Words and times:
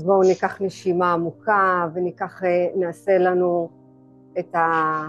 אז 0.00 0.04
בואו 0.04 0.22
ניקח 0.22 0.60
נשימה 0.60 1.12
עמוקה 1.12 1.88
וניקח, 1.94 2.44
אה, 2.44 2.68
נעשה 2.76 3.18
לנו 3.18 3.68
את, 4.38 4.54
ה, 4.54 5.02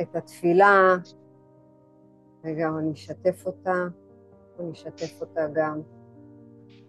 את 0.00 0.16
התפילה. 0.16 0.96
רגע, 2.44 2.68
אני 2.78 2.92
אשתף 2.92 3.46
אותה, 3.46 3.86
אני 4.60 4.72
אשתף 4.72 5.20
אותה 5.20 5.40
גם. 5.52 5.80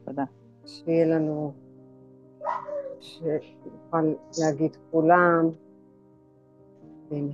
תודה. 0.05 0.23
שיהיה 0.65 1.05
לנו, 1.05 1.53
שנוכל 2.99 4.13
להגיד 4.39 4.77
כולם. 4.91 5.49
הנה. 7.11 7.33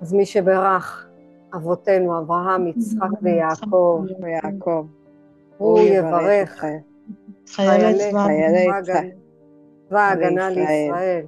אז 0.00 0.12
מי 0.12 0.26
שברך 0.26 1.08
אבותינו, 1.54 2.18
אברהם, 2.18 2.66
יצחק 2.66 3.08
ויעקב, 3.22 4.04
ויעקב, 4.22 4.86
הוא 5.58 5.78
יברך 5.78 6.64
חיילי 7.48 7.98
צבא 9.88 10.00
ההגנה 10.00 10.50
לישראל, 10.50 11.24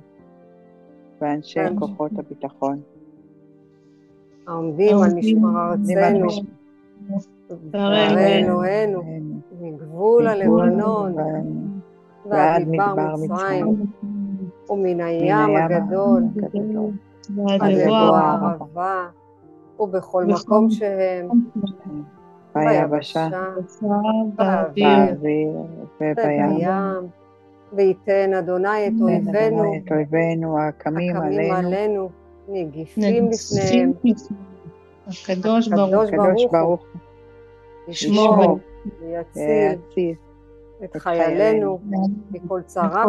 ואנשי. 1.21 1.61
כוחות 1.79 2.11
הביטחון, 2.19 2.81
העומדים 4.47 4.97
על 4.99 5.15
משמר 5.15 5.71
ארצנו, 5.71 6.29
וערי 7.71 8.51
וערינו. 8.51 9.03
מגבול 9.61 10.27
הלבנון. 10.27 11.15
ועד 12.31 12.69
מדבר 12.69 13.15
מצרים, 13.23 13.87
ומן 14.71 15.01
הים 15.01 15.57
הגדול. 15.57 16.23
עד 17.49 17.71
לבוא 17.71 18.17
הערבה, 18.17 19.07
ובכל 19.81 20.25
מקום 20.25 20.71
שהם, 20.71 21.29
ביבשה, 22.57 23.29
באוויר, 24.37 25.15
ובים. 26.01 26.69
וייתן 27.73 28.35
אדוני 28.35 28.89
את 28.89 28.93
אויבינו, 29.01 29.77
את 29.77 29.93
אויבינו 29.93 30.59
הקמים 30.61 31.17
עלינו, 31.53 32.09
נגיפים 32.49 33.29
לפניהם, 33.31 33.93
הקדוש 35.07 35.69
ברוך 35.69 36.11
הוא. 36.63 36.79
ישמור 37.89 38.59
ויציל 39.01 40.15
את 40.85 40.97
חיילינו 40.97 41.79
מכל 42.31 42.61
צרה 42.63 43.05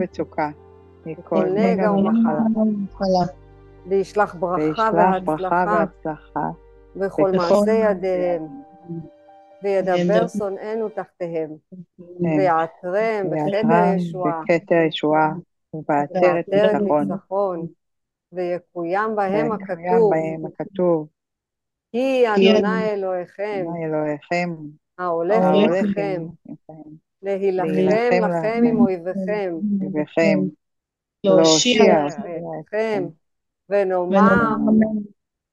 וצוקה, 0.00 0.50
מכל 1.06 1.22
כל 1.22 1.44
נגע 1.54 1.92
ומחלה, 1.92 3.24
וישלח 3.86 4.34
ברכה 4.34 4.90
והצלחה 4.94 6.50
בכל 6.96 7.30
מעשה 7.36 7.72
ידיהם, 7.90 8.46
וידבר 9.62 10.28
שונאינו 10.28 10.88
תחתיהם, 10.88 11.50
ויעטרם 12.20 13.30
בכתר 13.30 13.94
ישועה, 13.96 14.42
בכתר 14.42 14.74
ישועה, 14.88 15.32
ובעטרת 15.74 16.48
ניצחון, 16.48 17.66
ויקוים 18.32 19.16
בהם 19.16 19.52
הכתוב, 19.52 20.12
כי 21.92 22.24
אדוני 22.28 22.84
אלוהיכם, 22.90 23.64
ההולך 24.98 25.44
עמכם, 25.44 26.22
להילחם 27.22 27.66
לכם. 28.30 28.62
עם 28.66 28.80
אויביכם, 28.80 29.54
להושיע 31.24 32.06
אתכם, 32.60 33.04
ונאמר 33.68 34.56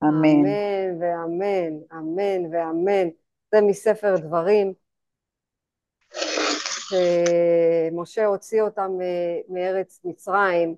אמן. 0.04 0.46
אמן 0.46 1.02
ואמן, 1.02 1.74
אמן 1.92 2.54
ואמן. 2.54 3.10
זה 3.52 3.62
מספר 3.62 4.16
דברים, 4.18 4.74
שמשה 6.90 8.26
הוציא 8.26 8.62
אותם 8.62 8.92
מ- 8.92 9.54
מארץ 9.54 10.00
מצרים, 10.04 10.76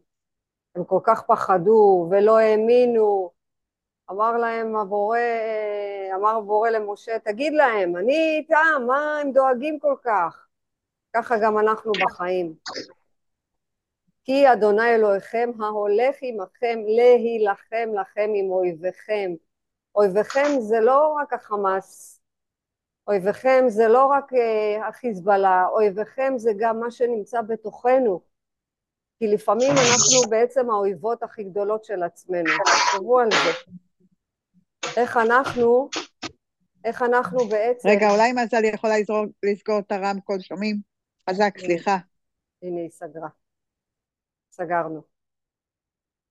הם 0.76 0.84
כל 0.84 1.00
כך 1.04 1.22
פחדו 1.22 2.08
ולא 2.12 2.38
האמינו. 2.38 3.32
אמר 4.12 4.38
להם 4.38 4.76
הבורא, 4.76 5.18
אמר 6.16 6.36
הבורא 6.38 6.70
למשה, 6.70 7.20
תגיד 7.20 7.54
להם, 7.54 7.98
אני 7.98 8.38
איתם, 8.38 8.84
מה 8.88 9.20
הם 9.20 9.32
דואגים 9.32 9.80
כל 9.80 9.96
כך? 10.04 10.48
ככה 11.14 11.36
גם 11.44 11.58
אנחנו 11.60 11.92
בחיים. 11.92 12.54
כי 14.24 14.52
אדוני 14.54 14.96
אלוהיכם 14.96 15.50
ההולך 15.60 16.16
עמכם 16.22 16.80
להילחם 16.88 17.90
לכם 18.02 18.30
עם 18.36 18.52
אויביכם. 18.52 19.32
אויביכם 19.96 20.60
זה 20.60 20.80
לא 20.80 21.16
רק 21.22 21.34
החמאס, 21.34 22.22
אויביכם 23.08 23.64
זה 23.68 23.88
לא 23.88 24.06
רק 24.06 24.34
אה, 24.34 24.88
החיזבאללה, 24.88 25.66
אויביכם 25.72 26.34
זה 26.38 26.52
גם 26.60 26.80
מה 26.80 26.92
שנמצא 26.92 27.42
בתוכנו. 27.42 28.22
כי 29.20 29.28
לפעמים 29.28 29.72
אנחנו 29.72 30.30
בעצם 30.30 30.70
האויבות 30.70 31.24
הכי 31.24 31.44
גדולות 31.44 31.84
של 31.84 32.04
עצמנו. 32.04 32.50
תחשבו 32.66 33.20
על 33.20 33.30
זה. 33.32 33.72
איך 34.98 35.18
אנחנו, 35.18 35.90
איך 36.86 37.02
אנחנו 37.02 37.40
בעצם... 37.46 37.90
רגע, 37.90 38.12
אולי 38.12 38.32
מזל 38.34 38.64
יכולה 38.64 38.94
לסגור 39.44 39.80
את 39.80 39.92
הרמקול, 39.92 40.40
שומעים? 40.40 40.78
חזק, 41.30 41.58
סליחה. 41.58 41.98
הנה 42.64 42.80
היא 42.80 42.90
סגרה. 42.90 43.28
סגרנו. 44.52 45.02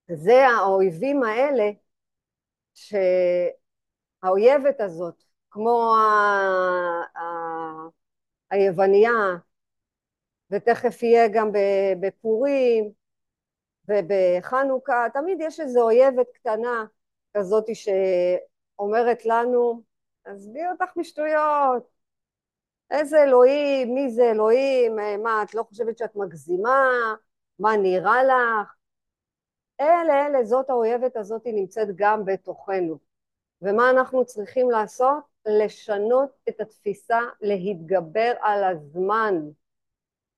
זה 0.09 0.47
האויבים 0.49 1.23
האלה, 1.23 1.71
שהאויבת 2.75 3.55
הזאת, 4.81 5.23
כמו 5.51 5.95
ה- 5.97 7.19
ה- 7.19 7.89
היווניה, 8.51 9.13
ותכף 10.51 11.03
יהיה 11.03 11.29
גם 11.29 11.51
בפורים 12.01 12.93
ובחנוכה, 13.89 15.07
תמיד 15.15 15.39
יש 15.41 15.61
איזו 15.61 15.83
אויבת 15.83 16.27
קטנה 16.35 16.85
כזאת 17.37 17.65
שאומרת 17.75 19.27
לנו, 19.27 19.83
עזבי 20.25 20.61
אותך 20.73 20.97
משטויות, 20.97 21.89
איזה 22.91 23.23
אלוהים, 23.23 23.95
מי 23.95 24.11
זה 24.11 24.31
אלוהים, 24.31 24.99
אה, 24.99 25.17
מה, 25.17 25.43
את 25.43 25.55
לא 25.55 25.63
חושבת 25.63 25.99
שאת 25.99 26.17
מגזימה, 26.17 26.89
מה 27.61 27.77
נראה 27.77 28.25
לך? 28.25 28.75
אלה, 29.81 30.27
אלה, 30.27 30.45
זאת 30.45 30.71
האויבת 30.71 31.17
הזאת, 31.17 31.43
נמצאת 31.47 31.89
גם 31.95 32.25
בתוכנו. 32.25 32.99
ומה 33.63 33.91
אנחנו 33.91 34.25
צריכים 34.25 34.71
לעשות? 34.71 35.31
לשנות 35.47 36.31
את 36.49 36.61
התפיסה, 36.61 37.21
להתגבר 37.41 38.33
על 38.41 38.65
הזמן. 38.65 39.35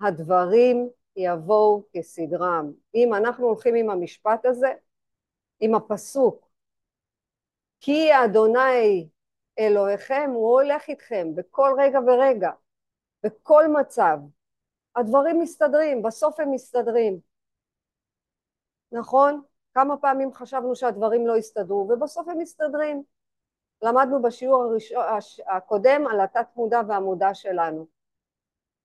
הדברים 0.01 0.91
יבואו 1.17 1.83
כסדרם. 1.93 2.73
אם 2.95 3.15
אנחנו 3.15 3.47
הולכים 3.47 3.75
עם 3.75 3.91
המשפט 3.91 4.47
הזה, 4.47 4.73
עם 5.61 5.75
הפסוק, 5.75 6.49
כי 7.81 8.09
אדוני 8.25 9.09
אלוהיכם, 9.59 10.31
הוא 10.35 10.61
הולך 10.61 10.89
איתכם 10.89 11.35
בכל 11.35 11.71
רגע 11.79 11.99
ורגע, 12.07 12.51
בכל 13.25 13.65
מצב. 13.81 14.19
הדברים 14.97 15.41
מסתדרים, 15.41 16.03
בסוף 16.03 16.41
הם 16.41 16.51
מסתדרים. 16.51 17.21
נכון? 18.93 19.43
כמה 19.75 19.97
פעמים 19.97 20.33
חשבנו 20.33 20.77
שהדברים 20.77 21.27
לא 21.27 21.37
יסתדרו, 21.37 21.89
ובסוף 21.91 22.29
הם 22.29 22.39
מסתדרים. 22.39 23.03
למדנו 23.83 24.23
בשיעור 24.23 24.63
הראשון, 24.63 25.05
הש- 25.05 25.41
הקודם 25.47 26.07
על 26.07 26.21
התת 26.21 26.47
מודע 26.57 26.81
והמודע 26.89 27.35
שלנו, 27.35 27.87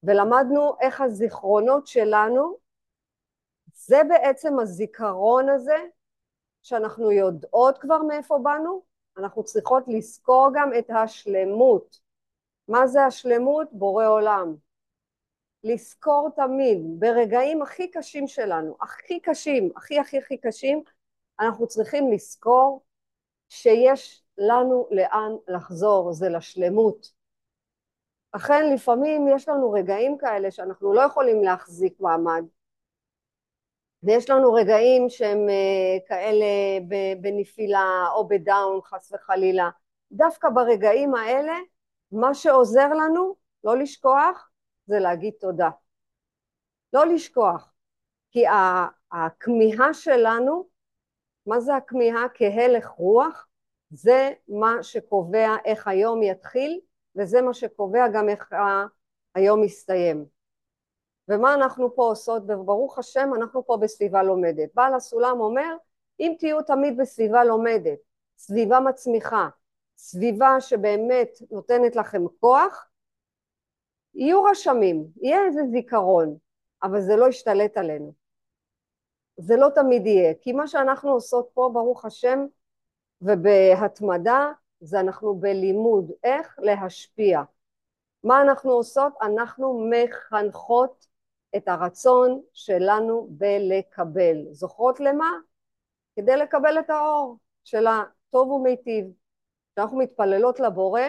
ולמדנו 0.03 0.75
איך 0.81 1.01
הזיכרונות 1.01 1.87
שלנו, 1.87 2.57
זה 3.73 4.01
בעצם 4.09 4.59
הזיכרון 4.59 5.49
הזה, 5.49 5.77
שאנחנו 6.63 7.11
יודעות 7.11 7.77
כבר 7.77 8.03
מאיפה 8.03 8.37
באנו, 8.43 8.81
אנחנו 9.17 9.43
צריכות 9.43 9.83
לזכור 9.87 10.49
גם 10.53 10.71
את 10.79 10.89
השלמות. 10.89 11.99
מה 12.67 12.87
זה 12.87 13.05
השלמות? 13.05 13.67
בורא 13.71 14.07
עולם. 14.07 14.55
לזכור 15.63 16.29
תמיד, 16.35 16.77
ברגעים 16.99 17.61
הכי 17.61 17.91
קשים 17.91 18.27
שלנו, 18.27 18.77
הכי 18.81 19.19
קשים, 19.19 19.69
הכי 19.75 19.99
הכי 19.99 20.17
הכי 20.17 20.37
קשים, 20.37 20.83
אנחנו 21.39 21.67
צריכים 21.67 22.11
לזכור 22.11 22.83
שיש 23.49 24.23
לנו 24.37 24.87
לאן 24.91 25.31
לחזור, 25.47 26.13
זה 26.13 26.29
לשלמות. 26.29 27.11
לכן 28.35 28.73
לפעמים 28.73 29.27
יש 29.27 29.49
לנו 29.49 29.71
רגעים 29.71 30.17
כאלה 30.17 30.51
שאנחנו 30.51 30.93
לא 30.93 31.01
יכולים 31.01 31.43
להחזיק 31.43 31.99
מעמד, 31.99 32.43
ויש 34.03 34.29
לנו 34.29 34.53
רגעים 34.53 35.09
שהם 35.09 35.49
אה, 35.49 35.97
כאלה 36.07 36.45
בנפילה 37.21 38.05
או 38.15 38.27
בדאון 38.27 38.81
חס 38.81 39.11
וחלילה. 39.11 39.69
דווקא 40.11 40.49
ברגעים 40.49 41.15
האלה, 41.15 41.53
מה 42.11 42.33
שעוזר 42.33 42.87
לנו 42.87 43.35
לא 43.63 43.77
לשכוח 43.77 44.49
זה 44.87 44.99
להגיד 44.99 45.33
תודה. 45.39 45.69
לא 46.93 47.05
לשכוח, 47.05 47.73
כי 48.31 48.43
הכמיהה 49.11 49.93
שלנו, 49.93 50.67
מה 51.45 51.59
זה 51.59 51.75
הכמיהה? 51.75 52.25
כהלך 52.33 52.87
רוח, 52.87 53.47
זה 53.89 54.33
מה 54.47 54.83
שקובע 54.83 55.55
איך 55.65 55.87
היום 55.87 56.23
יתחיל, 56.23 56.79
וזה 57.15 57.41
מה 57.41 57.53
שקובע 57.53 58.07
גם 58.13 58.29
איך 58.29 58.53
היום 59.35 59.63
יסתיים. 59.63 60.25
ומה 61.29 61.53
אנחנו 61.53 61.95
פה 61.95 62.03
עושות? 62.03 62.43
וברוך 62.43 62.99
השם, 62.99 63.29
אנחנו 63.35 63.65
פה 63.65 63.77
בסביבה 63.77 64.23
לומדת. 64.23 64.69
בעל 64.73 64.93
הסולם 64.93 65.39
אומר, 65.39 65.75
אם 66.19 66.35
תהיו 66.39 66.61
תמיד 66.61 66.97
בסביבה 66.97 67.43
לומדת, 67.43 67.99
סביבה 68.37 68.79
מצמיחה, 68.79 69.49
סביבה 69.97 70.61
שבאמת 70.61 71.29
נותנת 71.51 71.95
לכם 71.95 72.21
כוח, 72.39 72.86
יהיו 74.17 74.43
רשמים, 74.43 75.07
יהיה 75.21 75.45
איזה 75.45 75.61
זיכרון, 75.71 76.37
אבל 76.83 77.01
זה 77.01 77.15
לא 77.15 77.29
ישתלט 77.29 77.77
עלינו. 77.77 78.13
זה 79.37 79.55
לא 79.55 79.69
תמיד 79.75 80.05
יהיה, 80.05 80.33
כי 80.41 80.51
מה 80.51 80.67
שאנחנו 80.67 81.11
עושות 81.11 81.49
פה, 81.53 81.69
ברוך 81.73 82.05
השם, 82.05 82.45
ובהתמדה, 83.21 84.51
זה 84.79 84.99
אנחנו 84.99 85.35
בלימוד 85.35 86.11
איך 86.23 86.55
להשפיע. 86.59 87.41
מה 88.23 88.41
אנחנו 88.41 88.71
עושות? 88.71 89.13
אנחנו 89.21 89.89
מחנכות 89.89 91.07
את 91.55 91.67
הרצון 91.67 92.41
שלנו 92.53 93.27
בלקבל. 93.29 94.45
זוכרות 94.51 94.99
למה? 94.99 95.31
כדי 96.15 96.37
לקבל 96.37 96.79
את 96.79 96.89
האור 96.89 97.37
של 97.63 97.87
הטוב 97.87 98.49
ומיטיב. 98.49 99.05
כשאנחנו 99.75 99.97
מתפללות 99.97 100.59
לבורא, 100.59 101.01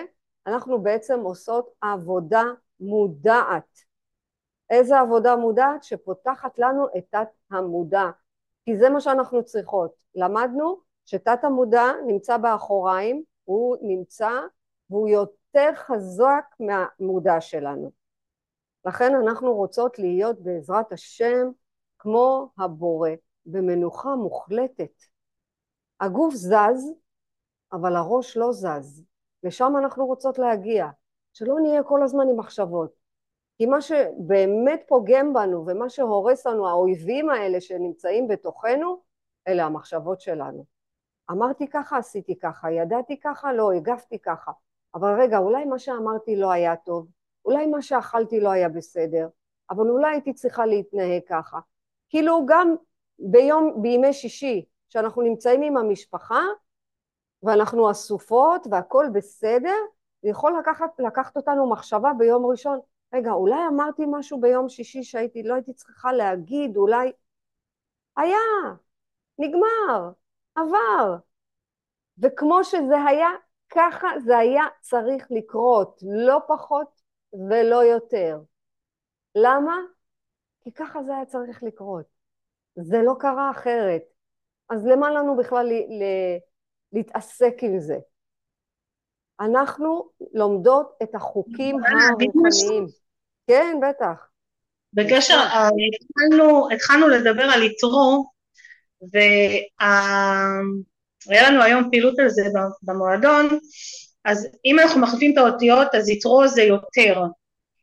אנחנו 0.46 0.82
בעצם 0.82 1.20
עושות 1.20 1.70
עבודה 1.81 2.43
מודעת. 2.80 3.78
איזה 4.70 5.00
עבודה 5.00 5.36
מודעת? 5.36 5.84
שפותחת 5.84 6.58
לנו 6.58 6.86
את 6.98 7.04
תת 7.10 7.28
המודע, 7.50 8.04
כי 8.64 8.76
זה 8.76 8.90
מה 8.90 9.00
שאנחנו 9.00 9.44
צריכות. 9.44 9.92
למדנו 10.14 10.80
שתת 11.06 11.44
המודע 11.44 11.84
נמצא 12.06 12.36
באחוריים, 12.36 13.22
הוא 13.44 13.76
נמצא 13.82 14.30
והוא 14.90 15.08
יותר 15.08 15.70
חזק 15.75 16.44
מהמודע 16.60 17.40
שלנו. 17.40 17.90
לכן 18.84 19.14
אנחנו 19.14 19.54
רוצות 19.54 19.98
להיות 19.98 20.40
בעזרת 20.40 20.92
השם 20.92 21.50
כמו 21.98 22.50
הבורא, 22.58 23.10
במנוחה 23.46 24.14
מוחלטת. 24.14 25.02
הגוף 26.00 26.34
זז, 26.34 26.92
אבל 27.72 27.96
הראש 27.96 28.36
לא 28.36 28.52
זז. 28.52 29.04
לשם 29.42 29.72
אנחנו 29.78 30.06
רוצות 30.06 30.38
להגיע. 30.38 30.86
שלא 31.38 31.61
נהיה 31.61 31.82
כל 31.82 32.02
הזמן 32.02 32.29
עם 32.29 32.37
מחשבות. 32.37 32.90
כי 33.58 33.67
מה 33.67 33.81
שבאמת 33.81 34.82
פוגם 34.88 35.32
בנו 35.32 35.64
ומה 35.67 35.88
שהורס 35.88 36.46
לנו, 36.46 36.69
האויבים 36.69 37.31
האלה 37.31 37.61
שנמצאים 37.61 38.29
בתוכנו, 38.29 39.02
אלה 39.49 39.64
המחשבות 39.64 40.20
שלנו. 40.20 40.64
אמרתי 41.31 41.69
ככה, 41.69 41.99
עשיתי 41.99 42.38
ככה, 42.38 42.70
ידעתי 42.73 43.20
ככה, 43.20 43.52
לא, 43.52 43.73
הגבתי 43.73 44.19
ככה. 44.19 44.52
אבל 44.94 45.20
רגע, 45.20 45.38
אולי 45.38 45.64
מה 45.64 45.79
שאמרתי 45.79 46.37
לא 46.37 46.50
היה 46.50 46.76
טוב, 46.76 47.06
אולי 47.44 47.67
מה 47.67 47.82
שאכלתי 47.82 48.41
לא 48.41 48.50
היה 48.50 48.69
בסדר, 48.69 49.29
אבל 49.70 49.91
אולי 49.91 50.11
הייתי 50.11 50.34
צריכה 50.34 50.67
להתנהג 50.67 51.23
ככה. 51.29 51.58
כאילו 52.08 52.46
גם 52.46 52.75
ביום, 53.19 53.82
בימי 53.82 54.12
שישי, 54.12 54.64
שאנחנו 54.88 55.23
נמצאים 55.23 55.62
עם 55.62 55.76
המשפחה, 55.76 56.43
ואנחנו 57.43 57.91
אסופות 57.91 58.67
והכל 58.70 59.06
בסדר, 59.12 59.76
זה 60.23 60.29
יכול 60.29 60.59
לקחת, 60.61 60.91
לקחת 60.99 61.37
אותנו 61.37 61.70
מחשבה 61.70 62.12
ביום 62.19 62.47
ראשון, 62.47 62.81
רגע, 63.15 63.32
אולי 63.32 63.67
אמרתי 63.69 64.03
משהו 64.11 64.41
ביום 64.41 64.69
שישי 64.69 65.03
שהייתי, 65.03 65.43
לא 65.43 65.55
הייתי 65.55 65.73
צריכה 65.73 66.12
להגיד, 66.12 66.76
אולי... 66.76 67.12
היה, 68.17 68.38
נגמר, 69.38 70.11
עבר. 70.55 71.17
וכמו 72.19 72.65
שזה 72.65 73.05
היה, 73.09 73.29
ככה 73.69 74.09
זה 74.25 74.38
היה 74.38 74.65
צריך 74.81 75.26
לקרות, 75.31 76.00
לא 76.03 76.38
פחות 76.49 77.03
ולא 77.50 77.85
יותר. 77.85 78.38
למה? 79.35 79.76
כי 80.61 80.73
ככה 80.73 81.03
זה 81.03 81.17
היה 81.17 81.26
צריך 81.26 81.62
לקרות. 81.62 82.06
זה 82.76 83.03
לא 83.03 83.15
קרה 83.20 83.50
אחרת. 83.50 84.03
אז 84.70 84.87
למה 84.87 85.11
לנו 85.11 85.37
בכלל 85.37 85.67
ל- 85.67 86.03
ל- 86.03 86.38
להתעסק 86.93 87.55
עם 87.62 87.81
זה? 87.81 87.99
אנחנו 89.40 90.08
לומדות 90.35 90.90
את 91.02 91.14
החוקים 91.14 91.76
הרוחניים. 91.85 92.87
כן, 93.46 93.76
בטח. 93.82 94.29
בקשר, 94.93 95.35
אה, 95.35 95.69
התחלנו, 95.69 96.70
התחלנו 96.70 97.08
לדבר 97.08 97.43
על 97.43 97.62
יתרו, 97.62 98.25
והיה 99.12 100.61
לנו 101.50 101.62
היום 101.62 101.90
פעילות 101.90 102.19
על 102.19 102.29
זה 102.29 102.43
במועדון, 102.82 103.58
אז 104.25 104.49
אם 104.64 104.79
אנחנו 104.79 105.00
מחליפים 105.00 105.32
את 105.32 105.38
האותיות, 105.38 105.94
אז 105.94 106.08
יתרו 106.08 106.49
זה 106.49 106.62
יותר. 106.62 107.23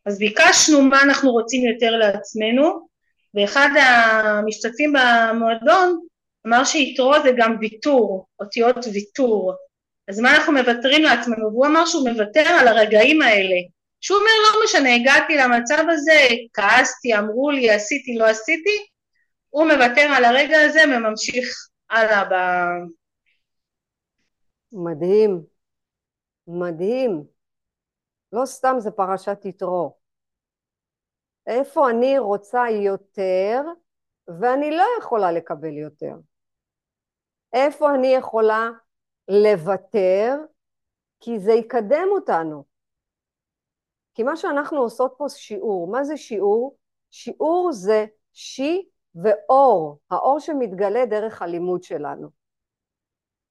אז 0.05 0.19
ביקשנו 0.19 0.81
מה 0.81 1.01
אנחנו 1.01 1.31
רוצים 1.31 1.65
יותר 1.65 1.91
לעצמנו, 1.91 2.87
ואחד 3.33 3.69
המשתתפים 3.81 4.93
במועדון 4.93 5.99
אמר 6.47 6.63
שיתרו 6.63 7.13
זה 7.23 7.31
גם 7.37 7.55
ויתור, 7.61 8.27
אותיות 8.39 8.85
ויתור. 8.93 9.53
אז 10.07 10.19
מה 10.19 10.35
אנחנו 10.35 10.53
מוותרים 10.53 11.03
לעצמנו? 11.03 11.51
והוא 11.51 11.65
אמר 11.65 11.85
שהוא 11.85 12.09
מוותר 12.09 12.49
על 12.59 12.67
הרגעים 12.67 13.21
האלה. 13.21 13.55
שהוא 14.01 14.17
אומר, 14.17 14.31
לא 14.43 14.59
משנה, 14.65 14.95
הגעתי 14.95 15.37
למצב 15.37 15.83
הזה, 15.89 16.27
כעסתי, 16.53 17.17
אמרו 17.17 17.51
לי, 17.51 17.71
עשיתי, 17.71 18.15
לא 18.15 18.25
עשיתי, 18.25 18.87
הוא 19.49 19.65
מוותר 19.65 20.01
על 20.17 20.25
הרגע 20.25 20.57
הזה 20.61 20.79
וממשיך 20.87 21.67
הלאה 21.89 22.23
ב... 22.23 22.33
מדהים, 24.71 25.43
מדהים. 26.47 27.23
לא 28.31 28.45
סתם 28.45 28.75
זה 28.79 28.91
פרשת 28.91 29.45
יתרו. 29.45 29.97
איפה 31.47 31.89
אני 31.89 32.19
רוצה 32.19 32.63
יותר 32.69 33.61
ואני 34.39 34.71
לא 34.71 34.85
יכולה 34.99 35.31
לקבל 35.31 35.77
יותר? 35.77 36.15
איפה 37.53 37.95
אני 37.95 38.07
יכולה 38.07 38.69
לוותר 39.27 40.35
כי 41.19 41.39
זה 41.39 41.53
יקדם 41.53 42.07
אותנו? 42.11 42.63
כי 44.13 44.23
מה 44.23 44.35
שאנחנו 44.35 44.77
עושות 44.77 45.13
פה 45.17 45.29
שיעור, 45.29 45.87
מה 45.87 46.03
זה 46.03 46.17
שיעור? 46.17 46.77
שיעור 47.11 47.71
זה 47.71 48.05
שי 48.33 48.89
ואור, 49.15 49.99
האור 50.11 50.39
שמתגלה 50.39 51.05
דרך 51.05 51.41
הלימוד 51.41 51.83
שלנו. 51.83 52.29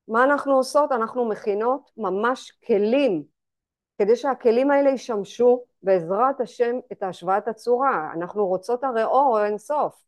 מה 0.09 0.25
אנחנו 0.25 0.55
עושות? 0.55 0.93
אנחנו 0.93 1.29
מכינות 1.29 1.91
ממש 1.97 2.51
כלים, 2.67 3.25
כדי 3.99 4.17
שהכלים 4.17 4.71
האלה 4.71 4.91
ישמשו 4.91 5.65
בעזרת 5.83 6.41
השם 6.41 6.77
את 6.93 7.03
השוואת 7.03 7.49
הצורה. 7.49 8.13
אנחנו 8.15 8.47
רוצות 8.47 8.85
הרי 8.85 9.05
אור 9.05 9.45
אינסוף, 9.45 10.05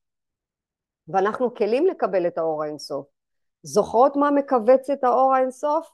ואנחנו 1.09 1.55
כלים 1.55 1.87
לקבל 1.87 2.27
את 2.27 2.39
האור 2.39 2.63
האינסוף. 2.63 3.16
זוכרות 3.63 4.17
מה 4.17 4.31
מכווץ 4.31 4.91
את 4.91 5.05
האור 5.05 5.35
האינסוף? 5.35 5.91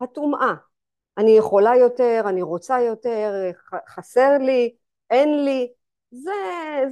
הטומאה. 0.00 0.54
אני 1.18 1.30
יכולה 1.30 1.76
יותר, 1.76 2.22
אני 2.26 2.42
רוצה 2.42 2.80
יותר, 2.80 3.50
חסר 3.88 4.38
לי, 4.38 4.74
אין 5.10 5.44
לי, 5.44 5.72
זה, 6.10 6.32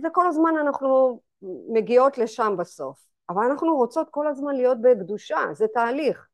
זה 0.01 0.09
כל 0.13 0.27
הזמן 0.27 0.55
אנחנו 0.61 1.21
מגיעות 1.69 2.19
לשם 2.19 2.57
בסוף. 2.59 3.11
אבל 3.29 3.45
אנחנו 3.45 3.77
רוצות 3.77 4.09
כל 4.11 4.27
הזמן 4.27 4.55
להיות 4.55 4.79
בקדושה, 4.83 5.39
זה 5.53 5.67
תהליך. 5.75 6.27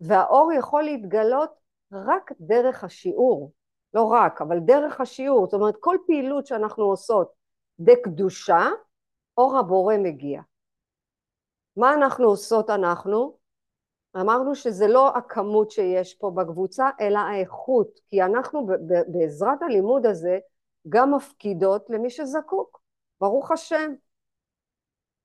והאור 0.00 0.52
יכול 0.52 0.82
להתגלות 0.82 1.50
רק 1.92 2.32
דרך 2.40 2.84
השיעור, 2.84 3.52
לא 3.94 4.02
רק, 4.02 4.42
אבל 4.42 4.58
דרך 4.58 5.00
השיעור. 5.00 5.46
זאת 5.46 5.54
אומרת, 5.54 5.74
כל 5.80 5.96
פעילות 6.06 6.46
שאנחנו 6.46 6.84
עושות 6.84 7.32
בקדושה, 7.78 8.68
אור 9.38 9.58
הבורא 9.58 9.94
מגיע. 9.98 10.40
מה 11.76 11.94
אנחנו 11.94 12.28
עושות 12.28 12.70
אנחנו? 12.70 13.36
אמרנו 14.16 14.54
שזה 14.54 14.86
לא 14.86 15.08
הכמות 15.16 15.70
שיש 15.70 16.14
פה 16.14 16.30
בקבוצה, 16.30 16.90
אלא 17.00 17.18
האיכות, 17.18 18.00
כי 18.10 18.22
אנחנו 18.22 18.66
בעזרת 19.08 19.62
הלימוד 19.62 20.06
הזה 20.06 20.38
גם 20.88 21.14
מפקידות 21.14 21.90
למי 21.90 22.10
שזקוק, 22.10 22.80
ברוך 23.20 23.50
השם. 23.50 23.92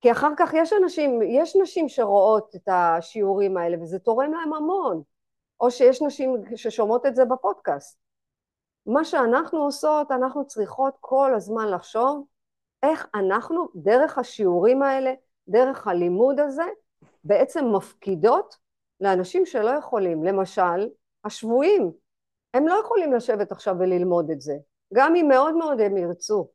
כי 0.00 0.12
אחר 0.12 0.30
כך 0.36 0.50
יש 0.54 0.72
אנשים, 0.82 1.22
יש 1.22 1.56
נשים 1.62 1.88
שרואות 1.88 2.56
את 2.56 2.68
השיעורים 2.68 3.56
האלה 3.56 3.82
וזה 3.82 3.98
תורם 3.98 4.32
להם 4.32 4.52
המון, 4.52 5.02
או 5.60 5.70
שיש 5.70 6.02
נשים 6.02 6.36
ששומעות 6.56 7.06
את 7.06 7.16
זה 7.16 7.24
בפודקאסט. 7.24 7.98
מה 8.86 9.04
שאנחנו 9.04 9.58
עושות, 9.58 10.10
אנחנו 10.10 10.46
צריכות 10.46 10.94
כל 11.00 11.34
הזמן 11.34 11.68
לחשוב 11.68 12.26
איך 12.82 13.06
אנחנו, 13.14 13.68
דרך 13.74 14.18
השיעורים 14.18 14.82
האלה, 14.82 15.12
דרך 15.48 15.86
הלימוד 15.86 16.40
הזה, 16.40 16.66
בעצם 17.24 17.64
מפקידות 17.76 18.56
לאנשים 19.00 19.46
שלא 19.46 19.70
יכולים, 19.70 20.24
למשל, 20.24 20.88
השבויים, 21.24 21.92
הם 22.54 22.68
לא 22.68 22.80
יכולים 22.84 23.12
לשבת 23.12 23.52
עכשיו 23.52 23.74
וללמוד 23.78 24.30
את 24.30 24.40
זה, 24.40 24.54
גם 24.94 25.16
אם 25.16 25.28
מאוד 25.28 25.54
מאוד 25.56 25.80
הם 25.80 25.96
ירצו, 25.96 26.48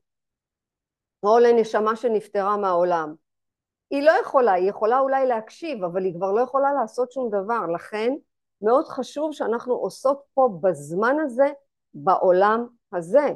או 1.24 1.40
לנשמה 1.40 1.96
שנפטרה 1.96 2.58
מהעולם. 2.58 3.16
היא 3.90 4.04
לא 4.04 4.12
יכולה, 4.22 4.54
היא 4.54 4.70
יכולה 4.70 5.00
אולי 5.00 5.26
להקשיב, 5.26 5.84
אבל 5.84 6.04
היא 6.04 6.14
כבר 6.16 6.32
לא 6.32 6.42
יכולה 6.42 6.74
לעשות 6.74 7.12
שום 7.12 7.30
דבר, 7.30 7.68
לכן 7.76 8.14
מאוד 8.62 8.86
חשוב 8.88 9.34
שאנחנו 9.34 9.74
עושות 9.74 10.22
פה 10.34 10.50
בזמן 10.62 11.16
הזה, 11.26 11.52
בעולם 11.94 12.68
הזה. 12.94 13.34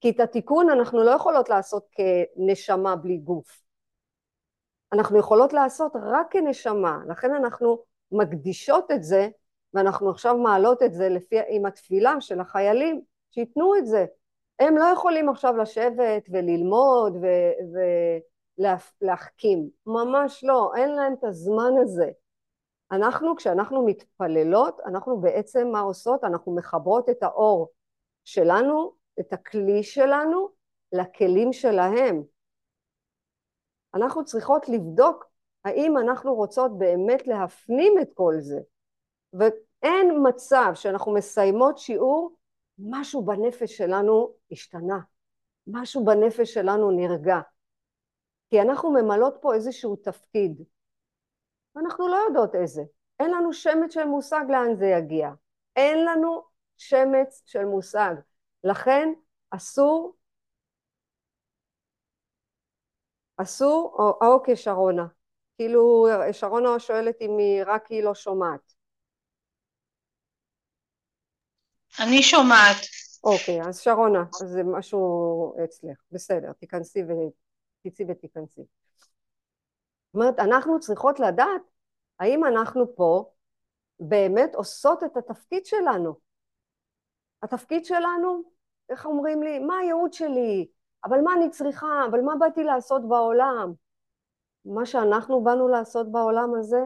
כי 0.00 0.10
את 0.10 0.20
התיקון 0.20 0.70
אנחנו 0.70 1.04
לא 1.04 1.10
יכולות 1.10 1.48
לעשות 1.48 1.86
כנשמה 1.92 2.96
בלי 2.96 3.16
גוף. 3.16 3.63
אנחנו 4.94 5.18
יכולות 5.18 5.52
לעשות 5.52 5.92
רק 5.94 6.26
כנשמה, 6.30 6.98
לכן 7.08 7.34
אנחנו 7.34 7.78
מקדישות 8.12 8.90
את 8.90 9.02
זה, 9.02 9.28
ואנחנו 9.74 10.10
עכשיו 10.10 10.36
מעלות 10.36 10.82
את 10.82 10.94
זה 10.94 11.08
לפי, 11.08 11.36
עם 11.48 11.66
התפילה 11.66 12.20
של 12.20 12.40
החיילים, 12.40 13.00
שייתנו 13.30 13.76
את 13.76 13.86
זה. 13.86 14.06
הם 14.58 14.76
לא 14.76 14.84
יכולים 14.84 15.28
עכשיו 15.28 15.56
לשבת 15.56 16.22
וללמוד 16.30 17.16
ולהחכים, 18.58 19.68
ממש 19.86 20.44
לא, 20.44 20.72
אין 20.76 20.90
להם 20.90 21.14
את 21.18 21.24
הזמן 21.24 21.72
הזה. 21.82 22.10
אנחנו, 22.92 23.36
כשאנחנו 23.36 23.86
מתפללות, 23.86 24.80
אנחנו 24.86 25.20
בעצם 25.20 25.68
מה 25.72 25.80
עושות? 25.80 26.24
אנחנו 26.24 26.54
מחברות 26.54 27.08
את 27.08 27.22
האור 27.22 27.70
שלנו, 28.24 28.92
את 29.20 29.32
הכלי 29.32 29.82
שלנו, 29.82 30.48
לכלים 30.92 31.52
שלהם. 31.52 32.33
אנחנו 33.94 34.24
צריכות 34.24 34.68
לבדוק 34.68 35.24
האם 35.64 35.98
אנחנו 35.98 36.34
רוצות 36.34 36.78
באמת 36.78 37.26
להפנים 37.26 37.94
את 38.02 38.08
כל 38.14 38.34
זה. 38.38 38.60
ואין 39.32 40.14
מצב 40.28 40.72
שאנחנו 40.74 41.14
מסיימות 41.14 41.78
שיעור, 41.78 42.36
משהו 42.78 43.24
בנפש 43.24 43.76
שלנו 43.76 44.32
השתנה, 44.50 44.98
משהו 45.66 46.04
בנפש 46.04 46.54
שלנו 46.54 46.90
נרגע. 46.90 47.40
כי 48.50 48.60
אנחנו 48.60 48.90
ממלאות 48.90 49.38
פה 49.40 49.54
איזשהו 49.54 49.96
תפקיד, 49.96 50.62
ואנחנו 51.74 52.08
לא 52.08 52.16
יודעות 52.28 52.54
איזה. 52.54 52.82
אין 53.20 53.30
לנו 53.30 53.52
שמץ 53.52 53.94
של 53.94 54.04
מושג 54.04 54.44
לאן 54.48 54.76
זה 54.76 54.86
יגיע. 54.86 55.30
אין 55.76 56.04
לנו 56.04 56.42
שמץ 56.76 57.42
של 57.46 57.64
מושג. 57.64 58.14
לכן 58.64 59.08
אסור 59.50 60.14
אסור, 63.36 63.96
או, 63.98 64.26
אוקיי 64.26 64.56
שרונה, 64.56 65.06
כאילו 65.56 66.06
שרונה 66.32 66.78
שואלת 66.78 67.16
אם 67.20 67.38
היא 67.38 67.62
רק 67.66 67.86
היא 67.86 68.02
לא 68.02 68.14
שומעת. 68.14 68.74
אני 72.00 72.22
שומעת. 72.22 72.76
אוקיי, 73.24 73.62
אז 73.68 73.80
שרונה, 73.80 74.24
אז 74.42 74.48
זה 74.48 74.62
משהו 74.64 75.54
אצלך, 75.64 75.98
בסדר, 76.12 76.52
תיכנסי 76.52 77.02
ותצאי 77.02 78.06
ותיכנסי. 78.08 78.62
זאת 80.06 80.14
אומרת, 80.14 80.38
אנחנו 80.38 80.80
צריכות 80.80 81.20
לדעת 81.20 81.62
האם 82.20 82.44
אנחנו 82.44 82.96
פה 82.96 83.30
באמת 84.00 84.54
עושות 84.54 85.04
את 85.04 85.16
התפקיד 85.16 85.66
שלנו. 85.66 86.14
התפקיד 87.42 87.84
שלנו, 87.84 88.42
איך 88.90 89.06
אומרים 89.06 89.42
לי, 89.42 89.58
מה 89.58 89.78
הייעוד 89.78 90.12
שלי? 90.12 90.68
אבל 91.04 91.20
מה 91.20 91.32
אני 91.32 91.50
צריכה? 91.50 92.04
אבל 92.10 92.20
מה 92.20 92.36
באתי 92.36 92.64
לעשות 92.64 93.08
בעולם? 93.08 93.72
מה 94.64 94.86
שאנחנו 94.86 95.44
באנו 95.44 95.68
לעשות 95.68 96.12
בעולם 96.12 96.54
הזה, 96.54 96.80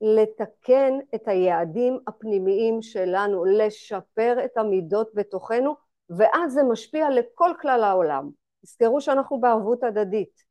לתקן 0.00 0.98
את 1.14 1.28
היעדים 1.28 1.98
הפנימיים 2.06 2.82
שלנו, 2.82 3.44
לשפר 3.44 4.36
את 4.44 4.56
המידות 4.56 5.10
בתוכנו, 5.14 5.76
ואז 6.10 6.52
זה 6.52 6.62
משפיע 6.62 7.10
לכל 7.10 7.50
כלל 7.60 7.82
העולם. 7.82 8.30
תזכרו 8.64 9.00
שאנחנו 9.00 9.40
בערבות 9.40 9.84
הדדית. 9.84 10.44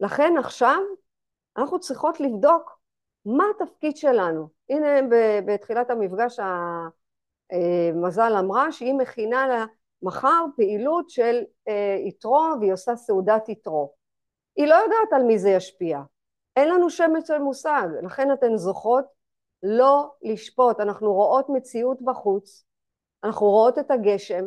לכן 0.00 0.34
עכשיו 0.38 0.78
אנחנו 1.56 1.80
צריכות 1.80 2.20
לבדוק 2.20 2.78
מה 3.24 3.44
התפקיד 3.56 3.96
שלנו. 3.96 4.48
הנה 4.70 4.88
בתחילת 5.46 5.90
המפגש 5.90 6.40
המזל 7.50 8.32
אמרה 8.38 8.72
שהיא 8.72 8.94
מכינה 8.94 9.48
לה 9.48 9.64
מחר 10.02 10.44
פעילות 10.56 11.10
של 11.10 11.42
אה, 11.68 11.96
יתרו 12.06 12.46
והיא 12.60 12.72
עושה 12.72 12.96
סעודת 12.96 13.48
יתרו. 13.48 13.92
היא 14.56 14.66
לא 14.66 14.74
יודעת 14.74 15.12
על 15.12 15.22
מי 15.22 15.38
זה 15.38 15.50
ישפיע. 15.50 16.00
אין 16.56 16.68
לנו 16.68 16.90
שמץ 16.90 17.28
של 17.28 17.38
מושג, 17.38 17.88
לכן 18.02 18.32
אתן 18.32 18.56
זוכות 18.56 19.04
לא 19.62 20.10
לשפוט. 20.22 20.80
אנחנו 20.80 21.12
רואות 21.12 21.48
מציאות 21.48 22.02
בחוץ, 22.02 22.64
אנחנו 23.24 23.46
רואות 23.46 23.78
את 23.78 23.90
הגשם, 23.90 24.44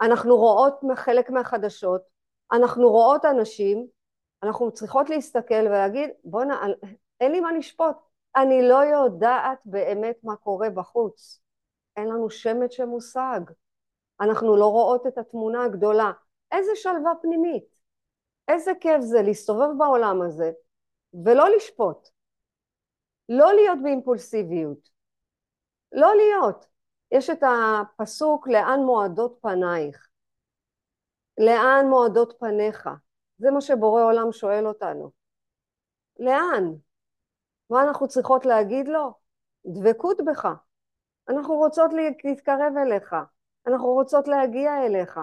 אנחנו 0.00 0.36
רואות 0.36 0.80
חלק 0.94 1.30
מהחדשות, 1.30 2.02
אנחנו 2.52 2.90
רואות 2.90 3.24
אנשים, 3.24 3.86
אנחנו 4.42 4.72
צריכות 4.72 5.10
להסתכל 5.10 5.66
ולהגיד 5.66 6.10
בואנה 6.24 6.66
אין 7.20 7.32
לי 7.32 7.40
מה 7.40 7.52
לשפוט, 7.52 7.96
אני 8.36 8.68
לא 8.68 8.84
יודעת 8.84 9.58
באמת 9.64 10.16
מה 10.22 10.36
קורה 10.36 10.70
בחוץ, 10.70 11.40
אין 11.96 12.08
לנו 12.08 12.30
שמץ 12.30 12.72
של 12.72 12.84
מושג, 12.84 13.40
אנחנו 14.20 14.56
לא 14.56 14.66
רואות 14.66 15.06
את 15.06 15.18
התמונה 15.18 15.64
הגדולה, 15.64 16.12
איזה 16.52 16.70
שלווה 16.74 17.12
פנימית, 17.22 17.76
איזה 18.48 18.72
כיף 18.80 19.00
זה 19.00 19.22
להסתובב 19.22 19.68
בעולם 19.78 20.22
הזה 20.22 20.52
ולא 21.24 21.48
לשפוט, 21.56 22.08
לא 23.28 23.52
להיות 23.52 23.78
באימפולסיביות, 23.82 24.88
לא 25.92 26.14
להיות. 26.14 26.66
יש 27.10 27.30
את 27.30 27.42
הפסוק 27.42 28.48
לאן 28.48 28.80
מועדות 28.80 29.38
פנייך, 29.42 30.08
לאן 31.38 31.86
מועדות 31.88 32.36
פניך, 32.38 32.88
זה 33.38 33.50
מה 33.50 33.60
שבורא 33.60 34.02
עולם 34.02 34.32
שואל 34.32 34.66
אותנו. 34.66 35.10
לאן? 36.18 36.64
מה 37.70 37.82
אנחנו 37.82 38.08
צריכות 38.08 38.46
להגיד 38.46 38.88
לו? 38.88 39.14
דבקות 39.66 40.16
בך. 40.26 40.48
אנחנו 41.28 41.54
רוצות 41.54 41.90
להתקרב 42.24 42.72
אליך, 42.86 43.14
אנחנו 43.66 43.92
רוצות 43.92 44.28
להגיע 44.28 44.86
אליך. 44.86 45.20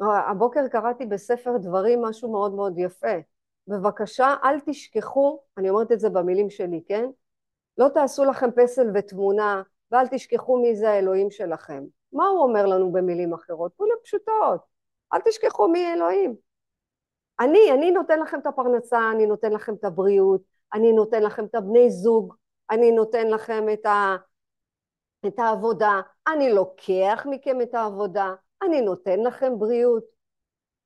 הבוקר 0.00 0.68
קראתי 0.68 1.06
בספר 1.06 1.56
דברים 1.56 2.02
משהו 2.02 2.32
מאוד 2.32 2.54
מאוד 2.54 2.78
יפה. 2.78 3.16
בבקשה, 3.68 4.34
אל 4.44 4.60
תשכחו, 4.60 5.40
אני 5.58 5.70
אומרת 5.70 5.92
את 5.92 6.00
זה 6.00 6.10
במילים 6.10 6.50
שלי, 6.50 6.82
כן? 6.86 7.10
לא 7.78 7.88
תעשו 7.88 8.24
לכם 8.24 8.50
פסל 8.56 8.90
ותמונה, 8.94 9.62
ואל 9.90 10.06
תשכחו 10.08 10.62
מי 10.62 10.76
זה 10.76 10.90
האלוהים 10.90 11.30
שלכם. 11.30 11.84
מה 12.12 12.26
הוא 12.26 12.42
אומר 12.42 12.66
לנו 12.66 12.92
במילים 12.92 13.32
אחרות? 13.32 13.72
כולם 13.76 13.96
פשוטות. 14.04 14.60
אל 15.12 15.20
תשכחו 15.20 15.68
מי 15.68 15.92
אלוהים. 15.92 16.34
אני, 17.40 17.72
אני 17.72 17.90
נותן 17.90 18.20
לכם 18.20 18.38
את 18.40 18.46
הפרנסה, 18.46 19.10
אני 19.12 19.26
נותן 19.26 19.52
לכם 19.52 19.74
את 19.74 19.84
הבריאות, 19.84 20.42
אני 20.74 20.92
נותן 20.92 21.22
לכם 21.22 21.44
את 21.44 21.54
הבני 21.54 21.90
זוג, 21.90 22.34
אני 22.70 22.92
נותן 22.92 23.26
לכם 23.26 23.66
את, 23.72 23.86
ה, 23.86 24.16
את 25.26 25.38
העבודה, 25.38 26.00
אני 26.28 26.52
לוקח 26.52 27.26
מכם 27.30 27.60
את 27.60 27.74
העבודה, 27.74 28.34
אני 28.62 28.80
נותן 28.80 29.20
לכם 29.20 29.58
בריאות. 29.58 30.04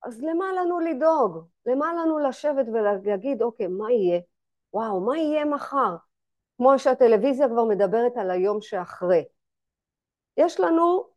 אז 0.03 0.23
למה 0.23 0.45
לנו 0.53 0.81
לדאוג? 0.81 1.47
למה 1.67 1.93
לנו 1.95 2.19
לשבת 2.19 2.67
ולהגיד, 2.69 3.43
אוקיי, 3.43 3.67
מה 3.67 3.93
יהיה? 3.93 4.21
וואו, 4.73 5.01
מה 5.01 5.19
יהיה 5.19 5.45
מחר? 5.45 5.97
כמו 6.57 6.79
שהטלוויזיה 6.79 7.49
כבר 7.49 7.65
מדברת 7.65 8.17
על 8.17 8.31
היום 8.31 8.61
שאחרי. 8.61 9.25
יש 10.37 10.61
לנו 10.61 11.09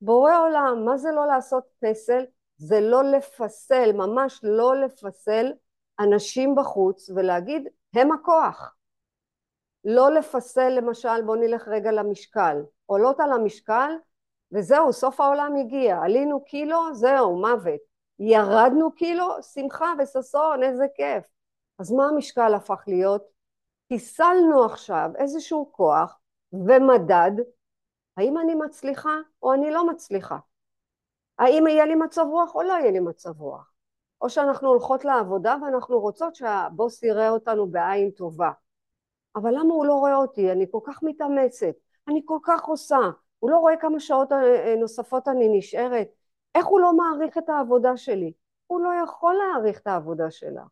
בורא 0.00 0.38
עולם, 0.38 0.84
מה 0.84 0.96
זה 0.96 1.10
לא 1.10 1.26
לעשות 1.26 1.64
פסל? 1.80 2.24
זה 2.56 2.80
לא 2.80 3.02
לפסל, 3.04 3.92
ממש 3.92 4.40
לא 4.42 4.76
לפסל 4.76 5.52
אנשים 6.00 6.54
בחוץ 6.54 7.10
ולהגיד 7.10 7.68
הם 7.94 8.12
הכוח. 8.12 8.74
לא 9.84 10.10
לפסל 10.10 10.68
למשל 10.68 11.22
בוא 11.26 11.36
נלך 11.36 11.68
רגע 11.68 11.92
למשקל, 11.92 12.62
עולות 12.86 13.20
על 13.20 13.32
המשקל 13.32 13.90
וזהו 14.52 14.92
סוף 14.92 15.20
העולם 15.20 15.56
הגיע, 15.56 15.98
עלינו 16.02 16.44
קילו 16.44 16.94
זהו 16.94 17.40
מוות, 17.40 17.80
ירדנו 18.18 18.92
קילו 18.92 19.42
שמחה 19.42 19.92
וששון 19.98 20.62
איזה 20.62 20.86
כיף, 20.94 21.24
אז 21.78 21.92
מה 21.92 22.08
המשקל 22.08 22.54
הפך 22.54 22.84
להיות? 22.86 23.22
חיסלנו 23.92 24.64
עכשיו 24.64 25.10
איזשהו 25.18 25.72
כוח 25.72 26.18
ומדד. 26.52 27.32
האם 28.16 28.38
אני 28.38 28.54
מצליחה 28.54 29.16
או 29.42 29.54
אני 29.54 29.70
לא 29.70 29.86
מצליחה? 29.86 30.38
האם 31.38 31.66
יהיה 31.66 31.86
לי 31.86 31.94
מצב 31.94 32.24
רוח 32.30 32.54
או 32.54 32.62
לא 32.62 32.72
יהיה 32.72 32.90
לי 32.90 33.00
מצב 33.00 33.40
רוח? 33.40 33.72
או 34.20 34.30
שאנחנו 34.30 34.68
הולכות 34.68 35.04
לעבודה 35.04 35.56
ואנחנו 35.62 36.00
רוצות 36.00 36.34
שהבוס 36.34 37.02
יראה 37.02 37.30
אותנו 37.30 37.66
בעין 37.66 38.10
טובה. 38.10 38.50
אבל 39.36 39.50
למה 39.50 39.74
הוא 39.74 39.86
לא 39.86 39.94
רואה 39.94 40.16
אותי? 40.16 40.52
אני 40.52 40.66
כל 40.70 40.80
כך 40.84 41.02
מתאמצת, 41.02 41.74
אני 42.08 42.22
כל 42.24 42.38
כך 42.42 42.64
עושה, 42.64 42.98
הוא 43.38 43.50
לא 43.50 43.58
רואה 43.58 43.76
כמה 43.76 44.00
שעות 44.00 44.32
אה, 44.32 44.74
נוספות 44.76 45.28
אני 45.28 45.58
נשארת, 45.58 46.08
איך 46.54 46.66
הוא 46.66 46.80
לא 46.80 46.92
מעריך 46.92 47.38
את 47.38 47.48
העבודה 47.48 47.96
שלי? 47.96 48.32
הוא 48.66 48.80
לא 48.80 48.90
יכול 49.04 49.34
להעריך 49.34 49.80
את 49.80 49.86
העבודה 49.86 50.30
שלה. 50.30 50.64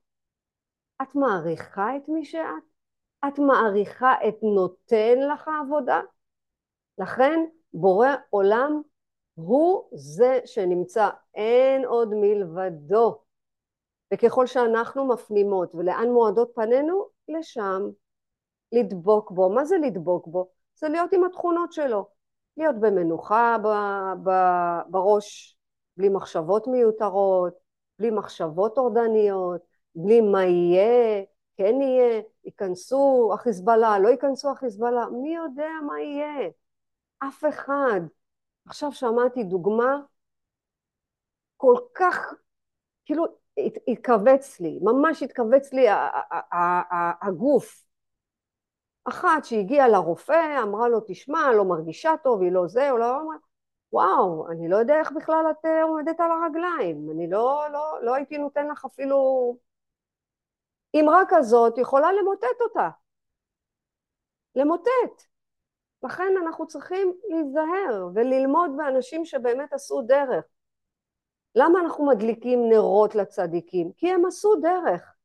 את 1.02 1.14
מעריכה 1.14 1.96
את 1.96 2.08
מי 2.08 2.24
שאת? 2.24 2.62
את 3.28 3.38
מעריכה 3.38 4.14
את 4.28 4.36
נותן 4.42 5.18
לך 5.32 5.48
העבודה? 5.48 6.00
לכן 6.98 7.44
בורא 7.72 8.08
עולם 8.30 8.82
הוא 9.34 9.88
זה 9.94 10.40
שנמצא, 10.44 11.08
אין 11.34 11.84
עוד 11.84 12.14
מלבדו. 12.14 13.18
וככל 14.14 14.46
שאנחנו 14.46 15.08
מפנימות 15.08 15.74
ולאן 15.74 16.08
מועדות 16.08 16.50
פנינו, 16.54 17.08
לשם. 17.28 17.82
לדבוק 18.72 19.30
בו. 19.30 19.50
מה 19.50 19.64
זה 19.64 19.76
לדבוק 19.78 20.26
בו? 20.26 20.48
זה 20.76 20.88
להיות 20.88 21.12
עם 21.12 21.24
התכונות 21.24 21.72
שלו. 21.72 22.08
להיות 22.56 22.76
במנוחה 22.80 23.56
ב, 23.64 23.68
ב, 24.28 24.30
בראש, 24.88 25.56
בלי 25.96 26.08
מחשבות 26.08 26.66
מיותרות, 26.66 27.54
בלי 27.98 28.10
מחשבות 28.10 28.74
טורדניות, 28.74 29.60
בלי 29.94 30.20
מה 30.20 30.44
יהיה, 30.44 31.24
כן 31.56 31.80
יהיה, 31.80 32.22
ייכנסו 32.44 33.30
החיזבאללה, 33.34 33.98
לא 33.98 34.08
ייכנסו 34.08 34.50
החיזבאללה, 34.50 35.06
מי 35.06 35.34
יודע 35.34 35.70
מה 35.86 36.00
יהיה? 36.00 36.50
אף 37.18 37.44
אחד. 37.48 38.00
עכשיו 38.66 38.92
שמעתי 38.92 39.44
דוגמה 39.44 40.00
כל 41.56 41.74
כך, 41.94 42.34
כאילו 43.04 43.24
התכווץ 43.88 44.60
לי, 44.60 44.78
ממש 44.82 45.22
התכווץ 45.22 45.72
לי 45.72 45.86
הגוף. 47.22 47.87
אחת 49.08 49.44
שהגיעה 49.44 49.88
לרופא, 49.88 50.62
אמרה 50.62 50.88
לו, 50.88 51.00
תשמע, 51.06 51.52
לא 51.52 51.64
מרגישה 51.64 52.10
טוב, 52.22 52.42
היא 52.42 52.52
לא 52.52 52.66
זה, 52.66 52.90
או 52.90 52.98
לא... 52.98 53.20
אמרה, 53.20 53.36
וואו, 53.92 54.48
אני 54.50 54.68
לא 54.68 54.76
יודע 54.76 54.98
איך 54.98 55.12
בכלל 55.12 55.44
את 55.50 55.64
אה, 55.64 55.82
עומדת 55.82 56.20
על 56.20 56.30
הרגליים, 56.30 57.10
אני 57.10 57.30
לא, 57.30 57.66
לא, 57.72 57.98
לא 58.02 58.14
הייתי 58.14 58.38
נותן 58.38 58.68
לך 58.68 58.84
אפילו... 58.84 59.56
אמרה 60.96 61.22
כזאת 61.28 61.78
יכולה 61.78 62.12
למוטט 62.12 62.60
אותה. 62.60 62.88
למוטט. 64.54 65.22
לכן 66.02 66.34
אנחנו 66.42 66.66
צריכים 66.66 67.12
להיזהר 67.28 68.08
וללמוד 68.14 68.70
באנשים 68.76 69.24
שבאמת 69.24 69.72
עשו 69.72 70.02
דרך. 70.02 70.44
למה 71.54 71.80
אנחנו 71.80 72.06
מדליקים 72.06 72.68
נרות 72.68 73.14
לצדיקים? 73.14 73.92
כי 73.96 74.12
הם 74.12 74.26
עשו 74.26 74.56
דרך. 74.56 75.17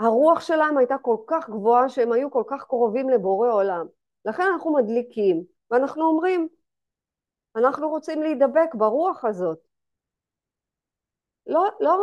הרוח 0.00 0.40
שלהם 0.40 0.78
הייתה 0.78 0.98
כל 1.02 1.16
כך 1.26 1.50
גבוהה 1.50 1.88
שהם 1.88 2.12
היו 2.12 2.30
כל 2.30 2.44
כך 2.48 2.64
קרובים 2.64 3.10
לבורא 3.10 3.52
עולם. 3.52 3.86
לכן 4.24 4.42
אנחנו 4.52 4.74
מדליקים 4.74 5.44
ואנחנו 5.70 6.04
אומרים, 6.04 6.48
אנחנו 7.56 7.88
רוצים 7.88 8.22
להידבק 8.22 8.74
ברוח 8.74 9.24
הזאת. 9.24 9.58
לא, 11.46 11.68
לא, 11.80 11.98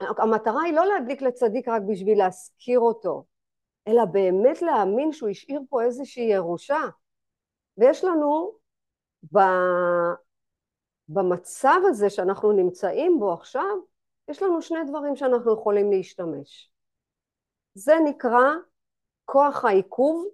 המטרה 0.00 0.62
היא 0.62 0.74
לא 0.74 0.86
להדליק 0.86 1.22
לצדיק 1.22 1.68
רק 1.68 1.82
בשביל 1.88 2.18
להזכיר 2.18 2.80
אותו, 2.80 3.24
אלא 3.88 4.04
באמת 4.04 4.62
להאמין 4.62 5.12
שהוא 5.12 5.28
השאיר 5.28 5.60
פה 5.68 5.82
איזושהי 5.82 6.24
ירושה. 6.24 6.80
ויש 7.78 8.04
לנו 8.04 8.52
ב, 9.34 9.38
במצב 11.08 11.80
הזה 11.88 12.10
שאנחנו 12.10 12.52
נמצאים 12.52 13.18
בו 13.20 13.32
עכשיו, 13.32 13.76
יש 14.28 14.42
לנו 14.42 14.62
שני 14.62 14.78
דברים 14.86 15.16
שאנחנו 15.16 15.54
יכולים 15.54 15.90
להשתמש. 15.90 16.72
זה 17.74 17.94
נקרא 18.04 18.44
כוח 19.24 19.64
העיכוב 19.64 20.26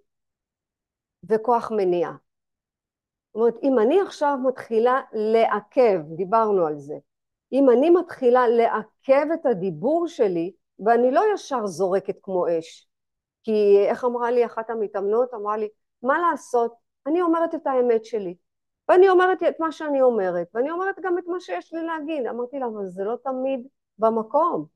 וכוח 1.28 1.70
מניעה. 1.76 2.16
זאת 3.26 3.34
אומרת, 3.34 3.54
אם 3.62 3.78
אני 3.78 4.00
עכשיו 4.00 4.38
מתחילה 4.48 5.00
לעכב, 5.12 6.00
דיברנו 6.16 6.66
על 6.66 6.78
זה, 6.78 6.94
אם 7.52 7.70
אני 7.70 7.90
מתחילה 7.90 8.48
לעכב 8.48 9.26
את 9.34 9.46
הדיבור 9.46 10.08
שלי, 10.08 10.52
ואני 10.78 11.10
לא 11.10 11.22
ישר 11.34 11.66
זורקת 11.66 12.16
כמו 12.22 12.46
אש, 12.48 12.88
כי 13.42 13.84
איך 13.88 14.04
אמרה 14.04 14.30
לי 14.30 14.46
אחת 14.46 14.70
המתאמנות? 14.70 15.34
אמרה 15.34 15.56
לי, 15.56 15.68
מה 16.02 16.18
לעשות? 16.18 16.74
אני 17.06 17.22
אומרת 17.22 17.54
את 17.54 17.66
האמת 17.66 18.04
שלי, 18.04 18.36
ואני 18.88 19.08
אומרת 19.08 19.42
את 19.42 19.60
מה 19.60 19.72
שאני 19.72 20.02
אומרת, 20.02 20.46
ואני 20.54 20.70
אומרת 20.70 20.96
גם 21.02 21.18
את 21.18 21.24
מה 21.26 21.40
שיש 21.40 21.72
לי 21.72 21.82
להגיד. 21.82 22.26
אמרתי 22.26 22.58
לה, 22.58 22.66
אבל 22.66 22.86
זה 22.88 23.04
לא 23.04 23.16
תמיד 23.24 23.66
במקום. 23.98 24.66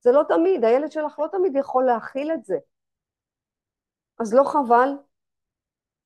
זה 0.00 0.12
לא 0.12 0.22
תמיד, 0.28 0.64
הילד 0.64 0.92
שלך 0.92 1.18
לא 1.18 1.26
תמיד 1.32 1.56
יכול 1.56 1.84
להכיל 1.84 2.32
את 2.32 2.44
זה. 2.44 2.58
אז 4.20 4.34
לא 4.34 4.44
חבל? 4.44 4.88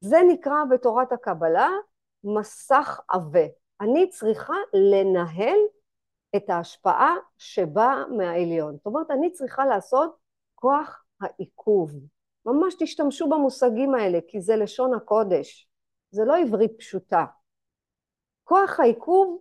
זה 0.01 0.17
נקרא 0.29 0.65
בתורת 0.71 1.13
הקבלה 1.13 1.69
מסך 2.25 3.01
עבה. 3.09 3.47
אני 3.81 4.09
צריכה 4.11 4.55
לנהל 4.73 5.59
את 6.37 6.51
ההשפעה 6.51 7.15
שבאה 7.39 8.07
מהעליון. 8.07 8.77
זאת 8.77 8.87
אומרת, 8.87 9.11
אני 9.11 9.33
צריכה 9.33 9.67
לעשות 9.67 10.17
כוח 10.55 11.05
העיכוב. 11.21 11.91
ממש 12.47 12.75
תשתמשו 12.79 13.29
במושגים 13.29 13.95
האלה, 13.95 14.19
כי 14.29 14.41
זה 14.41 14.57
לשון 14.57 14.95
הקודש. 14.95 15.69
זה 16.11 16.25
לא 16.25 16.37
עברית 16.37 16.73
פשוטה. 16.79 17.25
כוח 18.45 18.81
העיכוב, 18.81 19.39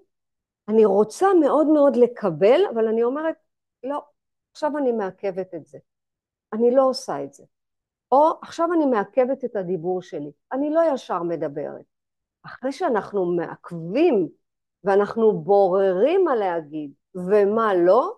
אני 0.69 0.85
רוצה 0.85 1.27
מאוד 1.41 1.67
מאוד 1.67 1.95
לקבל, 1.95 2.61
אבל 2.73 2.87
אני 2.87 3.03
אומרת, 3.03 3.35
לא, 3.83 4.05
עכשיו 4.51 4.77
אני 4.77 4.91
מעכבת 4.91 5.53
את 5.55 5.65
זה. 5.65 5.77
אני 6.53 6.75
לא 6.75 6.83
עושה 6.89 7.23
את 7.23 7.33
זה. 7.33 7.43
או 8.11 8.29
עכשיו 8.41 8.69
אני 8.73 8.85
מעכבת 8.85 9.45
את 9.45 9.55
הדיבור 9.55 10.01
שלי. 10.01 10.31
אני 10.51 10.69
לא 10.69 10.81
ישר 10.93 11.23
מדברת. 11.23 11.85
אחרי 12.45 12.71
שאנחנו 12.71 13.25
מעכבים 13.25 14.29
ואנחנו 14.83 15.39
בוררים 15.41 16.23
מה 16.23 16.35
להגיד 16.35 16.91
ומה 17.15 17.75
לא, 17.75 18.13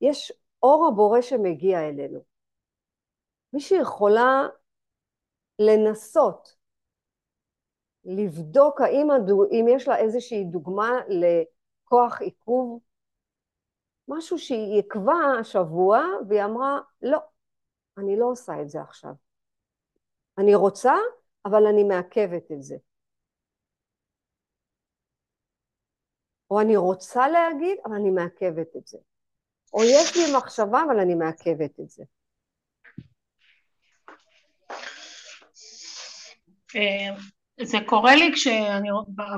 יש 0.00 0.32
אור 0.62 0.86
הבורא 0.86 1.20
שמגיע 1.20 1.88
אלינו. 1.88 2.20
מי 3.52 3.60
שיכולה 3.60 4.42
לנסות 5.58 6.56
לבדוק 8.04 8.80
האם 8.80 9.10
הדו, 9.10 9.44
אם 9.50 9.66
יש 9.68 9.88
לה 9.88 9.98
איזושהי 9.98 10.44
דוגמה 10.44 10.90
לכוח 11.88 12.20
עיכוב, 12.20 12.80
משהו 14.08 14.38
שהיא 14.38 14.82
עקבה 14.86 15.14
השבוע 15.40 16.04
והיא 16.28 16.44
אמרה 16.44 16.80
לא, 17.02 17.18
אני 17.98 18.18
לא 18.18 18.26
עושה 18.26 18.62
את 18.62 18.68
זה 18.70 18.80
עכשיו. 18.80 19.12
אני 20.38 20.54
רוצה, 20.54 20.94
אבל 21.44 21.66
אני 21.66 21.84
מעכבת 21.84 22.52
את 22.52 22.62
זה. 22.62 22.76
או 26.50 26.60
אני 26.60 26.76
רוצה 26.76 27.28
להגיד, 27.28 27.78
אבל 27.84 27.94
אני 27.94 28.10
מעכבת 28.10 28.76
את 28.76 28.86
זה. 28.86 28.98
או 29.72 29.80
יש 29.82 30.16
לי 30.16 30.36
מחשבה, 30.36 30.82
אבל 30.86 30.98
אני 31.00 31.14
מעכבת 31.14 31.80
את 31.80 31.90
זה. 31.90 32.04
אה, 36.76 37.16
זה 37.62 37.78
קורה 37.86 38.16
לי 38.16 38.30
כשאני, 38.34 38.88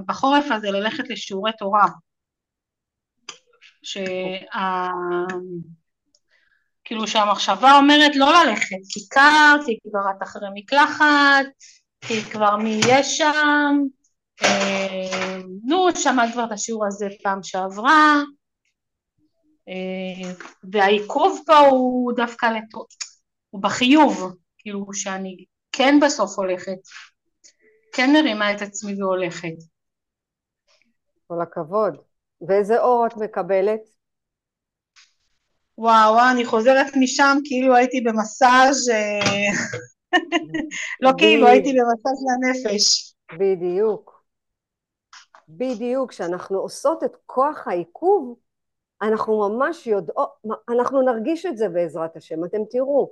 בחורף 0.06 0.44
הזה 0.50 0.70
ללכת 0.70 1.08
לשיעורי 1.08 1.52
תורה. 1.58 1.86
שה... 3.82 4.88
כאילו 6.90 7.06
שהמחשבה 7.06 7.76
אומרת 7.78 8.16
לא 8.16 8.26
ללכת, 8.32 8.76
כי 8.88 9.08
קר, 9.08 9.56
כי 9.66 9.78
כבר 9.82 10.00
את 10.10 10.22
אחרי 10.22 10.48
מקלחת, 10.54 11.46
כי 12.00 12.22
כבר 12.22 12.56
מי 12.56 12.70
יהיה 12.70 13.02
שם, 13.02 13.76
אה, 14.42 15.38
נו, 15.64 15.88
שמעת 15.96 16.32
כבר 16.32 16.44
את 16.44 16.52
השיעור 16.52 16.86
הזה 16.86 17.06
פעם 17.22 17.42
שעברה, 17.42 18.22
אה, 19.68 20.32
והעיכוב 20.72 21.40
פה 21.46 21.58
הוא 21.58 22.12
דווקא, 22.16 22.46
לת... 22.46 22.74
הוא 23.50 23.62
בחיוב, 23.62 24.36
כאילו 24.58 24.86
שאני 24.92 25.44
כן 25.72 25.94
בסוף 26.02 26.38
הולכת, 26.38 26.78
כן 27.92 28.12
מרימה 28.12 28.52
את 28.52 28.62
עצמי 28.62 29.02
והולכת. 29.02 29.54
כל 31.26 31.42
הכבוד. 31.42 32.09
ואיזה 32.48 32.80
אור 32.80 33.06
את 33.06 33.16
מקבלת? 33.16 33.80
וואו, 35.78 36.14
וואו, 36.14 36.30
אני 36.32 36.44
חוזרת 36.44 36.86
משם 37.00 37.38
כאילו 37.44 37.76
הייתי 37.76 38.00
במסאז' 38.00 38.90
אה, 38.90 39.20
לא 41.00 41.10
כאילו, 41.18 41.46
הייתי 41.46 41.72
במסאז' 41.72 42.24
לנפש. 42.26 43.14
בדיוק. 43.38 44.24
בדיוק, 45.48 46.10
כשאנחנו 46.10 46.58
עושות 46.58 47.04
את 47.04 47.16
כוח 47.26 47.68
העיכוב, 47.68 48.36
אנחנו 49.02 49.48
ממש 49.48 49.86
יודעות, 49.86 50.30
אנחנו 50.68 51.02
נרגיש 51.02 51.46
את 51.46 51.56
זה 51.56 51.68
בעזרת 51.68 52.16
השם, 52.16 52.44
אתם 52.44 52.64
תראו. 52.70 53.10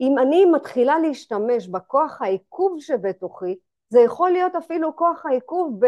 אם 0.00 0.18
אני 0.18 0.44
מתחילה 0.44 0.98
להשתמש 0.98 1.68
בכוח 1.68 2.22
העיכוב 2.22 2.76
שבתוכי, 2.80 3.58
זה 3.88 4.00
יכול 4.00 4.30
להיות 4.30 4.54
אפילו 4.54 4.96
כוח 4.96 5.26
העיכוב 5.26 5.80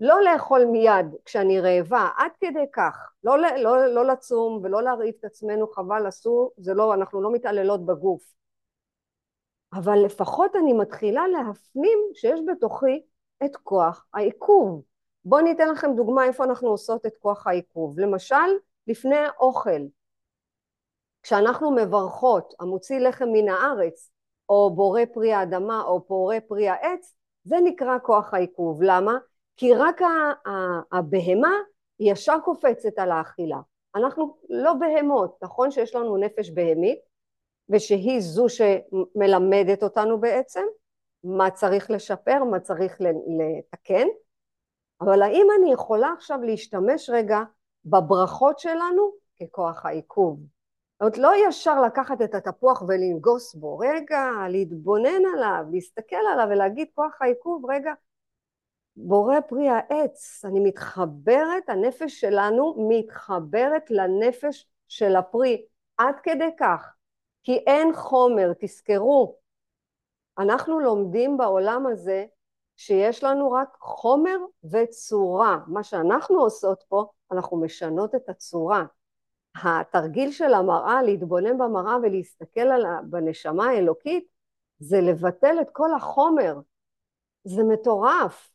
לא 0.00 0.22
לאכול 0.22 0.64
מיד 0.64 1.06
כשאני 1.24 1.60
רעבה, 1.60 2.08
עד 2.16 2.30
כדי 2.40 2.66
כך, 2.72 3.12
לא, 3.24 3.38
לא, 3.38 3.86
לא 3.86 4.04
לצום 4.06 4.60
ולא 4.62 4.82
להרעיב 4.82 5.14
את 5.20 5.24
עצמנו, 5.24 5.68
חבל, 5.68 6.08
אסור, 6.08 6.52
זה 6.56 6.74
לא, 6.74 6.94
אנחנו 6.94 7.22
לא 7.22 7.32
מתעללות 7.32 7.86
בגוף. 7.86 8.34
אבל 9.72 9.98
לפחות 10.04 10.56
אני 10.56 10.72
מתחילה 10.72 11.28
להפנים 11.28 11.98
שיש 12.14 12.40
בתוכי 12.46 13.02
את 13.44 13.56
כוח 13.56 14.06
העיכוב. 14.14 14.82
בואו 15.24 15.40
אני 15.40 15.52
אתן 15.52 15.68
לכם 15.68 15.90
דוגמה 15.96 16.24
איפה 16.24 16.44
אנחנו 16.44 16.68
עושות 16.68 17.06
את 17.06 17.16
כוח 17.16 17.46
העיכוב. 17.46 17.98
למשל, 18.00 18.34
לפני 18.86 19.16
האוכל, 19.16 19.80
כשאנחנו 21.22 21.70
מברכות, 21.70 22.54
המוציא 22.60 22.98
לחם 22.98 23.28
מן 23.32 23.48
הארץ, 23.48 24.10
או 24.48 24.74
בורא 24.74 25.00
פרי 25.14 25.32
האדמה, 25.32 25.82
או 25.82 26.00
בורא 26.08 26.36
פרי 26.48 26.68
העץ, 26.68 27.14
זה 27.44 27.56
נקרא 27.64 27.98
כוח 28.02 28.34
העיכוב. 28.34 28.82
למה? 28.82 29.18
כי 29.56 29.74
רק 29.74 30.00
הבהמה 30.92 31.52
ישר 32.00 32.36
קופצת 32.44 32.98
על 32.98 33.10
האכילה. 33.10 33.58
אנחנו 33.94 34.36
לא 34.50 34.74
בהמות, 34.74 35.38
נכון 35.42 35.70
שיש 35.70 35.94
לנו 35.94 36.16
נפש 36.16 36.50
בהמית, 36.50 36.98
ושהיא 37.68 38.20
זו 38.20 38.46
שמלמדת 38.48 39.82
אותנו 39.82 40.20
בעצם 40.20 40.64
מה 41.24 41.50
צריך 41.50 41.90
לשפר, 41.90 42.44
מה 42.44 42.60
צריך 42.60 42.98
לתקן, 43.00 44.06
אבל 45.00 45.22
האם 45.22 45.46
אני 45.58 45.72
יכולה 45.72 46.12
עכשיו 46.16 46.38
להשתמש 46.42 47.10
רגע 47.10 47.40
בברכות 47.84 48.58
שלנו 48.58 49.12
ככוח 49.40 49.86
העיכוב? 49.86 50.40
זאת 50.40 51.00
אומרת, 51.00 51.18
לא 51.18 51.48
ישר 51.48 51.80
לקחת 51.80 52.22
את 52.22 52.34
התפוח 52.34 52.82
ולנגוס 52.82 53.54
בו, 53.54 53.78
רגע, 53.78 54.30
להתבונן 54.48 55.22
עליו, 55.36 55.64
להסתכל 55.72 56.16
עליו 56.32 56.46
ולהגיד 56.50 56.88
כוח 56.94 57.12
העיכוב, 57.20 57.70
רגע, 57.70 57.92
בורא 58.96 59.40
פרי 59.40 59.68
העץ, 59.68 60.44
אני 60.44 60.60
מתחברת, 60.60 61.68
הנפש 61.68 62.20
שלנו 62.20 62.88
מתחברת 62.88 63.90
לנפש 63.90 64.66
של 64.88 65.16
הפרי, 65.16 65.64
עד 65.96 66.14
כדי 66.22 66.50
כך, 66.58 66.92
כי 67.42 67.52
אין 67.56 67.94
חומר, 67.94 68.52
תזכרו, 68.58 69.36
אנחנו 70.38 70.80
לומדים 70.80 71.36
בעולם 71.36 71.86
הזה 71.86 72.24
שיש 72.76 73.24
לנו 73.24 73.52
רק 73.52 73.76
חומר 73.80 74.36
וצורה. 74.64 75.58
מה 75.66 75.82
שאנחנו 75.82 76.40
עושות 76.40 76.84
פה, 76.88 77.06
אנחנו 77.32 77.60
משנות 77.60 78.14
את 78.14 78.28
הצורה. 78.28 78.84
התרגיל 79.54 80.32
של 80.32 80.54
המראה, 80.54 81.02
להתבונן 81.02 81.58
במראה 81.58 81.96
ולהסתכל 82.02 82.60
על, 82.60 82.86
בנשמה 83.04 83.66
האלוקית, 83.66 84.26
זה 84.78 85.00
לבטל 85.00 85.56
את 85.60 85.70
כל 85.72 85.94
החומר. 85.94 86.60
זה 87.44 87.62
מטורף. 87.64 88.53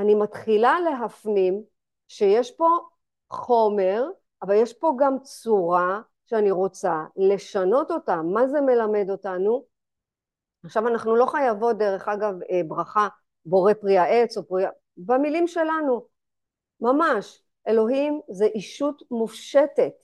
אני 0.00 0.14
מתחילה 0.14 0.76
להפנים 0.80 1.62
שיש 2.08 2.50
פה 2.50 2.68
חומר, 3.30 4.04
אבל 4.42 4.54
יש 4.54 4.72
פה 4.72 4.92
גם 4.98 5.18
צורה 5.22 6.00
שאני 6.26 6.50
רוצה 6.50 7.04
לשנות 7.16 7.90
אותה. 7.90 8.16
מה 8.16 8.48
זה 8.48 8.60
מלמד 8.60 9.10
אותנו? 9.10 9.64
עכשיו 10.64 10.88
אנחנו 10.88 11.16
לא 11.16 11.26
חייבות 11.26 11.78
דרך 11.78 12.08
אגב 12.08 12.34
אה, 12.50 12.60
ברכה 12.68 13.08
בורא 13.44 13.72
פרי 13.74 13.98
העץ 13.98 14.36
או 14.36 14.48
פרי... 14.48 14.64
במילים 14.96 15.46
שלנו, 15.46 16.06
ממש. 16.80 17.42
אלוהים 17.68 18.20
זה 18.30 18.44
אישות 18.44 19.02
מופשטת, 19.10 19.94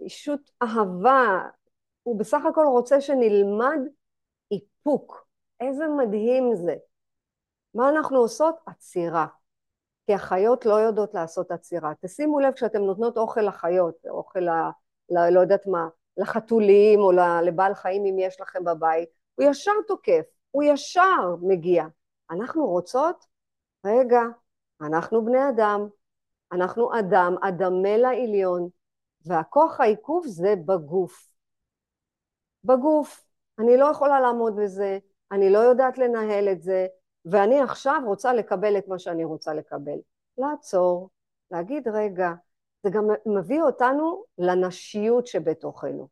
אישות 0.00 0.50
אהבה, 0.62 1.38
הוא 2.02 2.18
בסך 2.18 2.40
הכל 2.50 2.64
רוצה 2.66 3.00
שנלמד 3.00 3.78
איפוק. 4.52 5.26
איזה 5.60 5.84
מדהים 5.88 6.54
זה. 6.54 6.74
מה 7.74 7.88
אנחנו 7.88 8.18
עושות? 8.18 8.54
עצירה. 8.66 9.26
כי 10.06 10.14
החיות 10.14 10.66
לא 10.66 10.74
יודעות 10.74 11.14
לעשות 11.14 11.50
עצירה. 11.50 11.92
תשימו 12.00 12.40
לב 12.40 12.52
כשאתם 12.52 12.78
נותנות 12.78 13.16
אוכל 13.16 13.40
לחיות, 13.40 13.94
אוכל 14.10 14.40
ל... 14.40 14.50
ל 15.10 15.30
לא 15.30 15.40
יודעת 15.40 15.66
מה, 15.66 15.88
לחתולים 16.16 17.00
או 17.00 17.12
לבעל 17.42 17.74
חיים 17.74 18.04
אם 18.06 18.18
יש 18.18 18.40
לכם 18.40 18.64
בבית, 18.64 19.08
הוא 19.34 19.50
ישר 19.50 19.72
תוקף, 19.88 20.24
הוא 20.50 20.62
ישר 20.62 21.36
מגיע. 21.42 21.84
אנחנו 22.30 22.66
רוצות, 22.66 23.24
רגע, 23.86 24.20
אנחנו 24.80 25.24
בני 25.24 25.48
אדם, 25.48 25.88
אנחנו 26.52 26.98
אדם, 26.98 27.34
אדמה 27.42 27.96
לעליון, 27.96 28.68
והכוח 29.26 29.80
העיכוב 29.80 30.26
זה 30.26 30.54
בגוף. 30.66 31.28
בגוף. 32.64 33.24
אני 33.58 33.76
לא 33.76 33.86
יכולה 33.86 34.20
לעמוד 34.20 34.56
בזה, 34.56 34.98
אני 35.32 35.50
לא 35.50 35.58
יודעת 35.58 35.98
לנהל 35.98 36.48
את 36.48 36.62
זה, 36.62 36.86
ואני 37.24 37.60
עכשיו 37.60 38.02
רוצה 38.06 38.32
לקבל 38.32 38.78
את 38.78 38.88
מה 38.88 38.98
שאני 38.98 39.24
רוצה 39.24 39.54
לקבל. 39.54 39.98
לעצור, 40.38 41.10
להגיד 41.50 41.88
רגע, 41.88 42.32
זה 42.82 42.90
גם 42.90 43.08
מביא 43.26 43.62
אותנו 43.62 44.24
לנשיות 44.38 45.26
שבתוכנו. 45.26 46.08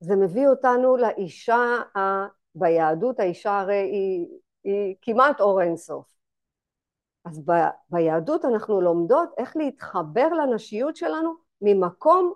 זה 0.00 0.16
מביא 0.16 0.48
אותנו 0.48 0.96
לאישה 0.96 1.76
ה... 1.96 2.26
ביהדות 2.54 3.20
האישה 3.20 3.60
הרי 3.60 3.76
היא, 3.76 4.26
היא 4.64 4.94
כמעט 5.02 5.40
אור 5.40 5.62
אינסוף. 5.62 6.06
אז 7.24 7.40
ב, 7.44 7.52
ביהדות 7.90 8.44
אנחנו 8.44 8.80
לומדות 8.80 9.28
איך 9.38 9.56
להתחבר 9.56 10.28
לנשיות 10.28 10.96
שלנו 10.96 11.34
ממקום 11.60 12.32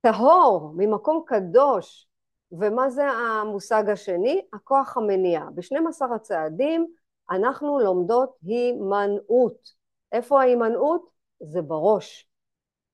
טהור, 0.00 0.72
ממקום 0.76 1.22
קדוש. 1.26 2.08
ומה 2.52 2.90
זה 2.90 3.04
המושג 3.04 3.90
השני? 3.90 4.42
הכוח 4.52 4.96
המניע. 4.96 5.44
ב-12 5.54 6.14
הצעדים 6.14 6.86
אנחנו 7.30 7.78
לומדות 7.78 8.36
הימנעות. 8.42 9.70
איפה 10.12 10.40
ההימנעות? 10.40 11.10
זה 11.40 11.62
בראש. 11.62 12.28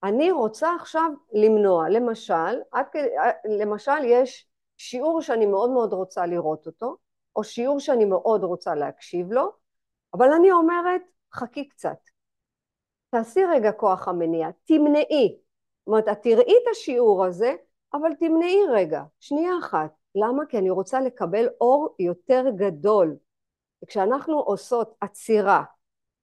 אני 0.03 0.31
רוצה 0.31 0.75
עכשיו 0.75 1.11
למנוע. 1.33 1.89
למשל, 1.89 2.61
עד, 2.73 2.87
למשל 3.61 4.05
יש 4.05 4.49
שיעור 4.77 5.23
שאני 5.23 5.47
מאוד 5.47 5.71
מאוד 5.71 5.93
רוצה 5.93 6.27
לראות 6.27 6.67
אותו, 6.67 6.97
או 7.37 7.45
שיעור 7.45 7.81
שאני 7.81 8.05
מאוד 8.05 8.45
רוצה 8.45 8.75
להקשיב 8.75 9.33
לו, 9.33 9.53
אבל 10.15 10.33
אני 10.33 10.53
אומרת, 10.53 11.03
חכי 11.35 11.69
קצת. 11.69 11.99
תעשי 13.11 13.45
רגע 13.45 13.73
כוח 13.73 14.09
המניע, 14.09 14.49
תמנעי. 14.65 15.39
זאת 15.79 15.87
אומרת, 15.87 16.09
את 16.09 16.23
תראי 16.23 16.55
את 16.63 16.71
השיעור 16.71 17.25
הזה, 17.25 17.55
אבל 17.95 18.15
תמנעי 18.19 18.61
רגע, 18.73 19.03
שנייה 19.21 19.53
אחת. 19.59 19.91
למה? 20.15 20.47
כי 20.47 20.59
אני 20.59 20.71
רוצה 20.71 21.01
לקבל 21.01 21.49
אור 21.61 21.95
יותר 21.99 22.45
גדול. 22.57 23.17
וכשאנחנו 23.85 24.39
עושות 24.41 24.95
עצירה, 25.01 25.65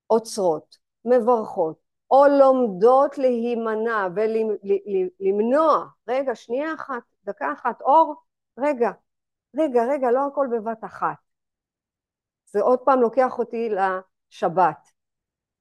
עוצרות, 0.08 0.78
מברכות, 1.06 1.80
או 2.12 2.24
לומדות 2.40 3.18
להימנע 3.18 4.08
ולמנוע, 4.16 5.86
רגע, 6.08 6.36
שנייה 6.36 6.74
אחת, 6.74 7.04
דקה 7.24 7.54
אחת, 7.54 7.82
אור, 7.82 8.16
רגע, 8.58 8.92
רגע, 9.58 9.84
רגע, 9.90 10.12
לא 10.12 10.28
הכל 10.28 10.48
בבת 10.52 10.84
אחת. 10.84 11.18
זה 12.46 12.62
עוד 12.62 12.80
פעם 12.80 13.02
לוקח 13.02 13.40
אותי 13.40 13.70
לשבת. 13.70 14.92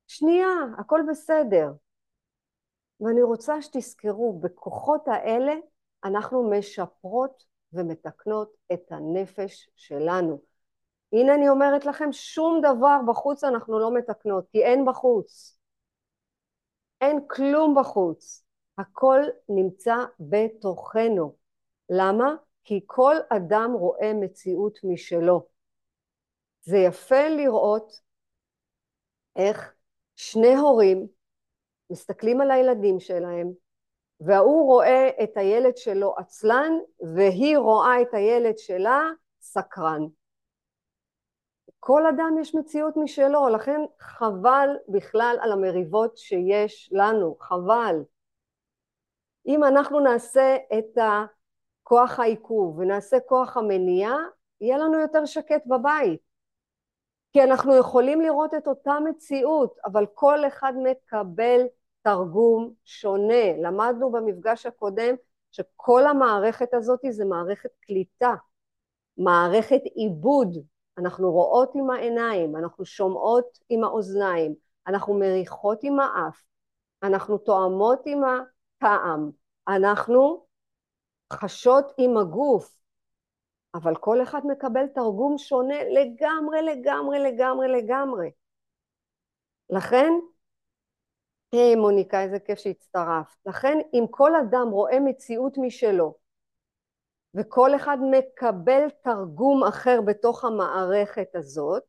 שנייה, 0.06 0.48
הכל 0.78 1.00
בסדר. 1.10 1.72
ואני 3.00 3.22
רוצה 3.22 3.62
שתזכרו, 3.62 4.38
בכוחות 4.42 5.08
האלה 5.08 5.54
אנחנו 6.04 6.50
משפרות 6.50 7.44
ומתקנות 7.72 8.52
את 8.72 8.92
הנפש 8.92 9.70
שלנו. 9.76 10.40
הנה 11.12 11.34
אני 11.34 11.48
אומרת 11.48 11.86
לכם, 11.86 12.12
שום 12.12 12.60
דבר 12.60 12.96
בחוץ 13.08 13.44
אנחנו 13.44 13.78
לא 13.78 13.94
מתקנות, 13.94 14.48
כי 14.52 14.64
אין 14.64 14.84
בחוץ. 14.84 15.58
אין 17.00 17.20
כלום 17.26 17.74
בחוץ. 17.80 18.44
הכל 18.78 19.20
נמצא 19.48 19.96
בתוכנו. 20.20 21.36
למה? 21.90 22.34
כי 22.64 22.80
כל 22.86 23.16
אדם 23.28 23.72
רואה 23.72 24.12
מציאות 24.14 24.78
משלו. 24.84 25.46
זה 26.62 26.76
יפה 26.76 27.28
לראות 27.28 28.00
איך 29.36 29.74
שני 30.16 30.54
הורים 30.54 31.06
מסתכלים 31.90 32.40
על 32.40 32.50
הילדים 32.50 33.00
שלהם, 33.00 33.52
וההוא 34.20 34.66
רואה 34.66 35.08
את 35.22 35.36
הילד 35.36 35.76
שלו 35.76 36.14
עצלן, 36.18 36.72
והיא 37.16 37.58
רואה 37.58 38.02
את 38.02 38.14
הילד 38.14 38.58
שלה 38.58 39.00
סקרן. 39.40 40.02
כל 41.86 42.06
אדם 42.06 42.36
יש 42.40 42.54
מציאות 42.54 42.96
משלו, 42.96 43.48
לכן 43.48 43.80
חבל 44.00 44.68
בכלל 44.88 45.36
על 45.40 45.52
המריבות 45.52 46.16
שיש 46.16 46.90
לנו, 46.92 47.36
חבל. 47.40 48.02
אם 49.46 49.64
אנחנו 49.64 50.00
נעשה 50.00 50.56
את. 50.78 50.98
כוח 51.82 52.20
העיכוב 52.20 52.78
ונעשה 52.78 53.20
כוח 53.20 53.56
המניעה, 53.56 54.16
יהיה 54.60 54.78
לנו 54.78 54.98
יותר 54.98 55.24
שקט 55.24 55.66
בבית. 55.66 56.20
כי 57.32 57.42
אנחנו 57.42 57.76
יכולים 57.76 58.20
לראות 58.20 58.54
את 58.54 58.68
אותה 58.68 58.98
מציאות, 59.04 59.76
אבל 59.84 60.06
כל 60.14 60.46
אחד 60.46 60.72
מקבל 60.82 61.60
תרגום 62.02 62.72
שונה. 62.84 63.52
למדנו 63.62 64.12
במפגש 64.12 64.66
הקודם 64.66 65.14
שכל 65.52 66.06
המערכת 66.06 66.74
הזאת 66.74 67.00
זה 67.10 67.24
מערכת 67.24 67.70
קליטה, 67.80 68.34
מערכת 69.18 69.80
עיבוד. 69.94 70.56
אנחנו 70.98 71.32
רואות 71.32 71.72
עם 71.74 71.90
העיניים, 71.90 72.56
אנחנו 72.56 72.84
שומעות 72.84 73.58
עם 73.68 73.84
האוזניים, 73.84 74.54
אנחנו 74.86 75.14
מריחות 75.14 75.78
עם 75.82 76.00
האף, 76.00 76.42
אנחנו 77.02 77.38
תואמות 77.38 78.02
עם 78.06 78.20
הטעם, 78.24 79.30
אנחנו 79.68 80.46
חשות 81.32 81.92
עם 81.98 82.16
הגוף, 82.16 82.78
אבל 83.74 83.96
כל 83.96 84.22
אחד 84.22 84.40
מקבל 84.46 84.86
תרגום 84.86 85.38
שונה 85.38 85.84
לגמרי, 85.84 86.62
לגמרי, 86.62 87.18
לגמרי, 87.18 87.68
לגמרי. 87.68 88.30
לכן, 89.70 90.12
היי 91.52 91.76
מוניקה, 91.76 92.22
איזה 92.22 92.38
כיף 92.38 92.58
שהצטרפת. 92.58 93.36
לכן, 93.46 93.78
אם 93.94 94.04
כל 94.10 94.36
אדם 94.36 94.68
רואה 94.70 95.00
מציאות 95.00 95.58
משלו, 95.58 96.14
וכל 97.36 97.76
אחד 97.76 97.98
מקבל 98.10 98.90
תרגום 99.02 99.64
אחר 99.64 100.00
בתוך 100.06 100.44
המערכת 100.44 101.28
הזאת, 101.34 101.82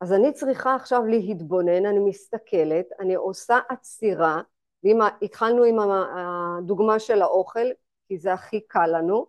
אז 0.00 0.12
אני 0.12 0.32
צריכה 0.32 0.74
עכשיו 0.74 1.06
להתבונן, 1.06 1.86
אני 1.86 1.98
מסתכלת, 1.98 2.86
אני 3.00 3.14
עושה 3.14 3.58
עצירה, 3.68 4.42
ואם 4.84 4.98
התחלנו 5.22 5.64
עם 5.64 5.76
הדוגמה 5.80 6.98
של 6.98 7.22
האוכל, 7.22 7.66
כי 8.08 8.18
זה 8.18 8.32
הכי 8.32 8.60
קל 8.60 8.86
לנו, 8.86 9.26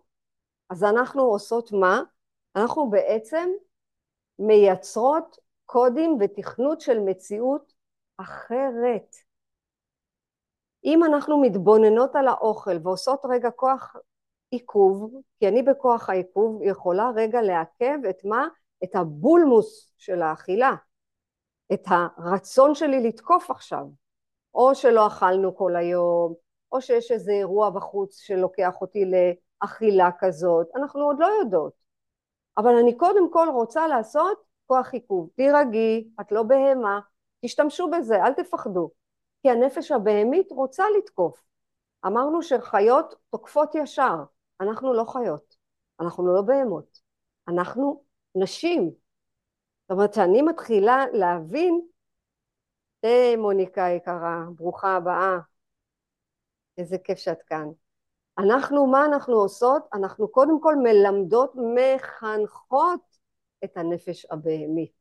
אז 0.70 0.84
אנחנו 0.84 1.22
עושות 1.22 1.72
מה? 1.72 2.02
אנחנו 2.56 2.90
בעצם 2.90 3.50
מייצרות 4.38 5.36
קודים 5.66 6.18
ותכנות 6.20 6.80
של 6.80 6.98
מציאות 6.98 7.72
אחרת. 8.16 9.16
אם 10.84 11.04
אנחנו 11.04 11.40
מתבוננות 11.40 12.16
על 12.16 12.28
האוכל 12.28 12.76
ועושות 12.82 13.20
רגע 13.24 13.50
כוח 13.50 13.96
עיכוב, 14.50 15.20
כי 15.38 15.48
אני 15.48 15.62
בכוח 15.62 16.10
העיכוב 16.10 16.62
יכולה 16.62 17.10
רגע 17.16 17.42
לעכב 17.42 17.98
את 18.10 18.24
מה? 18.24 18.48
את 18.84 18.96
הבולמוס 18.96 19.92
של 19.98 20.22
האכילה, 20.22 20.74
את 21.72 21.82
הרצון 21.86 22.74
שלי 22.74 23.08
לתקוף 23.08 23.50
עכשיו, 23.50 23.86
או 24.54 24.74
שלא 24.74 25.06
אכלנו 25.06 25.56
כל 25.56 25.76
היום, 25.76 26.34
או 26.72 26.80
שיש 26.80 27.10
איזה 27.10 27.32
אירוע 27.32 27.70
בחוץ 27.70 28.18
שלוקח 28.20 28.80
אותי 28.80 29.04
לאכילה 29.04 30.10
כזאת, 30.18 30.66
אנחנו 30.76 31.02
עוד 31.02 31.16
לא 31.18 31.26
יודעות. 31.26 31.72
אבל 32.58 32.76
אני 32.76 32.96
קודם 32.96 33.32
כל 33.32 33.48
רוצה 33.52 33.86
לעשות 33.86 34.38
כוח 34.66 34.94
עיכוב. 34.94 35.30
תירגעי, 35.36 36.08
את 36.20 36.32
לא 36.32 36.42
בהמה, 36.42 37.00
תשתמשו 37.44 37.90
בזה, 37.90 38.24
אל 38.24 38.32
תפחדו. 38.32 38.90
כי 39.42 39.50
הנפש 39.50 39.92
הבהמית 39.92 40.52
רוצה 40.52 40.84
לתקוף. 40.98 41.42
אמרנו 42.06 42.42
שחיות 42.42 43.14
תוקפות 43.30 43.74
ישר, 43.74 44.16
אנחנו 44.60 44.94
לא 44.94 45.04
חיות, 45.04 45.56
אנחנו 46.00 46.34
לא 46.34 46.42
בהמות, 46.42 47.00
אנחנו 47.48 48.04
נשים. 48.34 48.90
זאת 49.82 49.90
אומרת, 49.90 50.14
שאני 50.14 50.42
מתחילה 50.42 51.04
להבין, 51.12 51.80
היי 53.02 53.36
מוניקה 53.36 53.88
יקרה, 53.96 54.44
ברוכה 54.54 54.96
הבאה, 54.96 55.38
איזה 56.78 56.98
כיף 56.98 57.18
שאת 57.18 57.42
כאן. 57.42 57.68
אנחנו, 58.38 58.86
מה 58.86 59.04
אנחנו 59.06 59.34
עושות? 59.34 59.82
אנחנו 59.94 60.28
קודם 60.28 60.60
כל 60.60 60.74
מלמדות, 60.76 61.52
מחנכות 61.74 63.18
את 63.64 63.76
הנפש 63.76 64.26
הבהמית. 64.30 65.00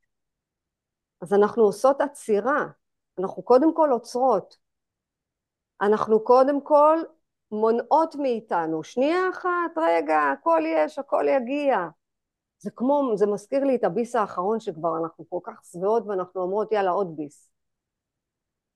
אז 1.22 1.34
אנחנו 1.34 1.64
עושות 1.64 2.02
עצירה, 2.02 2.66
אנחנו 3.20 3.44
קודם 3.44 3.76
כל 3.76 3.90
עוצרות, 3.92 4.58
אנחנו 5.82 6.24
קודם 6.24 6.62
כל 6.64 6.98
מונעות 7.52 8.16
מאיתנו, 8.16 8.84
שנייה 8.84 9.30
אחת, 9.34 9.78
רגע, 9.78 10.20
הכל 10.34 10.62
יש, 10.66 11.00
הכל 11.00 11.26
יגיע. 11.30 11.88
זה 12.60 12.72
כמו, 12.76 13.12
זה 13.16 13.28
מזכיר 13.28 13.64
לי 13.64 13.76
את 13.76 13.84
הביס 13.84 14.16
האחרון 14.16 14.60
שכבר 14.60 14.98
אנחנו 15.04 15.26
כל 15.30 15.40
כך 15.44 15.60
שבעות 15.72 16.04
ואנחנו 16.08 16.42
אומרות 16.42 16.72
יאללה 16.72 16.92
עוד 16.92 17.18
ביס. 17.18 17.50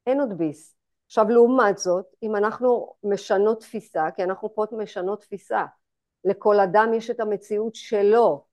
אין 0.07 0.19
עוד 0.19 0.37
ביס. 0.37 0.75
עכשיו 1.05 1.25
לעומת 1.29 1.77
זאת, 1.77 2.05
אם 2.23 2.35
אנחנו 2.35 2.93
משנות 3.03 3.59
תפיסה, 3.59 4.11
כי 4.15 4.23
אנחנו 4.23 4.55
פה 4.55 4.65
משנות 4.71 5.21
תפיסה, 5.21 5.65
לכל 6.25 6.59
אדם 6.59 6.93
יש 6.93 7.09
את 7.09 7.19
המציאות 7.19 7.75
שלו, 7.75 8.45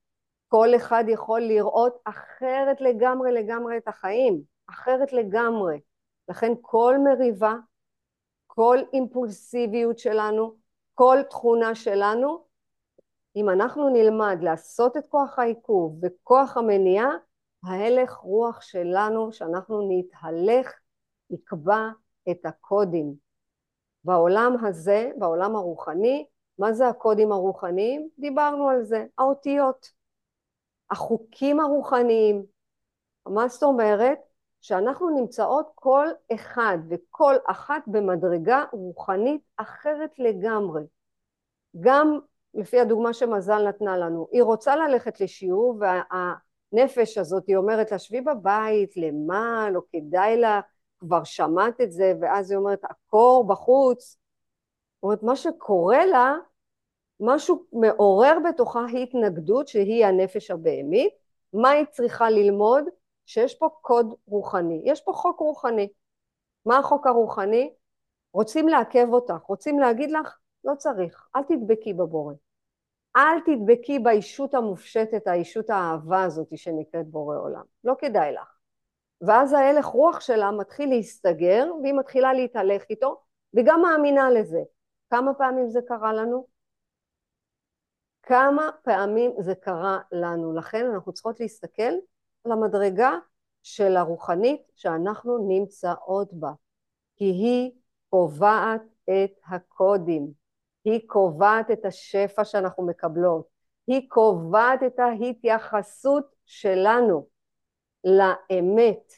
כל 0.47 0.75
אחד 0.75 1.03
יכול 1.07 1.41
לראות 1.41 2.01
אחרת 2.03 2.81
לגמרי 2.81 3.31
לגמרי 3.31 3.77
את 3.77 3.87
החיים, 3.87 4.41
אחרת 4.69 5.13
לגמרי. 5.13 5.79
לכן 6.29 6.51
כל 6.61 6.95
מריבה, 7.03 7.53
כל 8.55 8.77
אימפולסיביות 8.93 9.99
שלנו, 9.99 10.55
כל 10.93 11.17
תכונה 11.29 11.75
שלנו, 11.75 12.45
אם 13.35 13.49
אנחנו 13.49 13.89
נלמד 13.89 14.37
לעשות 14.41 14.97
את 14.97 15.07
כוח 15.07 15.39
העיכוב 15.39 15.99
וכוח 16.01 16.57
המניעה, 16.57 17.09
ההלך 17.63 18.13
רוח 18.13 18.61
שלנו, 18.61 19.33
שאנחנו 19.33 19.89
נתהלך, 19.89 20.71
יקבע 21.29 21.89
את 22.31 22.45
הקודים. 22.45 23.13
בעולם 24.03 24.65
הזה, 24.65 25.11
בעולם 25.17 25.55
הרוחני, 25.55 26.25
מה 26.59 26.73
זה 26.73 26.87
הקודים 26.87 27.31
הרוחניים? 27.31 28.09
דיברנו 28.19 28.69
על 28.69 28.83
זה, 28.83 29.05
האותיות. 29.17 29.91
החוקים 30.89 31.59
הרוחניים. 31.59 32.45
מה 33.25 33.47
זאת 33.47 33.63
אומרת? 33.63 34.19
שאנחנו 34.61 35.09
נמצאות 35.09 35.71
כל 35.75 36.07
אחד 36.33 36.77
וכל 36.89 37.35
אחת 37.47 37.81
במדרגה 37.87 38.65
רוחנית 38.71 39.41
אחרת 39.57 40.19
לגמרי. 40.19 40.81
גם 41.79 42.19
לפי 42.53 42.79
הדוגמה 42.79 43.13
שמזל 43.13 43.67
נתנה 43.67 43.97
לנו, 43.97 44.27
היא 44.31 44.43
רוצה 44.43 44.75
ללכת 44.75 45.21
לשיעור 45.21 45.79
והנפש 45.79 47.17
הזאת 47.17 47.47
היא 47.47 47.57
אומרת 47.57 47.91
לה 47.91 47.99
שבי 47.99 48.21
בבית, 48.21 48.97
למה, 48.97 49.69
לא 49.71 49.81
כדאי 49.91 50.37
לה, 50.37 50.61
כבר 50.99 51.23
שמעת 51.23 51.81
את 51.81 51.91
זה, 51.91 52.13
ואז 52.21 52.51
היא 52.51 52.57
אומרת 52.57 52.81
הקור 52.83 53.47
בחוץ, 53.47 54.17
זאת 54.95 55.03
אומרת 55.03 55.23
מה 55.23 55.35
שקורה 55.35 56.05
לה 56.05 56.35
משהו 57.19 57.65
מעורר 57.73 58.37
בתוכה 58.49 58.85
התנגדות 58.85 59.67
שהיא 59.67 60.05
הנפש 60.05 60.51
הבהמית, 60.51 61.13
מה 61.53 61.69
היא 61.69 61.85
צריכה 61.91 62.29
ללמוד? 62.29 62.83
שיש 63.31 63.55
פה 63.55 63.69
קוד 63.81 64.15
רוחני, 64.27 64.81
יש 64.85 65.01
פה 65.01 65.13
חוק 65.13 65.39
רוחני. 65.39 65.89
מה 66.65 66.77
החוק 66.77 67.07
הרוחני? 67.07 67.73
רוצים 68.33 68.67
לעכב 68.67 69.07
אותך, 69.13 69.43
רוצים 69.47 69.79
להגיד 69.79 70.11
לך, 70.11 70.37
לא 70.63 70.75
צריך, 70.75 71.27
אל 71.35 71.43
תדבקי 71.43 71.93
בבורא. 71.93 72.33
אל 73.15 73.39
תדבקי 73.45 73.99
באישות 73.99 74.53
המופשטת, 74.53 75.27
האישות 75.27 75.69
האהבה 75.69 76.23
הזאת 76.23 76.57
שנקראת 76.57 77.07
בורא 77.07 77.37
עולם, 77.37 77.63
לא 77.83 77.93
כדאי 77.99 78.33
לך. 78.33 78.57
ואז 79.21 79.53
ההלך 79.53 79.85
רוח 79.85 80.19
שלה 80.19 80.51
מתחיל 80.51 80.89
להסתגר, 80.89 81.65
והיא 81.83 81.93
מתחילה 81.93 82.33
להתהלך 82.33 82.83
איתו, 82.89 83.21
וגם 83.53 83.81
מאמינה 83.81 84.29
לזה. 84.29 84.61
כמה 85.09 85.33
פעמים 85.33 85.69
זה 85.69 85.79
קרה 85.87 86.13
לנו? 86.13 86.47
כמה 88.23 88.69
פעמים 88.83 89.31
זה 89.39 89.55
קרה 89.55 89.99
לנו. 90.11 90.55
לכן 90.55 90.85
אנחנו 90.93 91.13
צריכות 91.13 91.39
להסתכל 91.39 91.93
על 92.45 92.51
המדרגה 92.51 93.11
של 93.63 93.97
הרוחנית 93.97 94.61
שאנחנו 94.75 95.37
נמצאות 95.47 96.33
בה, 96.33 96.51
כי 97.15 97.25
היא 97.25 97.71
קובעת 98.09 98.81
את 99.03 99.39
הקודים, 99.47 100.31
היא 100.83 101.01
קובעת 101.07 101.71
את 101.71 101.85
השפע 101.85 102.45
שאנחנו 102.45 102.85
מקבלות, 102.85 103.47
היא 103.87 104.09
קובעת 104.09 104.83
את 104.83 104.99
ההתייחסות 104.99 106.25
שלנו 106.45 107.27
לאמת, 108.03 109.13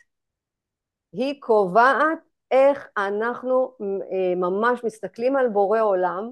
היא 1.12 1.42
קובעת 1.42 2.20
איך 2.52 2.88
אנחנו 2.98 3.78
אה, 3.82 4.36
ממש 4.36 4.84
מסתכלים 4.84 5.36
על 5.36 5.50
בורא 5.50 5.82
עולם 5.82 6.32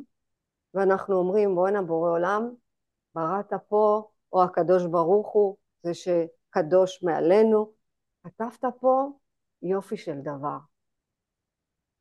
ואנחנו 0.73 1.15
אומרים 1.15 1.55
בואנה 1.55 1.81
בורא 1.81 2.11
עולם 2.11 2.49
בראת 3.15 3.53
פה, 3.67 4.09
או 4.33 4.43
הקדוש 4.43 4.85
ברוך 4.85 5.31
הוא, 5.31 5.55
זה 5.83 5.93
שקדוש 6.51 7.03
מעלינו, 7.03 7.71
כתבת 8.23 8.65
פה 8.79 9.07
יופי 9.61 9.97
של 9.97 10.19
דבר. 10.19 10.57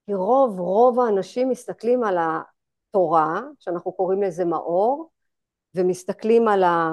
כי 0.06 0.14
רוב 0.14 0.60
רוב 0.60 1.00
האנשים 1.00 1.48
מסתכלים 1.48 2.04
על 2.04 2.18
התורה, 2.18 3.40
שאנחנו 3.58 3.92
קוראים 3.92 4.22
לזה 4.22 4.44
מאור, 4.44 5.10
ומסתכלים 5.74 6.48
על 6.48 6.62
ה... 6.62 6.92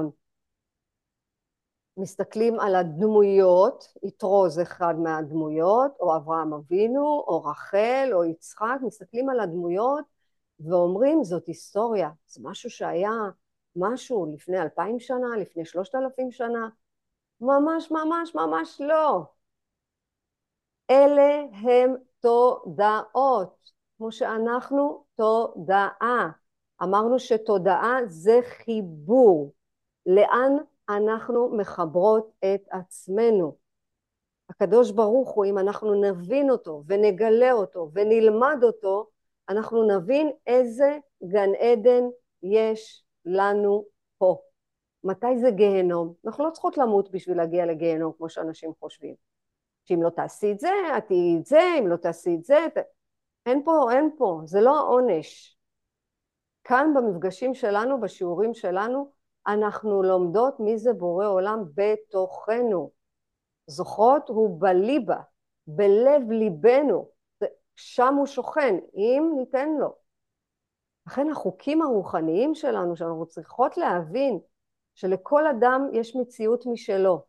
מסתכלים 1.98 2.60
על 2.60 2.76
הדמויות, 2.76 3.94
יתרו 4.04 4.50
זה 4.50 4.62
אחד 4.62 4.96
מהדמויות, 5.04 5.92
או 6.00 6.16
אברהם 6.16 6.54
אבינו, 6.54 7.24
או 7.28 7.44
רחל, 7.44 8.10
או 8.14 8.26
יצחק, 8.26 8.78
מסתכלים 8.82 9.30
על 9.30 9.40
הדמויות 9.40 10.06
ואומרים 10.60 11.24
זאת 11.24 11.48
היסטוריה, 11.48 12.10
זה 12.28 12.42
משהו 12.44 12.70
שהיה 12.70 13.12
משהו 13.76 14.32
לפני 14.34 14.62
אלפיים 14.62 15.00
שנה, 15.00 15.38
לפני 15.40 15.66
שלושת 15.66 15.96
אלפים 15.96 16.32
שנה? 16.32 16.70
ממש 17.42 17.92
ממש 17.92 18.36
ממש 18.36 18.82
לא. 18.82 19.24
אלה 20.90 21.46
הם 21.54 21.96
תודעות, 22.20 23.72
כמו 23.98 24.12
שאנחנו 24.12 25.04
תודעה. 25.16 26.30
אמרנו 26.84 27.20
שתודעה 27.20 27.98
זה 28.08 28.40
חיבור. 28.44 29.54
לאן 30.06 30.58
אנחנו 30.90 31.50
מחברות 31.58 32.32
את 32.40 32.62
עצמנו? 32.72 33.58
הקדוש 34.50 34.92
ברוך 34.92 35.32
הוא, 35.32 35.46
אם 35.46 35.58
אנחנו 35.58 35.94
נבין 36.02 36.50
אותו 36.50 36.84
ונגלה 36.88 37.52
אותו 37.52 37.92
ונלמד 37.94 38.58
אותו, 38.64 39.08
אנחנו 39.50 39.84
נבין 39.84 40.32
איזה 40.48 40.98
גן 41.24 41.50
עדן 41.60 42.04
יש 42.44 43.04
לנו 43.26 43.86
פה. 44.18 44.42
מתי 45.04 45.38
זה 45.38 45.52
גיהנום? 45.52 46.14
אנחנו 46.26 46.46
לא 46.46 46.50
צריכות 46.50 46.78
למות 46.78 47.12
בשביל 47.12 47.38
להגיע 47.38 47.66
לגיהנום 47.66 48.14
כמו 48.18 48.30
שאנשים 48.30 48.72
חושבים. 48.80 49.16
שאם 49.86 50.04
לא 50.04 50.10
תעשי 50.10 50.52
את 50.52 50.60
זה, 50.60 50.70
את 50.98 51.08
תהיי 51.08 51.38
את 51.40 51.46
זה, 51.46 51.62
אם 51.80 51.88
לא 51.88 51.96
תעשי 51.96 52.36
את 52.36 52.44
זה, 52.44 52.68
ת... 52.76 52.78
אין 53.46 53.64
פה, 53.66 53.92
אין 53.92 54.10
פה, 54.18 54.42
זה 54.46 54.62
לא 54.62 54.78
העונש. 54.78 55.58
כאן 56.64 56.94
במפגשים 56.96 57.54
שלנו, 57.54 58.02
בשיעורים 58.02 58.54
שלנו, 58.54 59.12
אנחנו 59.48 60.04
לומדות 60.04 60.60
מי 60.60 60.78
זה 60.78 60.94
בורא 60.94 61.28
עולם 61.28 61.64
בתוכנו. 61.76 62.92
זוכרות? 63.68 64.30
הוא 64.30 64.62
בליבה, 64.62 65.20
בלב 65.68 66.32
ליבנו, 66.32 67.10
שם 67.76 68.16
הוא 68.18 68.26
שוכן, 68.26 68.76
אם 68.96 69.34
ניתן 69.38 69.70
לו. 69.80 69.96
לכן 71.08 71.30
החוקים 71.30 71.82
הרוחניים 71.82 72.56
שלנו, 72.56 72.96
שאנחנו 72.96 73.26
צריכות 73.26 73.78
להבין 73.78 74.40
שלכל 74.98 75.48
אדם 75.48 75.90
יש 75.94 76.16
מציאות 76.16 76.66
משלו. 76.66 77.26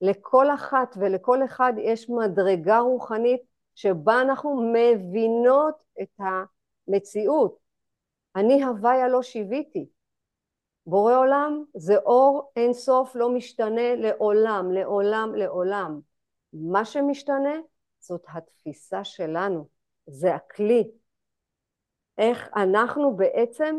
לכל 0.00 0.46
אחת 0.54 0.96
ולכל 1.00 1.44
אחד 1.44 1.72
יש 1.78 2.10
מדרגה 2.10 2.78
רוחנית 2.78 3.40
שבה 3.74 4.20
אנחנו 4.20 4.72
מבינות 4.72 5.74
את 6.02 6.08
המציאות. 6.18 7.58
אני 8.36 8.64
הוויה 8.64 9.08
לא 9.08 9.22
שיוויתי. 9.22 9.88
בורא 10.86 11.16
עולם 11.16 11.64
זה 11.74 11.96
אור 11.96 12.52
אין 12.56 12.72
סוף 12.72 13.16
לא 13.16 13.30
משתנה 13.30 13.94
לעולם, 13.94 14.72
לעולם, 14.72 15.34
לעולם. 15.34 16.00
מה 16.52 16.84
שמשתנה 16.84 17.54
זאת 18.00 18.24
התפיסה 18.28 19.04
שלנו, 19.04 19.68
זה 20.06 20.34
הכלי. 20.34 20.90
איך 22.18 22.48
אנחנו 22.56 23.16
בעצם 23.16 23.76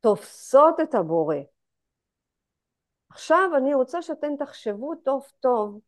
תופסות 0.00 0.80
את 0.80 0.94
הבורא. 0.94 1.36
עכשיו 3.16 3.50
אני 3.56 3.74
רוצה 3.74 4.02
שאתם 4.02 4.36
תחשבו 4.38 4.94
טוב 4.94 5.26
טוב 5.40 5.80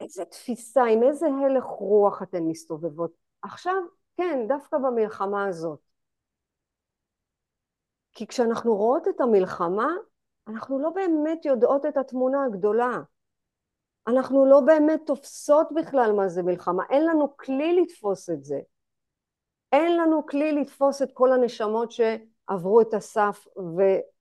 איזה 0.00 0.24
תפיסה, 0.24 0.84
עם 0.84 1.02
איזה 1.02 1.26
הלך 1.26 1.64
רוח 1.64 2.22
אתן 2.22 2.42
מסתובבות. 2.42 3.12
עכשיו, 3.42 3.74
כן, 4.16 4.46
דווקא 4.48 4.78
במלחמה 4.78 5.46
הזאת. 5.46 5.78
כי 8.12 8.26
כשאנחנו 8.26 8.76
רואות 8.76 9.08
את 9.08 9.20
המלחמה, 9.20 9.88
אנחנו 10.48 10.78
לא 10.78 10.90
באמת 10.90 11.44
יודעות 11.44 11.86
את 11.86 11.96
התמונה 11.96 12.44
הגדולה. 12.44 13.00
אנחנו 14.06 14.46
לא 14.46 14.60
באמת 14.60 15.00
תופסות 15.06 15.68
בכלל 15.74 16.12
מה 16.16 16.28
זה 16.28 16.42
מלחמה, 16.42 16.82
אין 16.90 17.06
לנו 17.06 17.36
כלי 17.36 17.80
לתפוס 17.82 18.30
את 18.30 18.44
זה. 18.44 18.60
אין 19.72 19.96
לנו 19.96 20.26
כלי 20.26 20.52
לתפוס 20.52 21.02
את 21.02 21.10
כל 21.12 21.32
הנשמות 21.32 21.90
שעברו 21.90 22.80
את 22.80 22.94
הסף 22.94 23.46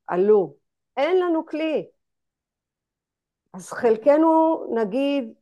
ועלו. 0.10 0.56
אין 0.98 1.20
לנו 1.20 1.46
כלי. 1.46 1.89
אז 3.54 3.72
חלקנו 3.72 4.63
נגיד, 4.76 5.34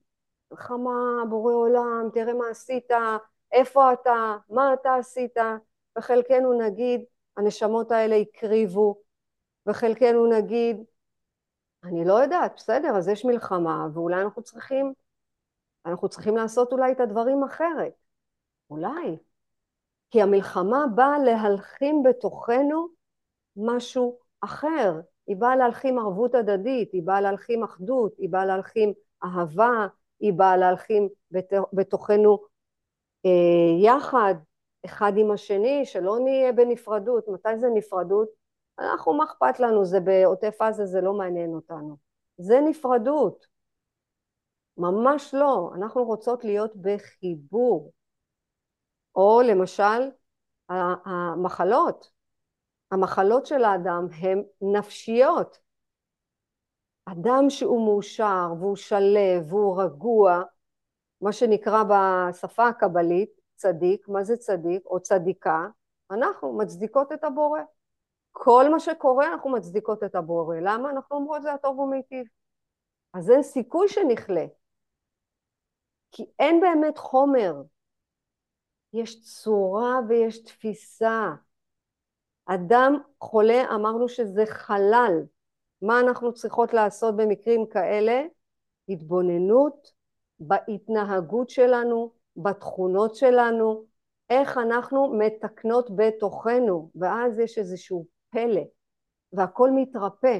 חמה, 0.53 1.23
בורא 1.29 1.53
עולם, 1.53 2.09
תראה 2.13 2.33
מה 2.33 2.49
עשית, 2.49 2.91
איפה 3.51 3.93
אתה, 3.93 4.37
מה 4.49 4.73
אתה 4.73 4.95
עשית, 4.95 5.37
וחלקנו 5.97 6.53
נגיד, 6.61 7.01
הנשמות 7.37 7.91
האלה 7.91 8.15
הקריבו, 8.15 9.01
וחלקנו 9.67 10.25
נגיד, 10.27 10.83
אני 11.83 12.05
לא 12.05 12.13
יודעת, 12.13 12.53
בסדר, 12.55 12.97
אז 12.97 13.07
יש 13.07 13.25
מלחמה, 13.25 13.87
ואולי 13.93 14.21
אנחנו 14.21 14.43
צריכים, 14.43 14.93
אנחנו 15.85 16.09
צריכים 16.09 16.37
לעשות 16.37 16.71
אולי 16.71 16.91
את 16.91 16.99
הדברים 16.99 17.43
אחרת. 17.43 17.93
אולי. 18.69 19.17
כי 20.11 20.21
המלחמה 20.21 20.85
באה 20.95 21.19
להלחים 21.19 22.03
בתוכנו 22.03 22.87
משהו 23.55 24.19
אחר. 24.45 24.99
היא 25.27 25.35
באה 25.37 25.55
להלחים 25.55 25.99
ערבות 25.99 26.35
הדדית, 26.35 26.93
היא 26.93 27.03
באה 27.03 27.21
להלחים 27.21 27.63
אחדות, 27.63 28.13
היא 28.17 28.29
באה 28.29 28.45
להלחים 28.45 28.93
אהבה, 29.23 29.87
היא 30.19 30.33
באה 30.33 30.57
להלחים 30.57 31.09
בתוכנו 31.73 32.39
אה, 33.25 33.85
יחד, 33.85 34.35
אחד 34.85 35.11
עם 35.17 35.31
השני, 35.31 35.85
שלא 35.85 36.19
נהיה 36.19 36.51
בנפרדות. 36.51 37.27
מתי 37.27 37.57
זה 37.59 37.67
נפרדות? 37.73 38.29
אנחנו, 38.79 39.13
מה 39.13 39.23
אכפת 39.23 39.59
לנו? 39.59 39.85
זה 39.85 39.99
בעוטף 39.99 40.61
עזה, 40.61 40.85
זה 40.85 41.01
לא 41.01 41.13
מעניין 41.13 41.53
אותנו. 41.53 41.97
זה 42.37 42.59
נפרדות. 42.69 43.45
ממש 44.77 45.33
לא. 45.33 45.71
אנחנו 45.75 46.03
רוצות 46.03 46.43
להיות 46.43 46.75
בחיבור. 46.75 47.91
או 49.15 49.41
למשל, 49.45 50.09
המחלות. 50.69 52.14
המחלות 52.91 53.45
של 53.45 53.63
האדם 53.63 54.07
הן 54.21 54.43
נפשיות. 54.61 55.59
אדם 57.05 57.49
שהוא 57.49 57.85
מאושר 57.85 58.53
והוא 58.59 58.75
שלב 58.75 59.53
והוא 59.53 59.83
רגוע, 59.83 60.41
מה 61.21 61.31
שנקרא 61.31 61.83
בשפה 61.83 62.67
הקבלית 62.67 63.29
צדיק, 63.55 64.07
מה 64.07 64.23
זה 64.23 64.37
צדיק 64.37 64.85
או 64.85 64.99
צדיקה? 64.99 65.67
אנחנו 66.11 66.57
מצדיקות 66.57 67.11
את 67.11 67.23
הבורא. 67.23 67.59
כל 68.31 68.65
מה 68.71 68.79
שקורה 68.79 69.27
אנחנו 69.27 69.49
מצדיקות 69.49 70.03
את 70.03 70.15
הבורא. 70.15 70.55
למה? 70.61 70.89
אנחנו 70.89 71.15
אומרות 71.15 71.41
זה 71.41 71.53
הטוב 71.53 71.79
ומיטיב. 71.79 72.27
אז 73.13 73.31
אין 73.31 73.43
סיכוי 73.43 73.87
שנכלה. 73.89 74.45
כי 76.11 76.25
אין 76.39 76.61
באמת 76.61 76.97
חומר. 76.97 77.61
יש 78.93 79.23
צורה 79.23 79.99
ויש 80.07 80.43
תפיסה. 80.43 81.33
אדם 82.45 82.97
חולה, 83.21 83.63
אמרנו 83.75 84.09
שזה 84.09 84.43
חלל. 84.45 85.23
מה 85.81 85.99
אנחנו 85.99 86.33
צריכות 86.33 86.73
לעשות 86.73 87.15
במקרים 87.15 87.65
כאלה? 87.65 88.23
התבוננות 88.89 89.91
בהתנהגות 90.39 91.49
שלנו, 91.49 92.11
בתכונות 92.37 93.15
שלנו, 93.15 93.85
איך 94.29 94.57
אנחנו 94.57 95.13
מתקנות 95.13 95.89
בתוכנו, 95.95 96.91
ואז 96.95 97.39
יש 97.39 97.57
איזשהו 97.57 98.05
פלא, 98.29 98.61
והכל 99.33 99.71
מתרפא. 99.71 100.39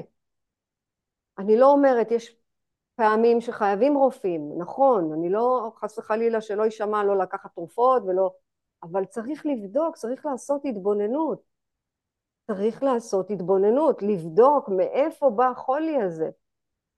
אני 1.38 1.56
לא 1.56 1.72
אומרת, 1.72 2.10
יש 2.10 2.36
פעמים 2.94 3.40
שחייבים 3.40 3.96
רופאים, 3.96 4.52
נכון, 4.58 5.12
אני 5.12 5.28
לא, 5.30 5.72
חס 5.76 5.98
וחלילה 5.98 6.40
שלא 6.40 6.62
יישמע 6.62 7.04
לא 7.04 7.18
לקחת 7.18 7.54
תרופות 7.54 8.02
ולא, 8.06 8.30
אבל 8.82 9.04
צריך 9.04 9.46
לבדוק, 9.46 9.96
צריך 9.96 10.26
לעשות 10.26 10.60
התבוננות. 10.64 11.55
צריך 12.46 12.82
לעשות 12.82 13.30
התבוננות, 13.30 14.02
לבדוק 14.02 14.68
מאיפה 14.68 15.30
בא 15.30 15.48
החולי 15.50 16.02
הזה. 16.02 16.30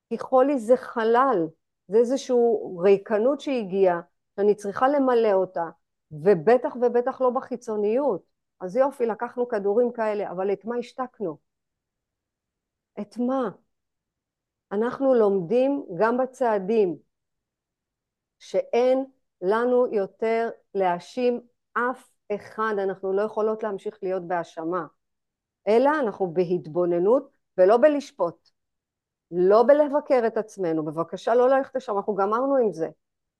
כי 0.08 0.18
חולי 0.18 0.58
זה 0.58 0.76
חלל, 0.76 1.46
זה 1.88 1.98
איזושהי 1.98 2.36
ריקנות 2.82 3.40
שהגיעה, 3.40 4.00
שאני 4.36 4.54
צריכה 4.54 4.88
למלא 4.88 5.32
אותה, 5.32 5.68
ובטח 6.10 6.76
ובטח 6.76 7.20
לא 7.20 7.30
בחיצוניות. 7.30 8.22
אז 8.60 8.76
יופי, 8.76 9.06
לקחנו 9.06 9.48
כדורים 9.48 9.92
כאלה, 9.92 10.30
אבל 10.30 10.52
את 10.52 10.64
מה 10.64 10.76
השתקנו? 10.76 11.38
את 13.00 13.18
מה? 13.18 13.50
אנחנו 14.72 15.14
לומדים 15.14 15.84
גם 15.98 16.18
בצעדים 16.18 16.96
שאין 18.38 19.04
לנו 19.42 19.86
יותר 19.86 20.50
להאשים 20.74 21.40
אף 21.72 22.10
אחד, 22.34 22.74
אנחנו 22.78 23.12
לא 23.12 23.22
יכולות 23.22 23.62
להמשיך 23.62 23.98
להיות 24.02 24.22
בהאשמה, 24.28 24.86
אלא 25.68 25.90
אנחנו 26.00 26.32
בהתבוננות 26.32 27.30
ולא 27.58 27.76
בלשפוט, 27.76 28.50
לא 29.30 29.62
בלבקר 29.62 30.26
את 30.26 30.36
עצמנו, 30.36 30.84
בבקשה 30.84 31.34
לא 31.34 31.48
ללכת 31.48 31.74
לשם, 31.74 31.96
אנחנו 31.96 32.14
גמרנו 32.14 32.56
עם 32.56 32.72
זה, 32.72 32.88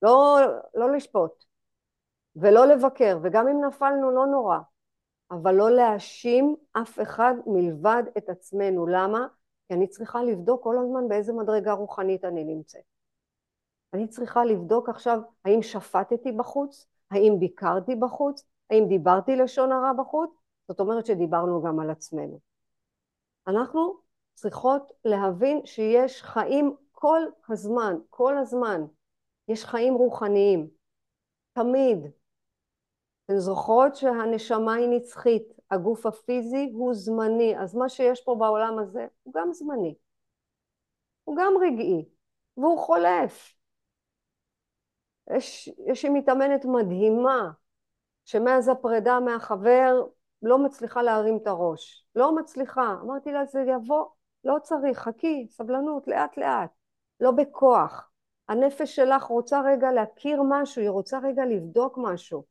לא, 0.01 0.39
לא 0.75 0.91
לשפוט 0.91 1.43
ולא 2.35 2.65
לבקר, 2.65 3.19
וגם 3.23 3.47
אם 3.47 3.65
נפלנו 3.65 4.11
לא 4.11 4.25
נורא, 4.25 4.57
אבל 5.31 5.55
לא 5.55 5.71
להאשים 5.71 6.55
אף 6.71 6.99
אחד 7.01 7.33
מלבד 7.45 8.03
את 8.17 8.29
עצמנו. 8.29 8.87
למה? 8.87 9.27
כי 9.67 9.73
אני 9.73 9.87
צריכה 9.87 10.23
לבדוק 10.23 10.63
כל 10.63 10.77
הזמן 10.77 11.07
באיזה 11.07 11.33
מדרגה 11.33 11.73
רוחנית 11.73 12.25
אני 12.25 12.43
נמצאת. 12.43 12.83
אני 13.93 14.07
צריכה 14.07 14.45
לבדוק 14.45 14.89
עכשיו 14.89 15.19
האם 15.45 15.61
שפטתי 15.61 16.31
בחוץ, 16.31 16.87
האם 17.11 17.39
ביקרתי 17.39 17.95
בחוץ, 17.95 18.43
האם 18.69 18.85
דיברתי 18.87 19.35
לשון 19.35 19.71
הרע 19.71 19.93
בחוץ, 19.93 20.29
זאת 20.69 20.79
אומרת 20.79 21.05
שדיברנו 21.05 21.61
גם 21.61 21.79
על 21.79 21.89
עצמנו. 21.89 22.39
אנחנו 23.47 23.99
צריכות 24.33 24.91
להבין 25.05 25.65
שיש 25.65 26.23
חיים 26.23 26.75
כל 26.91 27.21
הזמן, 27.49 27.95
כל 28.09 28.37
הזמן. 28.37 28.81
יש 29.47 29.65
חיים 29.65 29.93
רוחניים, 29.93 30.69
תמיד. 31.53 31.97
אתן 33.25 33.37
זוכרות 33.37 33.95
שהנשמה 33.95 34.73
היא 34.73 34.87
נצחית, 34.87 35.53
הגוף 35.71 36.05
הפיזי 36.05 36.71
הוא 36.73 36.93
זמני, 36.93 37.59
אז 37.59 37.75
מה 37.75 37.89
שיש 37.89 38.23
פה 38.23 38.35
בעולם 38.39 38.79
הזה 38.79 39.07
הוא 39.23 39.33
גם 39.33 39.53
זמני. 39.53 39.95
הוא 41.23 41.37
גם 41.39 41.53
רגעי, 41.61 42.05
והוא 42.57 42.79
חולף. 42.79 43.53
יש, 45.37 45.69
יש 45.85 46.05
לי 46.05 46.09
מתאמנת 46.09 46.65
מדהימה, 46.65 47.51
שמאז 48.25 48.67
הפרידה 48.67 49.19
מהחבר 49.19 50.03
לא 50.43 50.57
מצליחה 50.57 51.01
להרים 51.01 51.37
את 51.37 51.47
הראש. 51.47 52.05
לא 52.15 52.35
מצליחה. 52.35 52.95
אמרתי 53.01 53.31
לה, 53.31 53.45
זה 53.45 53.59
יבוא, 53.67 54.05
לא 54.43 54.57
צריך, 54.63 54.99
חכי, 54.99 55.47
סבלנות, 55.49 56.07
לאט 56.07 56.37
לאט. 56.37 56.69
לא 57.19 57.31
בכוח. 57.31 58.09
הנפש 58.49 58.95
שלך 58.95 59.23
רוצה 59.23 59.61
רגע 59.61 59.91
להכיר 59.91 60.41
משהו, 60.49 60.81
היא 60.81 60.89
רוצה 60.89 61.19
רגע 61.23 61.45
לבדוק 61.45 61.97
משהו. 61.97 62.43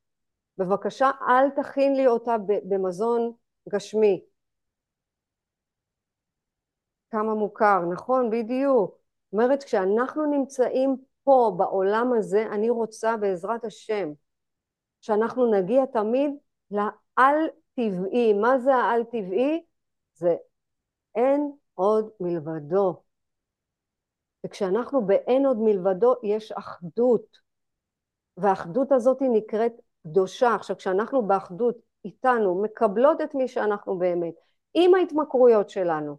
בבקשה, 0.59 1.11
אל 1.29 1.51
תכין 1.51 1.97
לי 1.97 2.07
אותה 2.07 2.37
במזון 2.69 3.33
גשמי. 3.69 4.25
כמה 7.11 7.35
מוכר, 7.35 7.81
נכון? 7.93 8.31
בדיוק. 8.31 8.99
אומרת, 9.33 9.65
כשאנחנו 9.65 10.27
נמצאים 10.27 10.97
פה, 11.25 11.53
בעולם 11.57 12.13
הזה, 12.19 12.47
אני 12.53 12.71
רוצה 12.71 13.17
בעזרת 13.17 13.65
השם, 13.65 14.09
שאנחנו 15.01 15.51
נגיע 15.53 15.85
תמיד 15.87 16.31
לעל 16.71 17.49
טבעי. 17.79 18.33
מה 18.33 18.59
זה 18.59 18.75
העל 18.75 19.05
טבעי? 19.05 19.65
זה 20.15 20.37
אין 21.15 21.53
עוד 21.75 22.11
מלבדו. 22.21 23.03
וכשאנחנו 24.47 25.07
באין 25.07 25.47
עוד 25.47 25.57
מלבדו 25.61 26.15
יש 26.23 26.53
אחדות, 26.53 27.39
והאחדות 28.37 28.93
הזאת 28.93 29.19
נקראת 29.21 29.73
קדושה. 30.03 30.55
עכשיו 30.55 30.77
כשאנחנו 30.77 31.27
באחדות 31.27 31.77
איתנו, 32.05 32.63
מקבלות 32.63 33.21
את 33.21 33.35
מי 33.35 33.49
שאנחנו 33.49 33.99
באמת, 33.99 34.35
עם 34.75 34.95
ההתמכרויות 34.95 35.71
שלנו, 35.71 36.17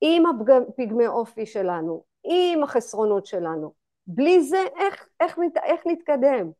עם 0.00 0.22
הפגמי 0.26 1.06
אופי 1.06 1.46
שלנו, 1.46 2.04
עם 2.24 2.62
החסרונות 2.62 3.26
שלנו, 3.26 3.72
בלי 4.06 4.42
זה 4.42 4.64
איך, 4.76 5.08
איך, 5.20 5.38
איך 5.64 5.80
נתקדם? 5.86 6.50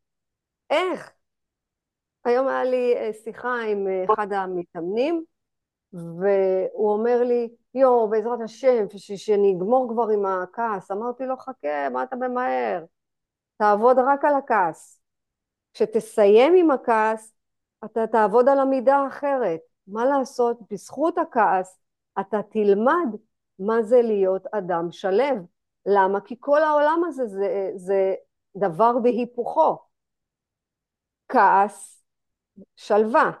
איך? 0.69 1.13
היום 2.25 2.47
היה 2.47 2.63
לי 2.63 2.93
אה, 2.97 3.13
שיחה 3.13 3.61
עם 3.61 3.87
אה, 3.87 4.13
אחד 4.13 4.33
המתאמנים 4.33 5.23
והוא 5.93 6.93
אומר 6.93 7.23
לי, 7.23 7.49
יואו, 7.73 8.09
בעזרת 8.09 8.39
השם, 8.43 8.85
שאני 8.97 9.53
אגמור 9.57 9.89
כבר 9.93 10.07
עם 10.13 10.25
הכעס. 10.25 10.91
אמרתי 10.91 11.25
לו, 11.25 11.37
חכה, 11.37 11.89
מה 11.89 12.03
אתה 12.03 12.15
ממהר? 12.15 12.85
תעבוד 13.57 13.97
רק 13.99 14.25
על 14.25 14.35
הכעס. 14.35 15.01
כשתסיים 15.73 16.53
עם 16.55 16.71
הכעס, 16.71 17.33
אתה 17.85 18.07
תעבוד 18.07 18.49
על 18.49 18.59
המידה 18.59 18.95
האחרת. 18.95 19.59
מה 19.87 20.05
לעשות? 20.05 20.57
בזכות 20.71 21.17
הכעס 21.17 21.79
אתה 22.19 22.41
תלמד 22.49 23.15
מה 23.59 23.81
זה 23.81 24.01
להיות 24.01 24.45
אדם 24.51 24.91
שלו. 24.91 25.47
למה? 25.85 26.21
כי 26.21 26.35
כל 26.39 26.63
העולם 26.63 27.01
הזה 27.07 27.27
זה, 27.27 27.71
זה 27.75 28.13
דבר 28.55 28.99
בהיפוכו. 29.03 29.77
כעס, 31.29 32.02
שלווה. 32.75 33.31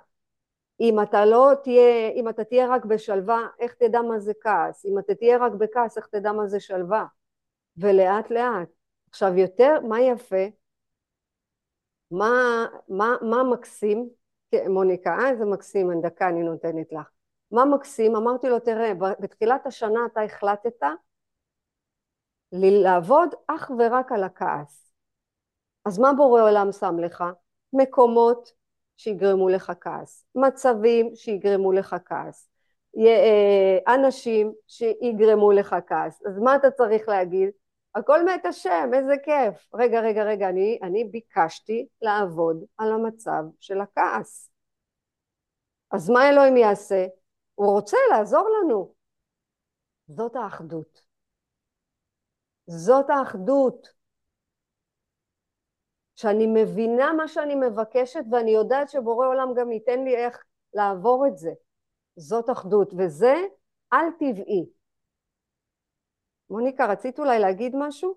אם 0.79 1.01
אתה 1.03 1.25
לא 1.25 1.51
תהיה, 1.63 2.09
אם 2.09 2.29
אתה 2.29 2.43
תהיה 2.43 2.67
רק 2.75 2.85
בשלווה, 2.85 3.47
איך 3.59 3.73
תדע 3.73 4.01
מה 4.01 4.19
זה 4.19 4.33
כעס? 4.41 4.85
אם 4.85 4.99
אתה 4.99 5.15
תהיה 5.15 5.37
רק 5.37 5.51
בכעס, 5.51 5.97
איך 5.97 6.07
תדע 6.07 6.31
מה 6.31 6.47
זה 6.47 6.59
שלווה? 6.59 7.05
ולאט 7.77 8.31
לאט. 8.31 8.69
עכשיו 9.09 9.37
יותר, 9.37 9.79
מה 9.87 10.01
יפה? 10.01 10.45
מה, 12.11 12.65
מה, 12.89 13.15
מה 13.21 13.43
מקסים? 13.43 14.09
כן, 14.51 14.71
מוניקה, 14.71 15.17
אה, 15.19 15.29
איזה 15.29 15.45
מקסים, 15.45 15.91
אני 15.91 16.01
דקה 16.01 16.29
אני 16.29 16.43
נותנת 16.43 16.91
לך. 16.91 17.09
מה 17.51 17.65
מקסים? 17.65 18.15
אמרתי 18.15 18.49
לו, 18.49 18.59
תראה, 18.59 18.93
בתחילת 19.19 19.65
השנה 19.65 19.99
אתה 20.11 20.21
החלטת 20.21 20.83
לעבוד 22.51 23.29
אך 23.47 23.71
ורק 23.79 24.11
על 24.11 24.23
הכעס. 24.23 24.93
אז 25.85 25.99
מה 25.99 26.13
בורא 26.13 26.41
עולם 26.41 26.71
שם 26.71 26.99
לך? 26.99 27.23
מקומות 27.73 28.53
שיגרמו 29.03 29.49
לך 29.49 29.71
כעס, 29.81 30.25
מצבים 30.35 31.15
שיגרמו 31.15 31.71
לך 31.71 31.95
כעס, 32.05 32.49
אה, 32.97 33.95
אנשים 33.95 34.53
שיגרמו 34.67 35.51
לך 35.51 35.75
כעס. 35.87 36.21
אז 36.25 36.39
מה 36.39 36.55
אתה 36.55 36.71
צריך 36.71 37.09
להגיד? 37.09 37.49
הכל 37.95 38.25
מת 38.25 38.45
השם, 38.45 38.89
איזה 38.93 39.13
כיף. 39.23 39.67
רגע, 39.73 39.99
רגע, 39.99 40.23
רגע, 40.23 40.49
אני, 40.49 40.79
אני 40.83 41.03
ביקשתי 41.03 41.87
לעבוד 42.01 42.63
על 42.77 42.91
המצב 42.91 43.43
של 43.59 43.81
הכעס. 43.81 44.51
אז 45.91 46.09
מה 46.09 46.29
אלוהים 46.29 46.57
יעשה? 46.57 47.05
הוא 47.55 47.71
רוצה 47.71 47.97
לעזור 48.11 48.49
לנו. 48.49 48.93
זאת 50.07 50.35
האחדות. 50.35 51.01
זאת 52.67 53.09
האחדות. 53.09 53.92
שאני 56.23 56.47
מבינה 56.47 57.13
מה 57.13 57.27
שאני 57.27 57.55
מבקשת 57.55 58.23
ואני 58.31 58.51
יודעת 58.51 58.89
שבורא 58.89 59.27
עולם 59.27 59.53
גם 59.55 59.71
ייתן 59.71 60.03
לי 60.03 60.15
איך 60.15 60.43
לעבור 60.73 61.25
את 61.27 61.37
זה. 61.37 61.51
זאת 62.15 62.49
אחדות, 62.49 62.93
וזה 62.97 63.35
על 63.91 64.05
טבעי. 64.19 64.65
מוניקה, 66.49 66.85
רצית 66.85 67.19
אולי 67.19 67.39
להגיד 67.39 67.75
משהו? 67.75 68.15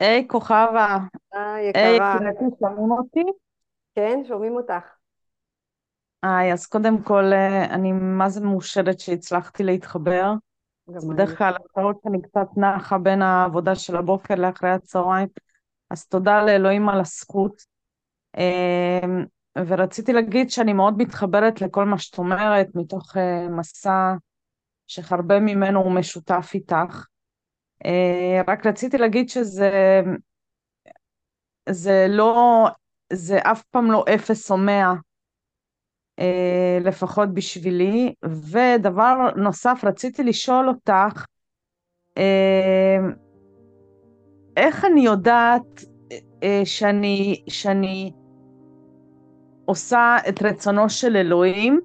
היי, 0.00 0.28
כוכבה. 0.28 0.98
היי, 1.32 1.68
יקרה. 1.68 1.82
היי, 1.82 2.50
שומעים 2.60 2.90
אותי? 2.90 3.24
כן, 3.94 4.18
שומעים 4.28 4.56
אותך. 4.56 4.96
היי, 6.22 6.52
אז 6.52 6.66
קודם 6.66 7.02
כל, 7.02 7.24
אה, 7.32 7.64
אני 7.74 7.92
מה 7.92 8.28
זה 8.28 8.40
מאושרת 8.40 9.00
שהצלחתי 9.00 9.62
להתחבר. 9.62 10.32
אז 10.96 11.08
בדרך 11.08 11.38
כלל 11.38 11.54
השעות 11.70 12.00
שאני 12.04 12.22
קצת 12.22 12.46
נחה 12.56 12.98
בין 12.98 13.22
העבודה 13.22 13.74
של 13.74 13.96
הבוקר 13.96 14.34
לאחרי 14.34 14.70
הצהריים, 14.70 15.28
אז 15.90 16.06
תודה 16.06 16.44
לאלוהים 16.44 16.88
על 16.88 17.00
הזכות. 17.00 17.62
אמ, 18.36 19.24
ורציתי 19.66 20.12
להגיד 20.12 20.50
שאני 20.50 20.72
מאוד 20.72 20.98
מתחברת 20.98 21.60
לכל 21.60 21.84
מה 21.84 21.98
שאת 21.98 22.18
אומרת, 22.18 22.66
מתוך 22.74 23.16
אה, 23.16 23.48
מסע 23.48 24.14
שהרבה 24.86 25.40
ממנו 25.40 25.80
הוא 25.80 25.92
משותף 25.92 26.50
איתך. 26.54 27.06
אה, 27.84 28.42
רק 28.48 28.66
רציתי 28.66 28.98
להגיד 28.98 29.28
שזה 29.28 30.00
זה 31.68 32.06
לא, 32.08 32.68
זה 33.12 33.38
אף 33.38 33.62
פעם 33.62 33.90
לא 33.90 34.04
אפס 34.14 34.50
או 34.50 34.56
מאה. 34.56 34.94
אה, 36.18 36.78
לפחות 36.80 37.34
בשבילי. 37.34 38.14
ודבר 38.24 39.14
נוסף, 39.36 39.80
רציתי 39.84 40.22
לשאול 40.24 40.68
אותך, 40.68 41.24
אה, 42.18 42.98
איך 44.56 44.84
אני 44.84 45.00
יודעת 45.00 45.84
אה, 46.42 46.62
שאני, 46.64 47.42
שאני 47.48 48.12
עושה 49.64 50.16
את 50.28 50.42
רצונו 50.42 50.88
של 50.88 51.16
אלוהים, 51.16 51.80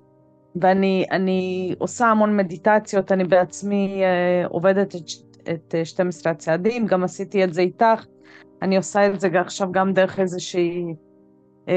ואני 0.62 1.06
אני 1.12 1.76
עושה 1.78 2.08
המון 2.08 2.38
מדיטציות, 2.38 3.12
אני 3.12 3.24
בעצמי 3.24 4.02
עובדת 4.50 4.96
את, 4.96 5.02
את 5.50 5.76
12 5.84 6.32
הצעדים, 6.32 6.86
גם 6.86 7.04
עשיתי 7.04 7.44
את 7.44 7.54
זה 7.54 7.62
איתך, 7.62 8.06
אני 8.62 8.78
עושה 8.78 9.06
את 9.08 9.20
זה 9.20 9.28
עכשיו 9.40 9.72
גם 9.72 9.94
דרך 9.94 10.20
איזושהי 10.20 10.86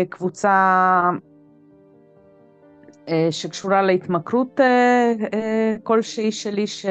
קבוצה 0.08 1.10
שקשורה 3.30 3.82
להתמכרות 3.82 4.60
אה, 4.60 5.12
אה, 5.34 5.74
כלשהי 5.82 6.32
שלי 6.32 6.66
ש... 6.66 6.86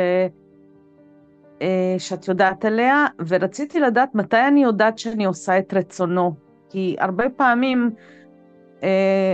שאת 1.98 2.28
יודעת 2.28 2.66
עליה, 2.66 3.06
ורציתי 3.28 3.80
לדעת 3.80 4.16
מתי 4.16 4.48
אני 4.48 4.64
יודעת 4.64 4.98
שאני 4.98 5.26
עושה 5.26 5.58
את 5.58 5.74
רצונו. 5.74 6.34
כי 6.70 6.96
הרבה 7.00 7.30
פעמים 7.30 7.90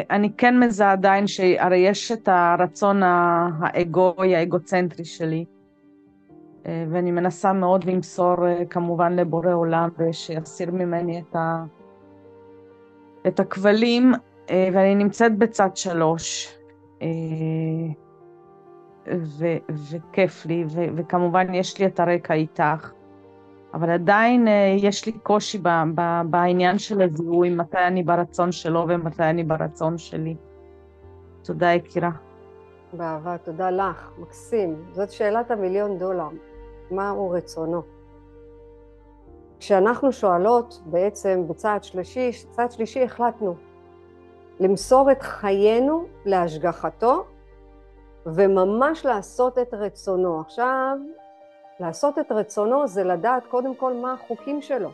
אני 0.10 0.32
כן 0.38 0.60
מזהה 0.60 0.92
עדיין 0.92 1.28
שהרי 1.28 1.78
יש 1.78 2.12
את 2.12 2.30
הרצון 2.32 3.04
האגואי, 3.04 4.36
האגוצנטרי 4.36 5.06
שלי, 5.06 5.46
ואני 6.66 7.12
מנסה 7.12 7.54
מאוד 7.54 7.84
למסור 7.84 8.36
כמובן 8.70 9.16
לבורא 9.16 9.54
עולם 9.54 9.90
ושיסיר 9.98 10.72
ממני 10.72 11.20
את, 11.30 11.36
ה... 11.36 11.64
את 13.28 13.40
הכבלים, 13.40 14.14
ואני 14.50 14.96
נמצאת 14.96 15.38
בצד 15.38 15.70
שלוש. 15.76 16.57
אה, 17.02 17.08
ו- 19.16 19.74
וכיף 19.92 20.46
לי, 20.46 20.66
ו- 20.70 20.90
וכמובן 20.96 21.54
יש 21.54 21.80
לי 21.80 21.86
את 21.86 22.00
הרקע 22.00 22.34
איתך, 22.34 22.92
אבל 23.74 23.90
עדיין 23.90 24.48
אה, 24.48 24.76
יש 24.78 25.06
לי 25.06 25.12
קושי 25.12 25.58
ב- 25.58 25.84
ב- 25.96 26.22
בעניין 26.30 26.80
של 26.80 27.02
הזיהוי, 27.02 27.50
מתי 27.50 27.78
אני 27.78 28.04
ברצון 28.04 28.52
שלו 28.52 28.86
ומתי 28.88 29.24
אני 29.24 29.44
ברצון 29.44 29.98
שלי. 29.98 30.36
תודה, 31.44 31.68
יקירה. 31.74 32.12
באהבה, 32.94 33.38
תודה 33.38 33.70
לך, 33.70 34.12
מקסים. 34.18 34.76
זאת 34.92 35.12
שאלת 35.12 35.52
המיליון 35.52 35.98
דולר, 35.98 36.28
מהו 36.92 37.30
רצונו? 37.30 37.82
כשאנחנו 39.60 40.12
שואלות 40.12 40.82
בעצם 40.86 41.44
בצעד 41.48 41.84
שלישי, 41.84 42.32
צעד 42.50 42.72
שלישי 42.72 43.04
החלטנו, 43.04 43.56
למסור 44.60 45.12
את 45.12 45.22
חיינו 45.22 46.06
להשגחתו 46.26 47.26
וממש 48.26 49.06
לעשות 49.06 49.58
את 49.58 49.74
רצונו. 49.74 50.42
עכשיו, 50.42 50.98
לעשות 51.80 52.20
את 52.20 52.32
רצונו 52.32 52.88
זה 52.88 53.04
לדעת 53.04 53.48
קודם 53.48 53.76
כל 53.76 53.94
מה 53.94 54.14
החוקים 54.14 54.62
שלו. 54.62 54.90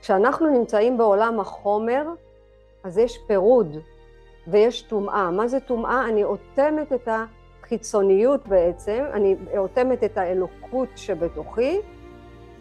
כשאנחנו 0.00 0.50
נמצאים 0.50 0.98
בעולם 0.98 1.40
החומר, 1.40 2.06
אז 2.84 2.98
יש 2.98 3.18
פירוד 3.26 3.76
ויש 4.48 4.82
טומאה. 4.82 5.30
מה 5.30 5.48
זה 5.48 5.60
טומאה? 5.60 6.08
אני 6.08 6.24
אוטמת 6.24 6.92
את 6.92 7.08
החיצוניות 7.62 8.48
בעצם, 8.48 9.04
אני 9.12 9.36
אוטמת 9.56 10.04
את 10.04 10.18
האלוקות 10.18 10.88
שבתוכי, 10.96 11.80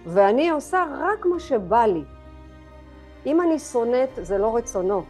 ואני 0.05 0.49
עושה 0.49 0.85
רק 0.99 1.25
מה 1.25 1.39
שבא 1.39 1.85
לי. 1.85 2.03
אם 3.25 3.41
אני 3.41 3.59
שונאת, 3.59 4.09
זה 4.21 4.37
לא 4.37 4.55
רצונו. 4.55 5.03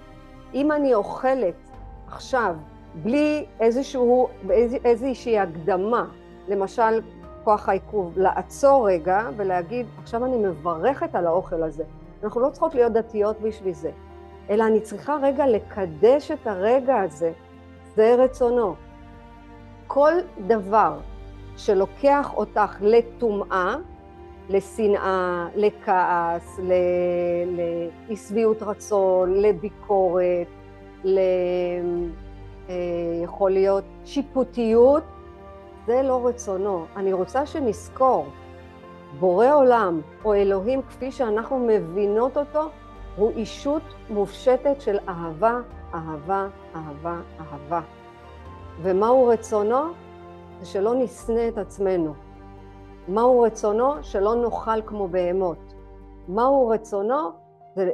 אם 0.53 0.71
אני 0.71 0.93
אוכלת 0.93 1.55
עכשיו 2.07 2.55
בלי 2.95 3.45
איזשהו, 3.59 4.27
איזושהי 4.85 5.39
הקדמה, 5.39 6.05
למשל 6.47 7.01
כוח 7.43 7.69
העיכוב, 7.69 8.13
לעצור 8.17 8.89
רגע 8.89 9.29
ולהגיד, 9.37 9.85
עכשיו 10.01 10.25
אני 10.25 10.37
מברכת 10.37 11.15
על 11.15 11.27
האוכל 11.27 11.63
הזה. 11.63 11.83
אנחנו 12.23 12.41
לא 12.41 12.49
צריכות 12.49 12.75
להיות 12.75 12.93
דתיות 12.93 13.41
בשביל 13.41 13.73
זה, 13.73 13.91
אלא 14.49 14.63
אני 14.63 14.81
צריכה 14.81 15.17
רגע 15.21 15.47
לקדש 15.47 16.31
את 16.31 16.47
הרגע 16.47 16.99
הזה, 16.99 17.31
זה 17.95 18.15
רצונו. 18.19 18.75
כל 19.87 20.13
דבר 20.47 20.99
שלוקח 21.57 22.33
אותך 22.33 22.77
לטומאה, 22.81 23.75
לשנאה, 24.49 25.47
לכעס, 25.55 26.59
לאי 28.07 28.15
שביעות 28.15 28.63
רצון, 28.63 29.33
לביקורת, 29.33 30.47
ל... 31.03 31.19
אה, 32.69 32.75
יכול 33.23 33.51
להיות 33.51 33.83
שיפוטיות, 34.05 35.03
זה 35.85 36.01
לא 36.01 36.27
רצונו. 36.27 36.85
אני 36.95 37.13
רוצה 37.13 37.45
שנזכור, 37.45 38.25
בורא 39.19 39.53
עולם 39.53 40.01
או 40.25 40.33
אלוהים 40.33 40.81
כפי 40.81 41.11
שאנחנו 41.11 41.67
מבינות 41.67 42.37
אותו, 42.37 42.69
הוא 43.15 43.31
אישות 43.31 43.81
מופשטת 44.09 44.81
של 44.81 44.97
אהבה, 45.07 45.59
אהבה, 45.93 46.47
אהבה, 46.75 47.17
אהבה. 47.39 47.81
ומהו 48.81 49.27
רצונו? 49.27 49.81
זה 50.59 50.65
שלא 50.65 50.95
נשנא 50.95 51.47
את 51.47 51.57
עצמנו. 51.57 52.13
מהו 53.07 53.41
רצונו? 53.41 54.03
שלא 54.03 54.35
נאכל 54.35 54.81
כמו 54.81 55.07
בהמות. 55.07 55.73
מהו 56.27 56.67
רצונו? 56.67 57.29
זה 57.75 57.91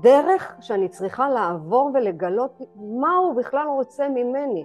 דרך 0.00 0.56
שאני 0.60 0.88
צריכה 0.88 1.28
לעבור 1.28 1.90
ולגלות 1.94 2.60
מה 2.76 3.16
הוא 3.16 3.36
בכלל 3.36 3.66
רוצה 3.66 4.08
ממני. 4.08 4.64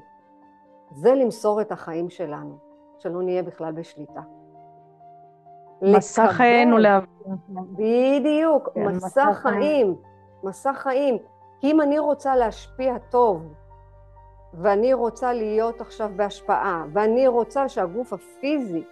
זה 0.91 1.13
למסור 1.13 1.61
את 1.61 1.71
החיים 1.71 2.09
שלנו, 2.09 2.57
שלא 2.99 3.21
נהיה 3.21 3.43
בכלל 3.43 3.71
בשליטה. 3.71 4.21
מסע 5.81 6.27
חיינו 6.27 6.77
להבין. 6.77 7.35
בדיוק, 7.49 8.69
כן, 8.73 8.87
מסע 8.87 9.33
חיים, 9.33 9.95
מסע 10.43 10.73
חיים. 10.73 11.17
כי 11.59 11.71
אם 11.71 11.81
אני 11.81 11.99
רוצה 11.99 12.35
להשפיע 12.35 12.97
טוב, 12.97 13.53
ואני 14.53 14.93
רוצה 14.93 15.33
להיות 15.33 15.81
עכשיו 15.81 16.11
בהשפעה, 16.15 16.85
ואני 16.93 17.27
רוצה 17.27 17.69
שהגוף 17.69 18.13
הפיזי 18.13 18.83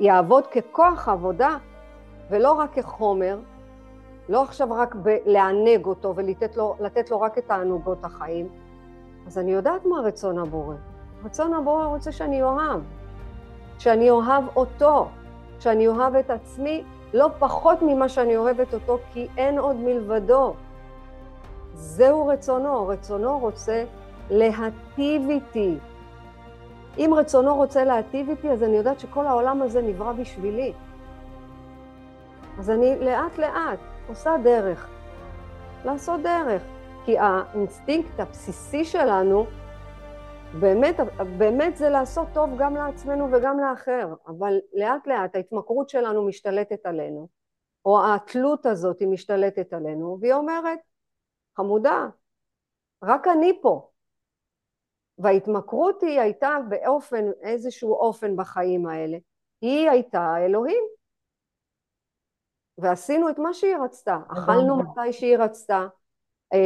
יעבוד 0.00 0.46
ככוח 0.46 1.08
עבודה, 1.08 1.56
ולא 2.30 2.52
רק 2.52 2.72
כחומר, 2.72 3.38
לא 4.28 4.42
עכשיו 4.42 4.72
רק 4.72 4.94
לענג 5.26 5.86
אותו 5.86 6.16
ולתת 6.16 6.56
לו, 6.56 6.76
לו 7.10 7.20
רק 7.20 7.38
את 7.38 7.46
תענוגות 7.46 8.04
החיים, 8.04 8.48
אז 9.26 9.38
אני 9.38 9.52
יודעת 9.52 9.86
מה 9.86 10.00
רצון 10.00 10.38
הבורא. 10.38 10.74
רצון 11.24 11.54
הבורא 11.54 11.84
רוצה 11.84 12.12
שאני 12.12 12.42
אוהב, 12.42 12.80
שאני 13.78 14.10
אוהב 14.10 14.44
אותו, 14.56 15.08
שאני 15.60 15.88
אוהב 15.88 16.14
את 16.14 16.30
עצמי 16.30 16.84
לא 17.14 17.28
פחות 17.38 17.78
ממה 17.82 18.08
שאני 18.08 18.36
אוהבת 18.36 18.74
אותו, 18.74 18.98
כי 19.12 19.28
אין 19.36 19.58
עוד 19.58 19.76
מלבדו. 19.76 20.54
זהו 21.74 22.26
רצונו, 22.26 22.88
רצונו 22.88 23.38
רוצה 23.38 23.84
להטיב 24.30 25.30
איתי. 25.30 25.78
אם 26.98 27.10
רצונו 27.16 27.54
רוצה 27.54 27.84
להטיב 27.84 28.30
איתי, 28.30 28.50
אז 28.50 28.62
אני 28.62 28.76
יודעת 28.76 29.00
שכל 29.00 29.26
העולם 29.26 29.62
הזה 29.62 29.82
נברא 29.82 30.12
בשבילי. 30.12 30.72
אז 32.58 32.70
אני 32.70 32.98
לאט 32.98 33.38
לאט 33.38 33.78
עושה 34.08 34.36
דרך. 34.44 34.88
לעשות 35.84 36.20
דרך. 36.20 36.62
כי 37.04 37.18
האינסטינקט 37.18 38.20
הבסיסי 38.20 38.84
שלנו 38.84 39.46
באמת, 40.60 40.96
באמת 41.38 41.76
זה 41.76 41.88
לעשות 41.88 42.28
טוב 42.34 42.50
גם 42.58 42.74
לעצמנו 42.74 43.28
וגם 43.32 43.60
לאחר, 43.60 44.14
אבל 44.26 44.58
לאט 44.74 45.06
לאט 45.06 45.36
ההתמכרות 45.36 45.88
שלנו 45.88 46.26
משתלטת 46.26 46.86
עלינו, 46.86 47.28
או 47.84 48.14
התלות 48.14 48.66
הזאת 48.66 49.00
היא 49.00 49.08
משתלטת 49.08 49.72
עלינו, 49.72 50.18
והיא 50.20 50.32
אומרת, 50.32 50.78
חמודה, 51.56 52.08
רק 53.02 53.28
אני 53.28 53.58
פה. 53.62 53.90
וההתמכרות 55.18 56.02
היא 56.02 56.20
הייתה 56.20 56.56
באופן, 56.68 57.24
איזשהו 57.42 57.94
אופן 57.94 58.36
בחיים 58.36 58.86
האלה, 58.86 59.18
היא 59.60 59.90
הייתה 59.90 60.34
אלוהים. 60.46 60.84
ועשינו 62.78 63.30
את 63.30 63.38
מה 63.38 63.54
שהיא 63.54 63.76
רצתה, 63.76 64.18
אכלנו 64.28 64.76
מתי 64.76 65.12
שהיא 65.12 65.36
רצתה, 65.36 65.86
אה, 66.52 66.58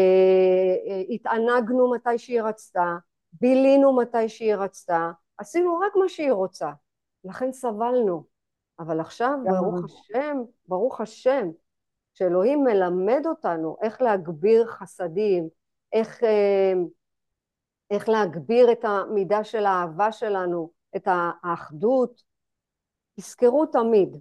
אה, 0.88 1.02
התענגנו 1.10 1.90
מתי 1.90 2.18
שהיא 2.18 2.42
רצתה, 2.42 2.96
בילינו 3.32 3.96
מתי 3.96 4.28
שהיא 4.28 4.54
רצתה, 4.54 5.10
עשינו 5.38 5.78
רק 5.78 5.96
מה 5.96 6.08
שהיא 6.08 6.32
רוצה, 6.32 6.70
לכן 7.24 7.52
סבלנו. 7.52 8.24
אבל 8.78 9.00
עכשיו, 9.00 9.38
ברוך 9.44 9.84
השם, 9.84 10.36
ברוך 10.68 11.00
השם, 11.00 11.48
שאלוהים 12.14 12.64
מלמד 12.64 13.22
אותנו 13.26 13.76
איך 13.82 14.02
להגביר 14.02 14.66
חסדים, 14.66 15.48
איך, 15.92 16.24
אה, 16.24 16.72
איך 17.92 18.08
להגביר 18.08 18.72
את 18.72 18.84
המידה 18.84 19.44
של 19.44 19.66
האהבה 19.66 20.12
שלנו, 20.12 20.70
את 20.96 21.08
האחדות. 21.10 22.22
תזכרו 23.16 23.66
תמיד, 23.66 24.16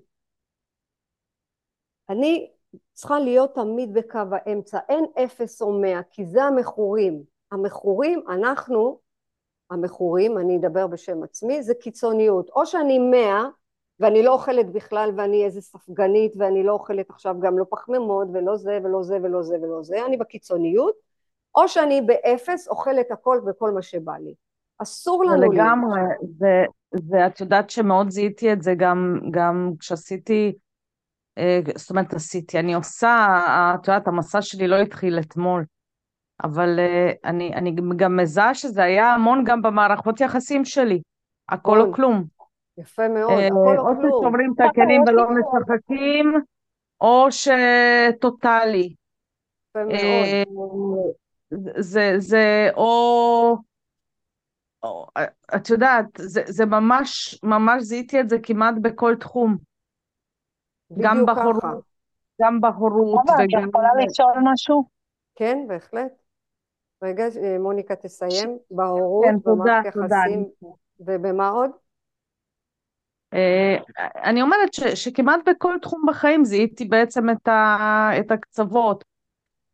אני 2.09 2.51
צריכה 2.93 3.19
להיות 3.19 3.55
תמיד 3.55 3.93
בקו 3.93 4.19
האמצע, 4.31 4.79
אין 4.89 5.05
אפס 5.23 5.61
או 5.61 5.81
מאה, 5.81 6.01
כי 6.11 6.25
זה 6.25 6.43
המכורים. 6.43 7.23
המכורים, 7.51 8.23
אנחנו, 8.29 8.99
המכורים, 9.69 10.37
אני 10.37 10.57
אדבר 10.57 10.87
בשם 10.87 11.23
עצמי, 11.23 11.63
זה 11.63 11.73
קיצוניות. 11.73 12.49
או 12.49 12.65
שאני 12.65 12.99
מאה, 12.99 13.43
ואני 13.99 14.23
לא 14.23 14.33
אוכלת 14.33 14.71
בכלל, 14.71 15.11
ואני 15.17 15.45
איזה 15.45 15.61
ספגנית, 15.61 16.33
ואני 16.37 16.63
לא 16.63 16.73
אוכלת 16.73 17.09
עכשיו 17.09 17.35
גם 17.39 17.57
לא 17.59 17.65
פחמימות, 17.69 18.27
ולא 18.33 18.57
זה, 18.57 18.79
ולא 18.83 19.03
זה, 19.03 19.17
ולא 19.23 19.43
זה, 19.43 19.57
ולא 19.61 19.83
זה, 19.83 20.05
אני 20.05 20.17
בקיצוניות, 20.17 20.95
או 21.55 21.67
שאני 21.67 22.01
באפס, 22.01 22.67
אוכלת 22.67 23.11
הכל 23.11 23.39
וכל 23.47 23.71
מה 23.71 23.81
שבא 23.81 24.17
לי. 24.17 24.33
אסור 24.77 25.25
לנו... 25.25 25.51
לגמרי, 25.51 26.01
זה, 26.37 26.65
זה, 26.91 27.27
את 27.27 27.41
יודעת 27.41 27.69
שמאוד 27.69 28.09
זיהיתי 28.09 28.53
את 28.53 28.61
זה 28.61 28.73
גם, 28.77 29.19
גם 29.31 29.71
כשעשיתי 29.79 30.53
אה, 31.37 31.59
זאת 31.75 31.89
אומרת, 31.89 32.13
עשיתי, 32.13 32.59
אני 32.59 32.73
עושה, 32.73 33.27
את 33.75 33.87
יודעת, 33.87 34.07
המסע 34.07 34.41
שלי 34.41 34.67
לא 34.67 34.75
התחיל 34.75 35.19
אתמול, 35.19 35.65
אבל 36.43 36.79
אה, 36.79 37.11
אני, 37.25 37.53
אני 37.53 37.75
גם 37.95 38.17
מזהה 38.17 38.55
שזה 38.55 38.83
היה 38.83 39.13
המון 39.13 39.43
גם 39.43 39.61
במערכות 39.61 40.21
יחסים 40.21 40.65
שלי, 40.65 41.01
הכל 41.49 41.81
או 41.81 41.93
כלום. 41.93 42.23
יפה 42.77 43.07
מאוד, 43.07 43.31
אה, 43.31 43.47
הכל 43.47 43.77
או 43.77 43.85
כלום. 43.85 44.11
או 44.11 44.19
ששוברים 44.19 44.53
את 44.55 44.61
הכלים 44.69 45.01
ולא 45.07 45.27
משחקים, 45.29 46.33
או 47.01 47.27
שטוטאלי. 47.31 48.93
יפה 49.69 49.85
מאוד. 49.85 51.11
זה, 51.77 52.13
זה, 52.17 52.69
או... 52.75 53.57
את 55.55 55.69
יודעת, 55.69 56.05
זה, 56.17 56.41
זה 56.45 56.65
ממש, 56.65 57.39
ממש 57.43 57.83
זיהיתי 57.83 58.19
את 58.19 58.29
זה 58.29 58.37
כמעט 58.43 58.75
בכל 58.81 59.15
תחום. 59.19 59.57
גם 61.01 61.25
בהורות, 61.25 61.83
גם 62.41 62.61
בהורות. 62.61 63.29
אבל 63.29 63.43
את 63.43 63.67
יכולה 63.69 63.89
לשאול 64.05 64.51
משהו? 64.53 64.83
כן, 65.35 65.57
בהחלט. 65.67 66.11
רגע, 67.03 67.23
מוניקה 67.59 67.95
תסיים. 67.95 68.57
בהורות, 68.71 69.25
כן, 69.25 69.35
במערכת 69.43 69.95
יחסים, 69.95 70.49
ובמה 70.99 71.49
עוד? 71.49 71.71
אה, 73.33 73.77
אני 74.23 74.41
אומרת 74.41 74.73
ש, 74.73 74.83
שכמעט 74.83 75.39
בכל 75.49 75.75
תחום 75.81 76.01
בחיים 76.07 76.45
זיהיתי 76.45 76.85
בעצם 76.85 77.29
את, 77.29 77.47
ה, 77.47 78.09
את 78.19 78.31
הקצוות. 78.31 79.10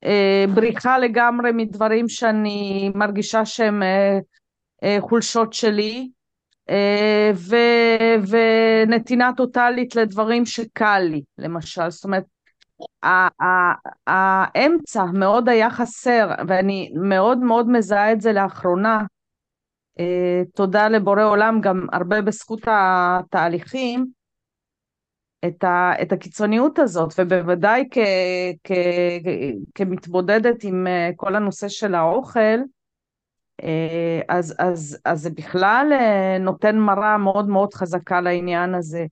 אה, 0.04 0.46
בריחה 0.56 0.98
לגמרי 0.98 1.52
מדברים 1.54 2.10
שאני 2.10 2.92
מרגישה 2.96 3.46
שהם 3.46 3.84
אה, 4.84 4.98
חולשות 5.00 5.54
שלי, 5.54 6.10
אה, 6.70 7.32
ו, 7.36 7.56
ונתינה 8.28 9.32
טוטאלית 9.38 9.96
לדברים 9.96 10.46
שקל 10.46 11.00
לי, 11.00 11.22
למשל. 11.38 11.90
זאת 11.90 12.04
אומרת, 12.04 12.24
האמצע 14.08 15.04
מאוד 15.14 15.50
היה 15.50 15.70
חסר, 15.70 16.30
ואני 16.48 16.92
מאוד 16.96 17.38
מאוד 17.38 17.70
מזהה 17.70 18.12
את 18.12 18.22
זה 18.22 18.34
לאחרונה. 18.34 19.02
אה, 20.00 20.42
תודה 20.56 20.88
לבורא 20.88 21.24
עולם, 21.24 21.62
גם 21.62 21.88
הרבה 21.94 22.22
בזכות 22.22 22.62
התהליכים, 22.68 24.06
את, 25.46 25.64
ה, 25.64 25.92
את 26.02 26.12
הקיצוניות 26.12 26.80
הזאת, 26.80 27.14
ובוודאי 27.18 27.88
כ, 27.92 27.98
כ, 28.64 28.72
כמתמודדת 29.76 30.64
עם 30.64 30.88
אה, 30.88 31.10
כל 31.16 31.36
הנושא 31.36 31.68
של 31.68 31.96
האוכל, 31.96 32.60
אה, 33.64 34.22
אז, 34.30 34.56
אז, 34.60 34.98
אז 35.06 35.22
זה 35.22 35.30
בכלל 35.30 35.90
אה, 35.92 36.38
נותן 36.40 36.78
מראה 36.78 37.18
מאוד 37.18 37.48
מאוד 37.48 37.74
חזקה 37.74 38.22
לעניין 38.22 38.76
הזה. 38.76 39.06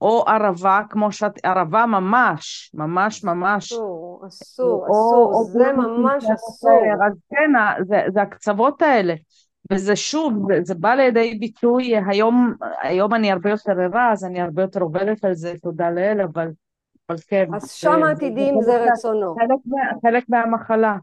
או 0.00 0.24
ערבה, 0.26 0.80
כמו 0.90 1.12
שאת, 1.12 1.40
ערבה 1.42 1.86
ממש, 1.86 2.70
ממש 2.74 3.24
ממש. 3.24 3.72
אסור, 3.72 4.24
אסור, 4.28 4.86
אסור, 4.86 5.32
או, 5.34 5.44
זה 5.44 5.70
או 5.70 5.76
ממש 5.76 6.24
אסור. 6.34 6.82
אז 7.06 7.12
כן, 7.30 7.84
זה, 7.88 8.02
זה 8.12 8.22
הקצוות 8.22 8.82
האלה. 8.82 9.14
וזה 9.72 9.96
שוב, 9.96 10.34
זה, 10.62 10.74
בא 10.74 10.94
לידי 10.94 11.34
ביטוי, 11.34 11.92
היום, 12.06 12.54
היום 12.82 13.14
אני 13.14 13.32
הרבה 13.32 13.50
יותר 13.50 13.72
ערה, 13.80 14.12
אז 14.12 14.24
אני 14.24 14.40
הרבה 14.40 14.62
יותר 14.62 14.80
עובדת 14.80 15.24
על 15.24 15.34
זה, 15.34 15.54
תודה 15.62 15.90
לאל, 15.90 16.20
אבל, 16.20 16.48
אבל 17.08 17.18
כן. 17.28 17.46
אז 17.54 17.70
שם 17.70 18.02
העתידים 18.02 18.62
זה, 18.62 18.72
זה, 18.72 18.78
זה 18.78 18.92
רצונו. 18.92 19.34
חלק, 19.34 19.58
חלק 20.02 20.24
מהמחלה. 20.28 20.96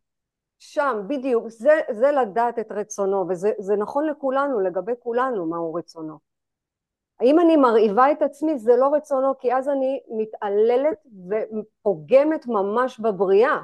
שם, 0.60 1.02
בדיוק, 1.08 1.50
זה, 1.50 1.72
זה 1.92 2.12
לדעת 2.12 2.60
את 2.60 2.72
רצונו, 2.72 3.26
וזה 3.30 3.76
נכון 3.78 4.10
לכולנו, 4.10 4.60
לגבי 4.60 4.94
כולנו, 5.00 5.46
מהו 5.46 5.74
רצונו. 5.74 6.18
האם 7.20 7.40
אני 7.40 7.58
מרעיבה 7.58 8.12
את 8.12 8.22
עצמי? 8.22 8.58
זה 8.58 8.76
לא 8.80 8.90
רצונו, 8.94 9.38
כי 9.40 9.54
אז 9.56 9.70
אני 9.70 10.00
מתעללת 10.18 10.98
ופוגמת 11.30 12.48
ממש 12.48 13.00
בבריאה. 13.00 13.58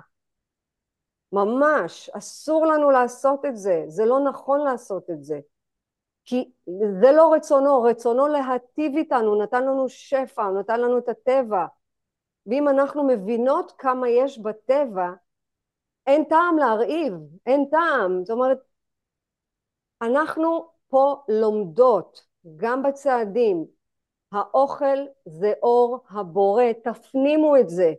ממש. 1.34 2.10
אסור 2.10 2.66
לנו 2.66 2.92
לעשות 2.92 3.46
את 3.46 3.58
זה. 3.58 3.84
זה 3.88 4.06
לא 4.06 4.20
נכון 4.20 4.60
לעשות 4.60 5.10
את 5.10 5.24
זה. 5.24 5.40
כי 6.26 6.52
זה 7.02 7.12
לא 7.12 7.34
רצונו, 7.34 7.82
רצונו 7.82 8.28
להטיב 8.28 8.96
איתנו, 8.96 9.44
נתן 9.44 9.64
לנו 9.64 9.90
שפע, 9.90 10.50
נתן 10.50 10.82
לנו 10.82 10.98
את 10.98 11.10
הטבע. 11.10 11.66
ואם 12.48 12.70
אנחנו 12.70 13.08
מבינות 13.08 13.74
כמה 13.78 14.10
יש 14.10 14.40
בטבע, 14.40 15.10
אין 16.08 16.24
טעם 16.24 16.58
להרעיב, 16.58 17.14
אין 17.46 17.66
טעם. 17.72 18.26
זאת 18.26 18.36
אומרת, 18.36 18.58
אנחנו 20.02 20.70
פה 20.88 21.24
לומדות, 21.30 22.26
גם 22.56 22.84
בצעדים, 22.84 23.66
האוכל 24.32 24.98
זה 25.26 25.54
אור 25.64 26.00
הבורא, 26.10 26.64
תפנימו 26.84 27.58
את 27.58 27.70
זה. 27.70 27.94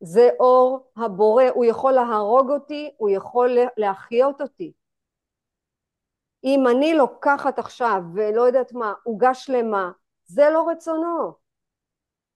זה 0.00 0.28
אור 0.40 0.90
הבורא, 0.96 1.44
הוא 1.54 1.64
יכול 1.64 1.92
להרוג 1.92 2.50
אותי, 2.50 2.90
הוא 2.96 3.10
יכול 3.10 3.58
להחיות 3.76 4.40
אותי. 4.40 4.72
אם 6.44 6.64
אני 6.70 6.94
לוקחת 6.94 7.58
עכשיו 7.58 8.02
ולא 8.14 8.42
יודעת 8.42 8.72
מה, 8.72 8.94
עוגה 9.04 9.34
שלמה, 9.34 9.90
זה 10.24 10.50
לא 10.52 10.68
רצונו. 10.70 11.32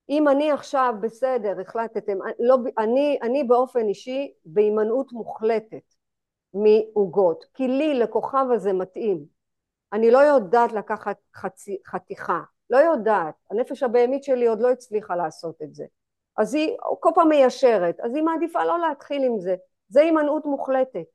אם 0.09 0.29
אני 0.29 0.51
עכשיו 0.53 0.95
בסדר, 1.01 1.61
החלטתם, 1.61 2.19
לא, 2.39 2.57
אני, 2.79 3.19
אני 3.23 3.45
באופן 3.45 3.89
אישי 3.89 4.33
בהימנעות 4.45 5.13
מוחלטת 5.13 5.95
מעוגות, 6.55 7.45
כי 7.55 7.69
לי, 7.69 7.95
לכוכב 7.95 8.47
הזה 8.55 8.73
מתאים. 8.73 9.25
אני 9.93 10.11
לא 10.11 10.19
יודעת 10.19 10.73
לקחת 10.73 11.17
חצי, 11.37 11.79
חתיכה, 11.87 12.41
לא 12.71 12.77
יודעת, 12.77 13.35
הנפש 13.51 13.83
הבהמית 13.83 14.25
שלי 14.25 14.47
עוד 14.47 14.61
לא 14.61 14.71
הצליחה 14.71 15.17
לעשות 15.17 15.63
את 15.63 15.75
זה. 15.75 15.85
אז 16.37 16.55
היא 16.55 16.77
כל 17.01 17.11
פעם 17.15 17.29
מיישרת, 17.29 18.01
אז 18.01 18.15
היא 18.15 18.23
מעדיפה 18.23 18.65
לא 18.65 18.79
להתחיל 18.79 19.23
עם 19.23 19.39
זה, 19.39 19.57
זה 19.89 20.01
הימנעות 20.01 20.45
מוחלטת. 20.45 21.07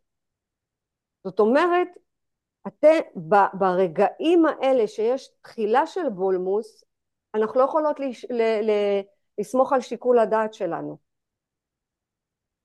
זאת 1.24 1.40
אומרת, 1.40 1.88
אתם, 2.68 3.00
ברגעים 3.54 4.46
האלה 4.46 4.88
שיש 4.88 5.30
תחילה 5.42 5.86
של 5.86 6.10
בולמוס, 6.10 6.84
אנחנו 7.36 7.60
לא 7.60 7.66
יכולות 7.66 8.00
לש, 8.00 8.26
ל, 8.30 8.42
ל, 8.42 8.72
לסמוך 9.38 9.74
על 9.74 9.82
שיקול 9.82 10.20
הדעת 10.20 10.54
שלנו. 10.54 10.98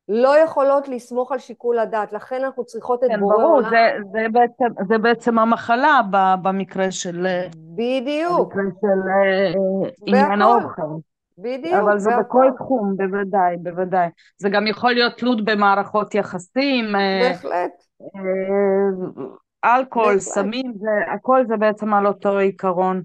לא 0.08 0.38
יכולות 0.38 0.88
לסמוך 0.88 1.32
על 1.32 1.38
שיקול 1.38 1.78
הדעת, 1.78 2.12
לכן 2.12 2.44
אנחנו 2.44 2.64
צריכות 2.64 3.04
את 3.04 3.08
כן, 3.08 3.20
בורא 3.20 3.36
ברור, 3.36 3.54
עולם. 3.54 3.70
זה, 3.70 4.10
זה, 4.12 4.26
בעצם, 4.32 4.84
זה 4.88 4.98
בעצם 4.98 5.38
המחלה 5.38 6.00
במקרה 6.42 6.90
של, 6.90 7.26
בדיוק, 7.74 8.54
במקרה 8.54 8.62
של 8.80 9.08
אה, 9.08 9.90
עניין. 10.06 10.42
האוכל. 10.42 11.09
בדיוק, 11.42 11.74
אבל 11.74 11.98
זה 11.98 12.10
בהכל. 12.10 12.22
בכל 12.22 12.50
תחום, 12.56 12.96
בוודאי, 12.96 13.56
בוודאי. 13.62 14.08
זה 14.38 14.48
גם 14.48 14.66
יכול 14.66 14.92
להיות 14.92 15.12
תלות 15.18 15.44
במערכות 15.44 16.14
יחסים, 16.14 16.96
אה, 16.96 17.28
בהחלט, 17.28 17.70
אה, 18.00 19.76
אלכוהול, 19.76 20.14
בהחלט. 20.14 20.22
סמים, 20.22 20.72
זה, 20.80 21.12
הכל 21.14 21.44
זה 21.48 21.56
בעצם 21.56 21.94
על 21.94 22.06
אותו 22.06 22.38
עיקרון. 22.38 23.02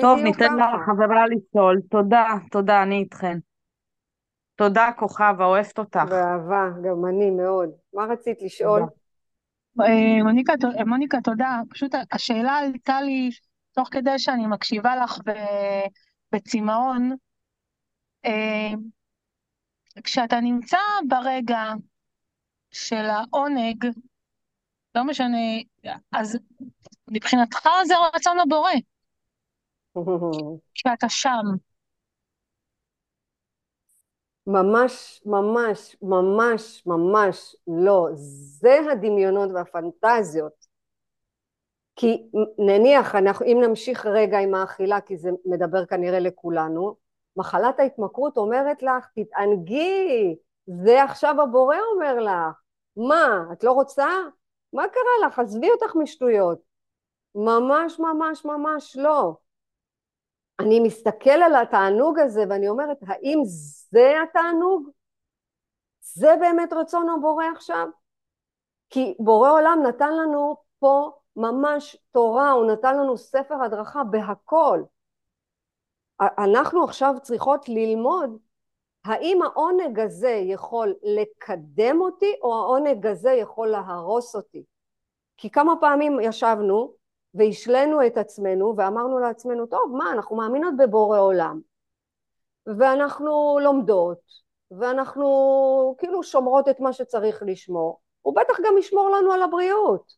טוב, 0.00 0.18
ניתן 0.18 0.48
ככה. 0.58 0.72
לחברה 0.76 1.24
לשאול. 1.26 1.80
תודה, 1.90 2.26
תודה, 2.50 2.82
אני 2.82 2.98
איתכן. 2.98 3.38
תודה, 4.56 4.90
כוכבה, 4.96 5.44
אוהבת 5.44 5.78
אותך. 5.78 6.00
באהבה, 6.08 6.68
גם 6.84 7.06
אני 7.08 7.30
מאוד. 7.30 7.70
מה 7.94 8.04
רצית 8.04 8.42
לשאול? 8.42 8.80
תודה. 8.80 8.92
אה, 9.88 10.22
מוניקה, 10.22 10.52
מוניקה, 10.86 11.18
תודה. 11.24 11.60
פשוט 11.70 11.94
השאלה 12.12 12.52
עלתה 12.52 13.00
לי 13.00 13.30
תוך 13.72 13.88
כדי 13.90 14.18
שאני 14.18 14.46
מקשיבה 14.46 14.96
לך 14.96 15.18
בצמאון. 16.32 17.16
אה, 18.26 18.74
כשאתה 20.04 20.40
נמצא 20.40 20.78
ברגע 21.08 21.62
של 22.70 23.04
העונג, 23.04 23.84
לא 24.94 25.04
משנה, 25.04 25.36
אז 26.12 26.38
מבחינתך 27.10 27.68
זה 27.86 27.94
רצון 28.14 28.38
הבורא, 28.40 28.72
כשאתה 30.74 31.08
שם. 31.08 31.56
ממש, 34.46 35.22
ממש, 35.26 35.96
ממש, 36.02 36.82
ממש 36.86 37.56
לא. 37.66 38.08
זה 38.14 38.78
הדמיונות 38.92 39.50
והפנטזיות. 39.54 40.66
כי 41.96 42.22
נניח, 42.58 43.14
אנחנו, 43.14 43.46
אם 43.46 43.58
נמשיך 43.68 44.06
רגע 44.06 44.38
עם 44.38 44.54
האכילה, 44.54 45.00
כי 45.00 45.16
זה 45.16 45.30
מדבר 45.44 45.86
כנראה 45.86 46.20
לכולנו, 46.20 46.96
מחלת 47.36 47.80
ההתמכרות 47.80 48.36
אומרת 48.36 48.82
לך, 48.82 49.06
תתענגי, 49.14 50.36
זה 50.66 51.02
עכשיו 51.02 51.42
הבורא 51.42 51.76
אומר 51.94 52.20
לך. 52.20 52.56
מה, 52.96 53.44
את 53.52 53.64
לא 53.64 53.72
רוצה? 53.72 54.08
מה 54.72 54.82
קרה 54.88 55.28
לך? 55.28 55.38
עזבי 55.38 55.70
אותך 55.70 55.96
משטויות. 55.96 56.58
ממש, 57.34 58.00
ממש, 58.00 58.44
ממש 58.44 58.96
לא. 58.96 59.36
אני 60.60 60.80
מסתכל 60.80 61.30
על 61.30 61.54
התענוג 61.54 62.18
הזה 62.18 62.44
ואני 62.50 62.68
אומרת, 62.68 62.98
האם 63.06 63.38
זה 63.90 64.14
התענוג? 64.22 64.90
זה 66.00 66.34
באמת 66.40 66.72
רצון 66.72 67.08
הבורא 67.08 67.44
עכשיו? 67.56 67.86
כי 68.90 69.14
בורא 69.18 69.50
עולם 69.50 69.78
נתן 69.86 70.12
לנו 70.12 70.56
פה 70.78 71.10
ממש 71.36 71.96
תורה, 72.12 72.50
הוא 72.50 72.66
נתן 72.66 72.98
לנו 72.98 73.16
ספר 73.16 73.62
הדרכה 73.62 74.04
בהכל. 74.04 74.82
אנחנו 76.20 76.84
עכשיו 76.84 77.14
צריכות 77.22 77.68
ללמוד 77.68 78.38
האם 79.04 79.42
העונג 79.42 80.00
הזה 80.00 80.30
יכול 80.30 80.94
לקדם 81.02 82.00
אותי 82.00 82.34
או 82.42 82.54
העונג 82.54 83.06
הזה 83.06 83.30
יכול 83.30 83.68
להרוס 83.68 84.36
אותי. 84.36 84.64
כי 85.36 85.50
כמה 85.50 85.72
פעמים 85.80 86.20
ישבנו 86.20 86.94
והשלינו 87.34 88.06
את 88.06 88.16
עצמנו 88.16 88.74
ואמרנו 88.76 89.18
לעצמנו, 89.18 89.66
טוב, 89.66 89.92
מה, 89.96 90.12
אנחנו 90.12 90.36
מאמינות 90.36 90.74
בבורא 90.78 91.18
עולם, 91.18 91.60
ואנחנו 92.78 93.58
לומדות, 93.62 94.20
ואנחנו 94.70 95.26
כאילו 95.98 96.22
שומרות 96.22 96.68
את 96.68 96.80
מה 96.80 96.92
שצריך 96.92 97.42
לשמור, 97.46 98.00
הוא 98.22 98.36
בטח 98.36 98.54
גם 98.64 98.78
ישמור 98.78 99.10
לנו 99.10 99.32
על 99.32 99.42
הבריאות. 99.42 100.12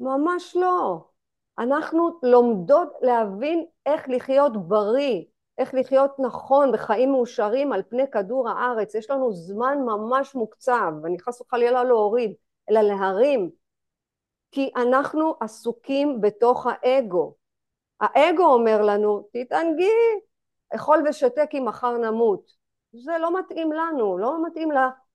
ממש 0.00 0.56
לא. 0.56 1.11
אנחנו 1.58 2.18
לומדות 2.22 2.88
להבין 3.02 3.66
איך 3.86 4.08
לחיות 4.08 4.68
בריא, 4.68 5.24
איך 5.58 5.74
לחיות 5.74 6.10
נכון 6.18 6.72
בחיים 6.72 7.12
מאושרים 7.12 7.72
על 7.72 7.82
פני 7.88 8.10
כדור 8.10 8.48
הארץ. 8.48 8.94
יש 8.94 9.10
לנו 9.10 9.32
זמן 9.32 9.78
ממש 9.78 10.34
מוקצב, 10.34 10.92
ואני 11.02 11.18
חס 11.20 11.40
וחלילה 11.40 11.84
להוריד, 11.84 12.34
אלא 12.70 12.80
להרים. 12.80 13.50
כי 14.50 14.70
אנחנו 14.76 15.34
עסוקים 15.40 16.20
בתוך 16.20 16.66
האגו. 16.70 17.34
האגו 18.00 18.44
אומר 18.44 18.82
לנו, 18.82 19.28
תתענגי, 19.32 19.90
אכול 20.74 21.04
ושתה 21.08 21.46
כי 21.46 21.60
מחר 21.60 21.96
נמות. 21.96 22.52
זה 22.92 23.12
לא 23.18 23.38
מתאים 23.38 23.72
לנו, 23.72 24.18
לא 24.18 24.46
מתאים 24.46 24.68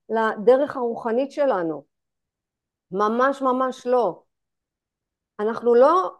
לדרך 0.08 0.76
הרוחנית 0.76 1.32
שלנו. 1.32 1.84
ממש 2.90 3.42
ממש 3.42 3.86
לא. 3.86 4.22
אנחנו 5.40 5.74
לא, 5.74 6.14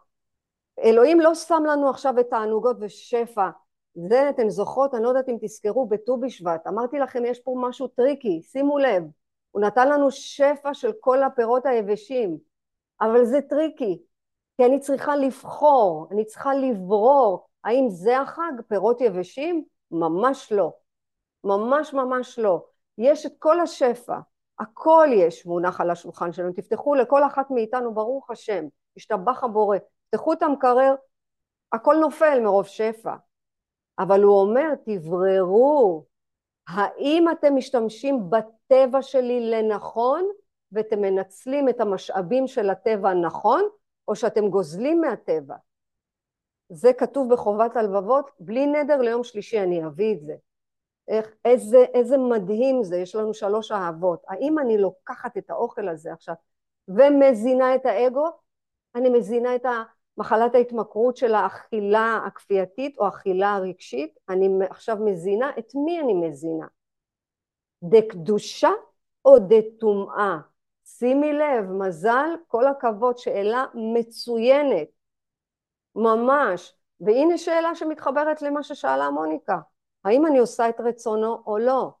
אלוהים 0.83 1.19
לא 1.19 1.35
שם 1.35 1.63
לנו 1.67 1.89
עכשיו 1.89 2.19
את 2.19 2.29
תענוגות 2.29 2.77
ושפע. 2.79 3.49
זה 3.95 4.29
אתן 4.29 4.49
זוכרות, 4.49 4.93
אני 4.95 5.03
לא 5.03 5.09
יודעת 5.09 5.29
אם 5.29 5.37
תזכרו, 5.41 5.87
בט"ו 5.87 6.17
בשבט. 6.17 6.67
אמרתי 6.67 6.99
לכם, 6.99 7.25
יש 7.25 7.39
פה 7.39 7.55
משהו 7.57 7.87
טריקי, 7.87 8.41
שימו 8.41 8.77
לב. 8.77 9.03
הוא 9.51 9.61
נתן 9.61 9.89
לנו 9.89 10.11
שפע 10.11 10.73
של 10.73 10.91
כל 10.99 11.23
הפירות 11.23 11.65
היבשים. 11.65 12.37
אבל 13.01 13.25
זה 13.25 13.41
טריקי, 13.41 14.01
כי 14.57 14.65
אני 14.65 14.79
צריכה 14.79 15.15
לבחור, 15.15 16.07
אני 16.11 16.25
צריכה 16.25 16.53
לברור, 16.53 17.47
האם 17.63 17.89
זה 17.89 18.19
החג, 18.19 18.51
פירות 18.67 19.01
יבשים? 19.01 19.63
ממש 19.91 20.51
לא. 20.51 20.71
ממש 21.43 21.93
ממש 21.93 22.39
לא. 22.39 22.63
יש 22.97 23.25
את 23.25 23.31
כל 23.39 23.59
השפע, 23.59 24.19
הכל 24.59 25.07
יש 25.13 25.45
מונח 25.45 25.81
על 25.81 25.89
השולחן 25.89 26.31
שלנו. 26.33 26.53
תפתחו 26.53 26.95
לכל 26.95 27.23
אחת 27.23 27.51
מאיתנו, 27.51 27.93
ברוך 27.93 28.31
השם, 28.31 28.65
השתבח 28.97 29.43
הבורא. 29.43 29.77
תפתחו 30.09 30.33
את 30.33 30.43
המקרר, 30.43 30.95
הכל 31.73 31.95
נופל 32.01 32.39
מרוב 32.43 32.65
שפע. 32.65 33.15
אבל 33.99 34.23
הוא 34.23 34.41
אומר, 34.41 34.75
תבררו, 34.85 36.05
האם 36.67 37.25
אתם 37.31 37.55
משתמשים 37.55 38.29
בטבע 38.29 39.01
שלי 39.01 39.51
לנכון, 39.51 40.29
ואתם 40.71 41.01
מנצלים 41.01 41.69
את 41.69 41.81
המשאבים 41.81 42.47
של 42.47 42.69
הטבע 42.69 43.13
נכון, 43.13 43.69
או 44.07 44.15
שאתם 44.15 44.49
גוזלים 44.49 45.01
מהטבע. 45.01 45.55
זה 46.69 46.93
כתוב 46.93 47.33
בחובת 47.33 47.75
הלבבות, 47.75 48.31
בלי 48.39 48.65
נדר 48.65 49.01
ליום 49.01 49.23
שלישי 49.23 49.59
אני 49.59 49.85
אביא 49.85 50.13
את 50.13 50.21
זה. 50.21 50.35
איך, 51.07 51.31
איזה, 51.45 51.77
איזה 51.93 52.17
מדהים 52.17 52.83
זה, 52.83 52.97
יש 52.97 53.15
לנו 53.15 53.33
שלוש 53.33 53.71
אהבות. 53.71 54.23
האם 54.27 54.59
אני 54.59 54.77
לוקחת 54.77 55.37
את 55.37 55.49
האוכל 55.49 55.87
הזה 55.87 56.13
עכשיו 56.13 56.35
ומזינה 56.87 57.75
את 57.75 57.85
האגו? 57.85 58.27
אני 58.95 59.09
מזינה 59.09 59.55
את 59.55 59.65
מחלת 60.19 60.55
ההתמכרות 60.55 61.17
של 61.17 61.35
האכילה 61.35 62.19
הכפייתית 62.27 62.97
או 62.97 63.05
האכילה 63.05 63.55
הרגשית, 63.55 64.19
אני 64.29 64.49
עכשיו 64.69 64.97
מזינה, 65.05 65.51
את 65.59 65.71
מי 65.75 65.99
אני 65.99 66.13
מזינה? 66.13 66.67
דקדושה 67.83 68.69
או 69.25 69.35
דטומאה? 69.39 70.37
שימי 70.85 71.33
לב, 71.33 71.71
מזל, 71.71 72.29
כל 72.47 72.67
הכבוד, 72.67 73.17
שאלה 73.17 73.65
מצוינת, 73.73 74.87
ממש. 75.95 76.75
והנה 77.01 77.37
שאלה 77.37 77.75
שמתחברת 77.75 78.41
למה 78.41 78.63
ששאלה 78.63 79.09
מוניקה, 79.09 79.59
האם 80.05 80.25
אני 80.25 80.39
עושה 80.39 80.69
את 80.69 80.79
רצונו 80.79 81.43
או 81.47 81.57
לא? 81.57 81.91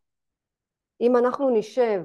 אם 1.01 1.17
אנחנו 1.17 1.49
נשב 1.49 2.03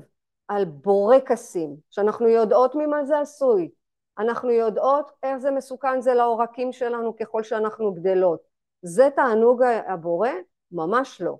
על 0.48 0.64
בורקסים, 0.64 1.76
שאנחנו 1.90 2.28
יודעות 2.28 2.74
ממה 2.74 3.04
זה 3.04 3.20
עשוי, 3.20 3.70
אנחנו 4.18 4.50
יודעות 4.50 5.10
איך 5.22 5.36
זה 5.36 5.50
מסוכן 5.50 6.00
זה 6.00 6.14
לעורקים 6.14 6.72
שלנו 6.72 7.16
ככל 7.16 7.42
שאנחנו 7.42 7.92
גדלות. 7.92 8.40
זה 8.82 9.08
תענוג 9.16 9.62
הבורא? 9.62 10.28
ממש 10.72 11.20
לא. 11.20 11.36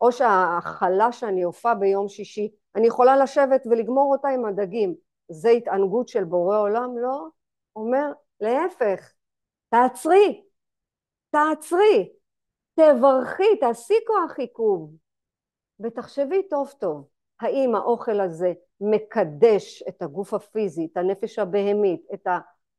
או 0.00 0.12
שההכלה 0.12 1.12
שאני 1.12 1.44
אופה 1.44 1.74
ביום 1.74 2.08
שישי, 2.08 2.52
אני 2.74 2.86
יכולה 2.86 3.16
לשבת 3.16 3.66
ולגמור 3.66 4.12
אותה 4.12 4.28
עם 4.28 4.44
הדגים. 4.44 4.94
זה 5.28 5.48
התענגות 5.48 6.08
של 6.08 6.24
בורא 6.24 6.58
עולם? 6.58 6.98
לא. 6.98 7.26
אומר, 7.76 8.12
להפך, 8.40 9.12
תעצרי, 9.68 10.44
תעצרי, 11.30 12.12
תברכי, 12.74 13.56
תעשי 13.60 13.94
כוח 14.06 14.38
עיכוב, 14.38 14.96
ותחשבי 15.80 16.48
טוב 16.48 16.74
טוב, 16.78 17.08
האם 17.40 17.74
האוכל 17.74 18.20
הזה 18.20 18.52
מקדש 18.80 19.82
את 19.88 20.02
הגוף 20.02 20.34
הפיזי, 20.34 20.88
את 20.92 20.96
הנפש 20.96 21.38
הבהמית, 21.38 22.06
את 22.14 22.26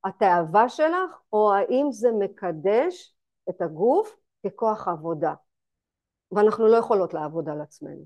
התאווה 0.04 0.70
שלך, 0.70 1.22
או 1.34 1.54
האם 1.54 1.88
זה 1.92 2.10
מקדש 2.20 3.16
את 3.50 3.62
הגוף 3.62 4.16
ככוח 4.48 4.88
עבודה. 4.88 5.34
ואנחנו 6.32 6.68
לא 6.68 6.78
יכולות 6.78 7.14
לעבוד 7.14 7.50
על 7.50 7.62
עצמנו. 7.62 8.06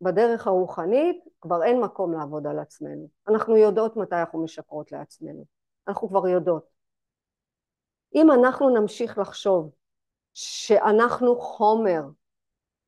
בדרך 0.00 0.46
הרוחנית 0.46 1.24
כבר 1.40 1.62
אין 1.62 1.80
מקום 1.80 2.12
לעבוד 2.12 2.46
על 2.46 2.58
עצמנו. 2.58 3.08
אנחנו 3.28 3.56
יודעות 3.56 3.96
מתי 3.96 4.14
אנחנו 4.14 4.44
משקרות 4.44 4.92
לעצמנו. 4.92 5.44
אנחנו 5.88 6.08
כבר 6.08 6.28
יודעות. 6.28 6.64
אם 8.14 8.30
אנחנו 8.30 8.70
נמשיך 8.70 9.18
לחשוב 9.18 9.70
שאנחנו 10.34 11.40
חומר 11.40 12.02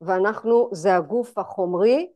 ואנחנו, 0.01 0.69
זה 0.73 0.95
הגוף 0.95 1.37
החומרי, 1.37 2.13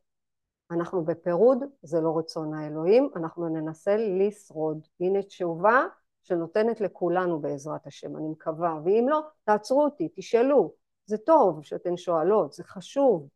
אנחנו 0.72 1.05
בפירוד, 1.05 1.63
זה 1.82 2.01
לא 2.01 2.17
רצון 2.17 2.53
האלוהים, 2.53 3.09
אנחנו 3.15 3.49
ננסה 3.49 3.95
לשרוד. 3.97 4.88
הנה 4.99 5.22
תשובה 5.22 5.86
שנותנת 6.24 6.82
לכולנו 6.82 7.39
בעזרת 7.39 7.88
השם, 7.88 8.17
אני 8.17 8.28
מקווה, 8.28 8.80
ואם 8.84 9.05
לא, 9.09 9.22
תעצרו 9.43 9.84
אותי, 9.84 10.09
תשאלו, 10.15 10.74
זה 11.05 11.17
טוב 11.17 11.63
שאתן 11.63 11.97
שואלות, 11.97 12.53
זה 12.53 12.63
חשוב. 12.63 13.28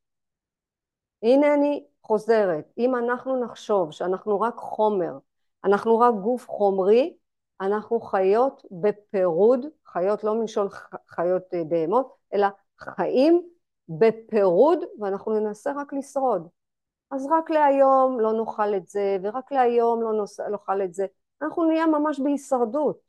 הנה 1.23 1.53
אני 1.53 1.85
חוזרת, 2.03 2.73
אם 2.77 2.95
אנחנו 2.95 3.43
נחשוב 3.43 3.91
שאנחנו 3.91 4.41
רק 4.41 4.55
חומר, 4.57 5.17
אנחנו 5.63 5.99
רק 5.99 6.13
גוף 6.23 6.49
חומרי, 6.49 7.17
אנחנו 7.61 8.01
חיות 8.01 8.65
בפירוד, 8.71 9.65
חיות 9.85 10.23
לא 10.23 10.35
מלשון 10.35 10.67
חיות 11.09 11.43
אה, 11.53 11.63
בהמות, 11.63 12.15
אלא 12.33 12.47
חיים 12.79 13.49
בפירוד, 13.89 14.79
ואנחנו 14.99 15.39
ננסה 15.39 15.71
רק 15.77 15.93
לשרוד. 15.93 16.47
אז 17.13 17.27
רק 17.31 17.49
להיום 17.49 18.19
לא 18.19 18.33
נאכל 18.33 18.75
את 18.75 18.87
זה, 18.87 19.17
ורק 19.23 19.51
להיום 19.51 20.01
לא 20.01 20.25
נאכל 20.49 20.81
את 20.81 20.93
זה. 20.93 21.05
אנחנו 21.41 21.65
נהיה 21.65 21.87
ממש 21.87 22.19
בהישרדות. 22.19 22.99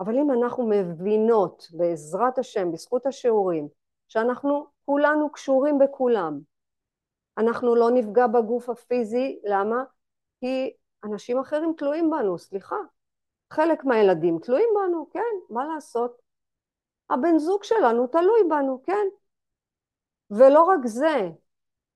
אבל 0.00 0.18
אם 0.18 0.30
אנחנו 0.30 0.66
מבינות 0.66 1.66
בעזרת 1.72 2.38
השם, 2.38 2.72
בזכות 2.72 3.06
השיעורים, 3.06 3.68
שאנחנו 4.08 4.66
כולנו 4.84 5.32
קשורים 5.32 5.78
בכולם, 5.78 6.40
אנחנו 7.38 7.74
לא 7.74 7.90
נפגע 7.90 8.26
בגוף 8.26 8.68
הפיזי, 8.68 9.40
למה? 9.44 9.84
כי 10.40 10.76
אנשים 11.04 11.38
אחרים 11.38 11.72
תלויים 11.76 12.10
בנו, 12.10 12.38
סליחה. 12.38 12.76
חלק 13.52 13.84
מהילדים 13.84 14.38
תלויים 14.38 14.68
בנו, 14.74 15.10
כן, 15.10 15.34
מה 15.50 15.64
לעשות? 15.64 16.20
הבן 17.10 17.38
זוג 17.38 17.64
שלנו 17.64 18.06
תלוי 18.06 18.40
בנו, 18.48 18.82
כן. 18.82 19.06
ולא 20.30 20.62
רק 20.62 20.80
זה, 20.84 21.30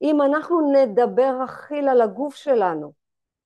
אם 0.02 0.22
אנחנו 0.22 0.72
נדבר 0.72 1.44
אכיל 1.44 1.88
על 1.88 2.00
הגוף 2.00 2.34
שלנו 2.34 2.92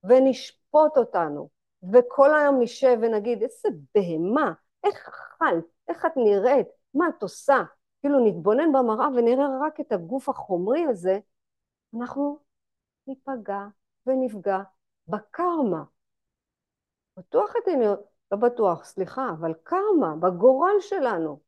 ונשפוט 0.05 0.97
אותנו 0.97 1.49
וכל 1.93 2.35
היום 2.35 2.61
נשב 2.61 2.99
ונגיד 3.03 3.43
איזה 3.43 3.69
בהמה, 3.95 4.53
איך 4.85 5.09
אכלת, 5.09 5.65
איך 5.89 6.07
את 6.07 6.13
נראית, 6.17 6.67
מה 6.95 7.09
את 7.09 7.23
עושה, 7.23 7.63
כאילו 8.01 8.19
נתבונן 8.25 8.73
במראה 8.73 9.09
ונראה 9.09 9.47
רק 9.63 9.81
את 9.81 9.93
הגוף 9.93 10.29
החומרי 10.29 10.85
הזה, 10.85 11.19
אנחנו 11.99 12.39
ניפגע 13.07 13.67
ונפגע 14.07 14.59
בקרמה. 15.09 15.85
בטוח 17.17 17.53
אתם, 17.63 17.81
לא 18.31 18.39
בטוח, 18.39 18.85
סליחה, 18.85 19.29
אבל 19.41 19.55
קרמה, 19.63 20.15
בגורל 20.21 20.81
שלנו. 20.81 21.41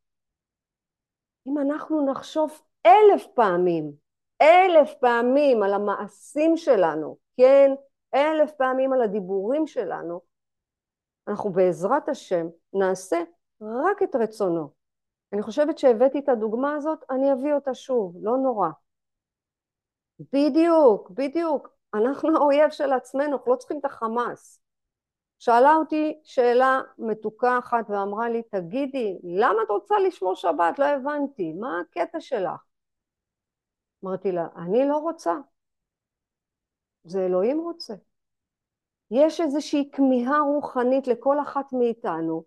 אם 1.47 1.59
אנחנו 1.59 2.07
נחשוב 2.11 2.61
אלף 2.87 3.27
פעמים 3.35 4.08
אלף 4.43 4.95
פעמים 4.95 5.62
על 5.62 5.74
המעשים 5.74 6.57
שלנו, 6.57 7.16
כן, 7.36 7.70
אלף 8.14 8.53
פעמים 8.53 8.93
על 8.93 9.03
הדיבורים 9.03 9.66
שלנו, 9.66 10.20
אנחנו 11.28 11.51
בעזרת 11.51 12.09
השם 12.09 12.47
נעשה 12.72 13.18
רק 13.62 14.03
את 14.03 14.16
רצונו. 14.16 14.70
אני 15.32 15.43
חושבת 15.43 15.78
שהבאתי 15.78 16.18
את 16.18 16.28
הדוגמה 16.28 16.74
הזאת, 16.74 17.05
אני 17.11 17.32
אביא 17.32 17.55
אותה 17.55 17.74
שוב, 17.74 18.16
לא 18.22 18.36
נורא. 18.36 18.68
בדיוק, 20.32 21.11
בדיוק. 21.11 21.68
אנחנו 21.95 22.36
האויב 22.36 22.70
של 22.70 22.93
עצמנו, 22.93 23.32
אנחנו 23.36 23.53
לא 23.53 23.57
צריכים 23.57 23.78
את 23.78 23.84
החמאס. 23.84 24.61
שאלה 25.39 25.74
אותי 25.74 26.20
שאלה 26.24 26.80
מתוקה 26.99 27.59
אחת 27.59 27.91
ואמרה 27.91 28.28
לי, 28.28 28.43
תגידי, 28.43 29.18
למה 29.24 29.62
את 29.62 29.70
רוצה 29.70 29.99
לשמור 29.99 30.34
שבת? 30.34 30.78
לא 30.78 30.84
הבנתי, 30.84 31.53
מה 31.53 31.80
הקטע 31.80 32.20
שלך? 32.20 32.68
אמרתי 34.05 34.33
לה, 34.33 34.47
אני 34.57 34.89
לא 34.89 34.97
רוצה, 34.97 35.35
זה 37.05 37.27
אלוהים 37.27 37.61
רוצה. 37.61 37.95
יש 39.11 39.41
איזושהי 39.41 39.91
כמיהה 39.93 40.41
רוחנית 40.41 41.07
לכל 41.07 41.41
אחת 41.41 41.73
מאיתנו 41.73 42.45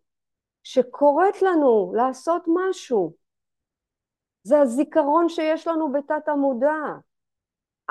שקוראת 0.64 1.41
לנו 1.41 1.93
לעשות 1.95 2.43
משהו. 2.47 3.14
זה 4.43 4.60
הזיכרון 4.60 5.30
שיש 5.30 5.68
לנו 5.68 5.91
בתת 5.91 6.28
המודע. 6.28 6.76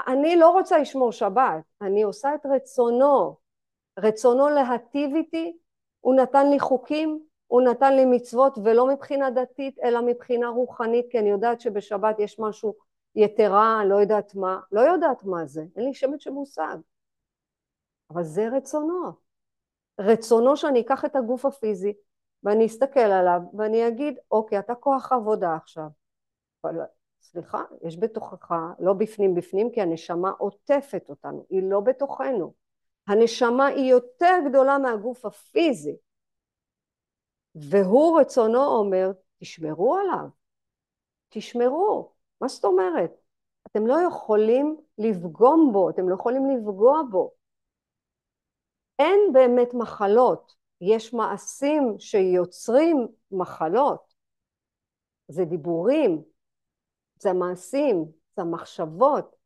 אני 0.07 0.37
לא 0.37 0.51
רוצה 0.51 0.79
לשמור 0.79 1.13
שבת, 1.13 1.65
אני 1.83 2.03
עושה 2.03 2.35
את 2.35 2.47
רצונו. 2.47 3.37
רצונו 3.99 4.49
להטיב 4.49 5.15
איתי, 5.15 5.57
הוא 6.01 6.15
נתן 6.15 6.51
לי 6.51 6.61
חוקים, 6.61 7.27
הוא 7.47 7.63
נתן 7.63 7.97
לי 7.97 8.05
מצוות 8.05 8.59
ולא 8.65 8.87
מבחינה 8.87 9.31
דתית 9.31 9.79
אלא 9.83 10.01
מבחינה 10.07 10.49
רוחנית 10.49 11.07
כי 11.11 11.19
אני 11.19 11.31
יודעת 11.31 11.61
שבשבת 11.61 12.19
יש 12.19 12.41
משהו 12.41 12.75
יתרה, 13.15 13.85
לא 13.85 13.95
יודעת 13.95 14.35
מה, 14.35 14.61
לא 14.73 14.81
יודעת 14.81 15.25
מה 15.25 15.47
זה, 15.47 15.65
אין 15.77 15.85
לי 15.85 15.95
שמץ 15.95 16.21
של 16.23 16.31
מושג. 16.31 16.77
אבל 18.11 18.23
זה 18.23 18.49
רצונו. 18.49 19.13
רצונו 20.01 20.57
שאני 20.57 20.81
אקח 20.81 21.05
את 21.05 21.17
הגוף 21.17 21.45
הפיזי 21.45 21.93
ואני 22.43 22.67
אסתכל 22.67 23.01
עליו 23.01 23.41
ואני 23.59 23.89
אגיד, 23.89 24.19
אוקיי, 24.31 24.59
אתה 24.59 24.75
כוח 24.75 25.13
עבודה 25.13 25.57
עכשיו. 25.57 25.89
אבל 26.65 26.81
סליחה, 27.21 27.65
יש 27.83 27.99
בתוכך, 27.99 28.53
לא 28.79 28.93
בפנים 28.93 29.35
בפנים, 29.35 29.71
כי 29.73 29.81
הנשמה 29.81 30.31
עוטפת 30.31 31.05
אותנו, 31.09 31.47
היא 31.51 31.63
לא 31.71 31.81
בתוכנו. 31.81 32.53
הנשמה 33.07 33.67
היא 33.67 33.91
יותר 33.91 34.35
גדולה 34.49 34.79
מהגוף 34.79 35.25
הפיזי. 35.25 35.97
והוא 37.55 38.21
רצונו 38.21 38.65
אומר, 38.65 39.13
תשמרו 39.39 39.97
עליו, 39.97 40.29
תשמרו. 41.29 42.13
מה 42.41 42.49
זאת 42.49 42.65
אומרת? 42.65 43.11
אתם 43.67 43.87
לא 43.87 43.97
יכולים 44.09 44.77
לפגום 44.99 45.71
בו, 45.73 45.91
אתם 45.91 46.09
לא 46.09 46.15
יכולים 46.15 46.51
לפגוע 46.51 47.03
בו. 47.11 47.31
אין 48.99 49.33
באמת 49.33 49.75
מחלות, 49.75 50.55
יש 50.81 51.15
מעשים 51.15 51.95
שיוצרים 51.99 53.09
מחלות. 53.33 54.15
זה 55.29 55.45
דיבורים, 55.45 56.23
זה 57.19 57.31
המעשים, 57.31 58.05
זה 58.37 58.43
המחשבות. 58.43 59.37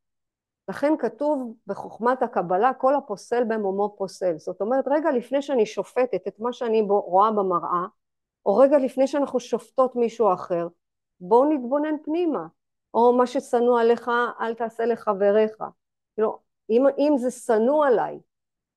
לכן 0.68 0.92
כתוב 0.98 1.54
בחוכמת 1.66 2.22
הקבלה, 2.22 2.74
כל 2.74 2.94
הפוסל 2.94 3.44
במומו 3.44 3.94
פוסל. 3.98 4.38
זאת 4.38 4.60
אומרת, 4.60 4.84
רגע 4.88 5.10
לפני 5.10 5.42
שאני 5.42 5.66
שופטת 5.66 6.28
את 6.28 6.40
מה 6.40 6.52
שאני 6.52 6.80
רואה 6.80 7.30
במראה, 7.30 7.86
או 8.46 8.56
רגע 8.56 8.78
לפני 8.78 9.06
שאנחנו 9.06 9.40
שופטות 9.40 9.96
מישהו 9.96 10.32
אחר, 10.32 10.68
בואו 11.20 11.44
נתבונן 11.44 11.94
פנימה. 12.04 12.46
או 12.94 13.16
מה 13.18 13.26
ששנוא 13.26 13.80
עליך 13.80 14.10
אל 14.40 14.54
תעשה 14.54 14.84
לחבריך. 14.86 15.56
כאילו, 16.14 16.38
אם, 16.70 16.82
אם 16.98 17.12
זה 17.18 17.30
שנוא 17.30 17.86
עליי, 17.86 18.20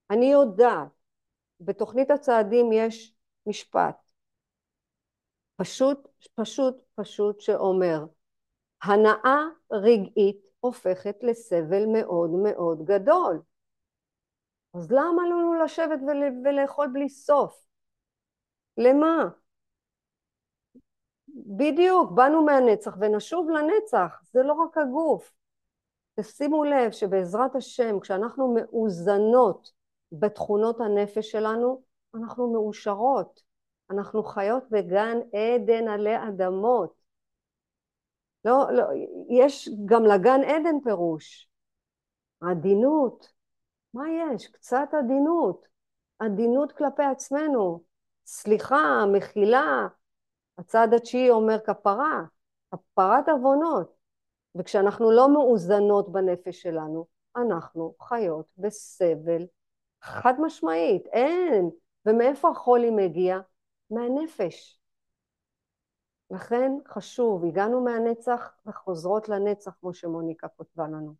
אני 0.09 0.26
יודעת, 0.26 0.88
בתוכנית 1.59 2.11
הצעדים 2.11 2.72
יש 2.72 3.15
משפט, 3.45 4.11
פשוט, 5.55 6.07
פשוט, 6.36 6.76
פשוט 6.95 7.39
שאומר, 7.41 8.05
הנאה 8.84 9.39
רגעית 9.72 10.45
הופכת 10.59 11.18
לסבל 11.24 11.86
מאוד 11.86 12.30
מאוד 12.30 12.86
גדול. 12.86 13.41
אז 14.74 14.91
למה 14.91 15.24
לנו 15.30 15.63
לשבת 15.63 15.99
ולאכול 16.45 16.88
בלי 16.93 17.09
סוף? 17.09 17.65
למה? 18.78 19.30
בדיוק, 21.46 22.12
באנו 22.12 22.46
מהנצח 22.46 22.98
ונשוב 23.00 23.50
לנצח, 23.50 24.22
זה 24.32 24.44
לא 24.44 24.54
רק 24.54 24.78
הגוף. 24.78 25.34
תשימו 26.20 26.64
לב 26.64 26.92
שבעזרת 26.92 27.56
השם, 27.56 28.00
כשאנחנו 28.00 28.54
מאוזנות 28.56 29.72
בתכונות 30.12 30.82
הנפש 30.82 31.32
שלנו, 31.32 31.82
אנחנו 32.16 32.54
מאושרות. 32.54 33.42
אנחנו 33.92 34.24
חיות 34.24 34.64
בגן 34.72 35.18
עדן 35.34 35.88
עלי 35.88 36.28
אדמות. 36.28 36.94
לא, 38.46 38.72
לא, 38.72 38.84
יש 39.30 39.70
גם 39.86 40.06
לגן 40.06 40.44
עדן 40.44 40.80
פירוש. 40.84 41.50
עדינות. 42.42 43.34
מה 43.94 44.04
יש? 44.10 44.48
קצת 44.48 44.88
עדינות. 44.92 45.68
עדינות 46.20 46.72
כלפי 46.72 47.04
עצמנו. 47.04 47.84
סליחה, 48.26 49.06
מחילה. 49.14 49.88
הצד 50.58 50.88
התשיעי 50.95 51.30
אומר 51.30 51.60
כפרה. 51.66 52.24
כפרת 52.72 53.30
עוונות. 53.30 53.97
וכשאנחנו 54.55 55.12
לא 55.12 55.34
מאוזנות 55.34 56.12
בנפש 56.12 56.62
שלנו, 56.62 57.05
אנחנו 57.36 57.93
חיות 58.01 58.45
בסבל 58.58 59.45
חד 60.01 60.34
משמעית. 60.39 61.08
אין. 61.08 61.70
ומאיפה 62.05 62.49
החולי 62.49 62.89
מגיע? 62.89 63.39
מהנפש. 63.91 64.80
לכן 66.32 66.72
חשוב, 66.88 67.45
הגענו 67.45 67.82
מהנצח 67.82 68.53
וחוזרות 68.66 69.30
לנצח 69.30 69.72
כמו 69.80 69.93
שמוניקה 69.93 70.47
כותבה 70.47 70.88
לנו. 70.88 71.14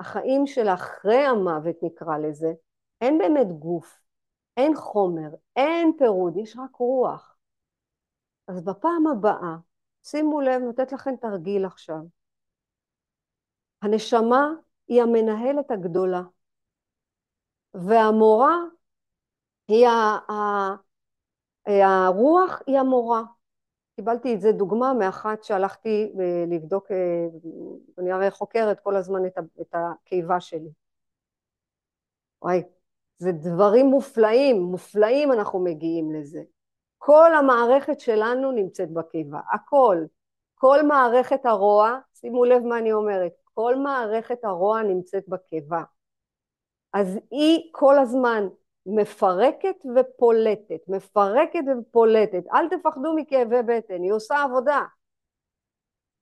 החיים 0.00 0.46
של 0.46 0.68
אחרי 0.68 1.26
המוות 1.26 1.76
נקרא 1.82 2.18
לזה, 2.18 2.52
אין 3.00 3.18
באמת 3.18 3.58
גוף, 3.58 4.00
אין 4.56 4.74
חומר, 4.76 5.28
אין 5.56 5.92
פירוד, 5.98 6.36
יש 6.36 6.56
רק 6.56 6.76
רוח. 6.76 7.35
אז 8.48 8.64
בפעם 8.64 9.06
הבאה, 9.06 9.56
שימו 10.02 10.40
לב, 10.40 10.62
נותנת 10.62 10.92
לכם 10.92 11.16
תרגיל 11.20 11.64
עכשיו. 11.64 12.00
הנשמה 13.82 14.50
היא 14.88 15.02
המנהלת 15.02 15.70
הגדולה, 15.70 16.22
והמורה 17.74 18.56
היא 19.68 19.86
הרוח 21.66 22.62
היא 22.66 22.78
המורה. 22.78 23.22
קיבלתי 23.96 24.34
את 24.34 24.40
זה 24.40 24.52
דוגמה 24.52 24.94
מאחת 24.94 25.44
שהלכתי 25.44 26.12
אה, 26.20 26.44
לבדוק, 26.50 26.90
אה, 26.90 27.26
אני 27.98 28.12
הרי 28.12 28.30
חוקרת 28.30 28.80
כל 28.80 28.96
הזמן 28.96 29.26
את 29.60 29.74
הקיבה 29.74 30.40
שלי. 30.40 30.70
וואי, 32.42 32.62
זה 33.18 33.32
דברים 33.32 33.86
מופלאים, 33.86 34.62
מופלאים 34.62 35.32
אנחנו 35.32 35.64
מגיעים 35.64 36.12
לזה. 36.12 36.42
כל 37.06 37.34
המערכת 37.34 38.00
שלנו 38.00 38.52
נמצאת 38.52 38.90
בקיבה, 38.90 39.40
הכל. 39.52 39.96
כל 40.54 40.82
מערכת 40.82 41.46
הרוע, 41.46 41.98
שימו 42.14 42.44
לב 42.44 42.62
מה 42.62 42.78
אני 42.78 42.92
אומרת, 42.92 43.32
כל 43.54 43.76
מערכת 43.76 44.44
הרוע 44.44 44.82
נמצאת 44.82 45.24
בקיבה. 45.28 45.82
אז 46.92 47.18
היא 47.30 47.68
כל 47.72 47.98
הזמן 47.98 48.48
מפרקת 48.86 49.76
ופולטת, 49.96 50.80
מפרקת 50.88 51.60
ופולטת, 51.78 52.42
אל 52.52 52.68
תפחדו 52.68 53.14
מכאבי 53.16 53.62
בטן, 53.62 54.02
היא 54.02 54.12
עושה 54.12 54.42
עבודה. 54.42 54.82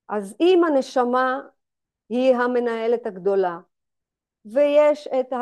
אז 0.09 0.35
אם 0.39 0.63
הנשמה 0.63 1.41
היא 2.09 2.35
המנהלת 2.35 3.05
הגדולה, 3.05 3.59
ויש 4.45 5.07
את 5.07 5.33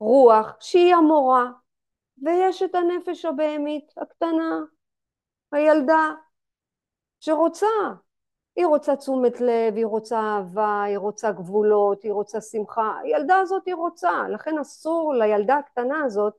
הרוח 0.00 0.56
שהיא 0.60 0.94
המורה, 0.94 1.50
ויש 2.22 2.62
את 2.62 2.74
הנפש 2.74 3.24
הבהמית 3.24 3.92
הקטנה, 3.96 4.60
הילדה, 5.52 6.10
שרוצה, 7.20 7.66
היא 8.56 8.66
רוצה 8.66 8.96
תשומת 8.96 9.40
לב, 9.40 9.76
היא 9.76 9.86
רוצה 9.86 10.20
אהבה, 10.20 10.82
היא 10.82 10.98
רוצה 10.98 11.32
גבולות, 11.32 12.02
היא 12.02 12.12
רוצה 12.12 12.40
שמחה, 12.40 12.98
הילדה 13.02 13.38
הזאת 13.38 13.62
היא 13.66 13.74
רוצה, 13.74 14.28
לכן 14.28 14.58
אסור 14.58 15.14
לילדה 15.14 15.56
הקטנה 15.56 16.04
הזאת 16.04 16.34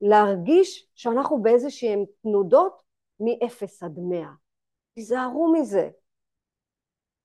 להרגיש 0.00 0.88
שאנחנו 0.94 1.42
באיזשהן 1.42 2.04
תנודות 2.22 2.82
מאפס 3.20 3.82
עד 3.82 3.98
מאה. 3.98 4.32
תיזהרו 4.94 5.52
מזה. 5.52 5.90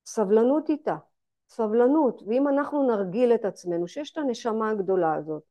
סבלנות 0.05 0.69
איתה, 0.69 0.95
סבלנות, 1.49 2.21
ואם 2.27 2.47
אנחנו 2.47 2.83
נרגיל 2.87 3.33
את 3.33 3.45
עצמנו 3.45 3.87
שיש 3.87 4.11
את 4.11 4.17
הנשמה 4.17 4.69
הגדולה 4.69 5.13
הזאת, 5.15 5.43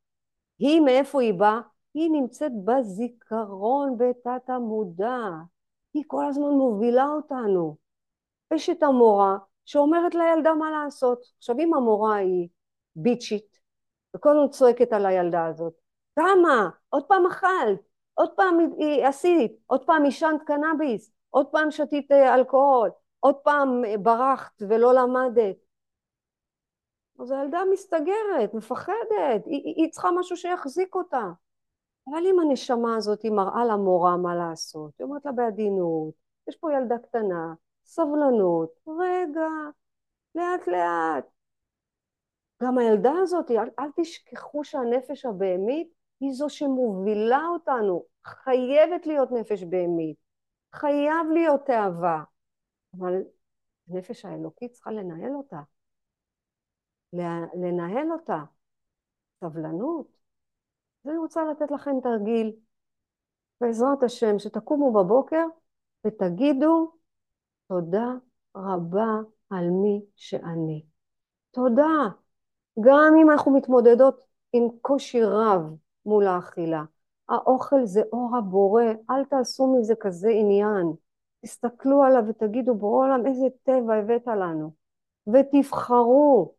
היא 0.59 0.81
מאיפה 0.81 1.21
היא 1.21 1.33
באה? 1.33 1.61
היא 1.93 2.11
נמצאת 2.11 2.51
בזיכרון 2.65 3.97
בתת 3.97 4.49
המודע, 4.49 5.17
היא 5.93 6.03
כל 6.07 6.25
הזמן 6.25 6.49
מובילה 6.49 7.05
אותנו. 7.05 7.77
יש 8.53 8.69
את 8.69 8.83
המורה 8.83 9.37
שאומרת 9.65 10.15
לילדה 10.15 10.53
מה 10.53 10.71
לעשות. 10.71 11.19
עכשיו 11.37 11.55
אם 11.59 11.73
המורה 11.73 12.15
היא 12.15 12.47
ביצ'ית, 12.95 13.59
וכל 14.15 14.29
הזמן 14.29 14.49
צועקת 14.49 14.93
על 14.93 15.05
הילדה 15.05 15.45
הזאת, 15.45 15.73
כמה? 16.15 16.69
עוד 16.89 17.03
פעם 17.07 17.25
אכלת, 17.25 17.79
עוד 18.13 18.29
פעם 18.35 18.57
עשית, 19.03 19.51
עוד 19.67 19.85
פעם 19.85 20.03
עישנת 20.03 20.41
קנאביס, 20.45 21.11
עוד 21.29 21.47
פעם 21.51 21.71
שתית 21.71 22.11
אה, 22.11 22.35
אלכוהול, 22.35 22.89
עוד 23.19 23.35
פעם 23.35 23.85
אה, 23.85 23.97
ברחת 23.97 24.61
ולא 24.69 24.93
למדת. 24.93 25.55
אז 27.19 27.31
הילדה 27.31 27.61
מסתגרת, 27.73 28.53
מפחדת, 28.53 29.45
היא, 29.45 29.73
היא 29.75 29.91
צריכה 29.91 30.09
משהו 30.19 30.37
שיחזיק 30.37 30.95
אותה. 30.95 31.31
אבל 32.07 32.25
אם 32.25 32.39
הנשמה 32.39 32.95
הזאת 32.95 33.21
היא 33.21 33.31
מראה 33.31 33.65
למורה 33.65 34.17
מה 34.17 34.35
לעשות, 34.35 34.91
היא 34.99 35.05
אומרת 35.05 35.25
לה 35.25 35.31
בעדינות, 35.31 36.13
יש 36.47 36.55
פה 36.57 36.73
ילדה 36.73 36.97
קטנה, 36.97 37.53
סבלנות, 37.85 38.79
רגע, 38.87 39.47
לאט 40.35 40.67
לאט. 40.67 41.25
גם 42.63 42.77
הילדה 42.77 43.11
הזאת, 43.21 43.51
אל, 43.51 43.69
אל 43.79 43.89
תשכחו 43.95 44.63
שהנפש 44.63 45.25
הבהמית 45.25 45.93
היא 46.19 46.31
זו 46.33 46.49
שמובילה 46.49 47.47
אותנו, 47.53 48.05
חייבת 48.25 49.05
להיות 49.05 49.31
נפש 49.31 49.63
בהמית, 49.63 50.17
חייב 50.73 51.27
להיות 51.33 51.65
תאווה, 51.65 52.23
אבל 52.97 53.13
הנפש 53.89 54.25
האלוקית 54.25 54.71
צריכה 54.71 54.91
לנהל 54.91 55.35
אותה, 55.35 55.61
לנהל 57.53 58.11
אותה, 58.11 58.43
סבלנות. 59.41 60.20
אז 61.05 61.09
אני 61.09 61.17
רוצה 61.17 61.41
לתת 61.51 61.71
לכם 61.71 61.91
תרגיל, 62.03 62.51
בעזרת 63.61 64.03
השם, 64.03 64.39
שתקומו 64.39 64.93
בבוקר 64.93 65.45
ותגידו 66.07 66.91
תודה 67.67 68.07
רבה 68.55 69.19
על 69.49 69.69
מי 69.69 70.01
שאני. 70.15 70.85
תודה. 71.51 72.07
גם 72.79 73.13
אם 73.21 73.31
אנחנו 73.31 73.53
מתמודדות 73.53 74.21
עם 74.53 74.67
קושי 74.81 75.23
רב 75.23 75.61
מול 76.05 76.27
האכילה. 76.27 76.83
האוכל 77.29 77.85
זה 77.85 78.01
אור 78.13 78.37
הבורא, 78.37 78.83
אל 79.09 79.25
תעשו 79.25 79.75
מזה 79.75 79.93
כזה 79.99 80.29
עניין. 80.29 80.93
תסתכלו 81.45 82.03
עליו 82.03 82.23
ותגידו, 82.29 82.75
בורא 82.75 83.05
עולם, 83.05 83.25
איזה 83.25 83.45
טבע 83.63 83.95
הבאת 83.95 84.27
לנו. 84.27 84.71
ותבחרו 85.33 86.53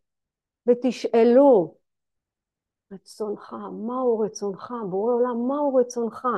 ותשאלו, 0.66 1.74
רצונך, 2.92 3.52
מהו 3.72 4.18
רצונך? 4.18 4.74
בורא 4.90 5.14
עולם, 5.14 5.48
מהו 5.48 5.74
רצונך? 5.74 6.28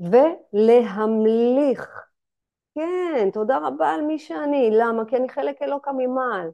ולהמליך 0.00 1.88
כן, 2.74 3.30
תודה 3.32 3.58
רבה 3.58 3.90
על 3.90 4.02
מי 4.02 4.18
שאני. 4.18 4.70
למה? 4.72 5.04
כי 5.04 5.16
אני 5.16 5.28
חלק 5.28 5.62
אלוקא 5.62 5.90
ממעל. 5.90 6.50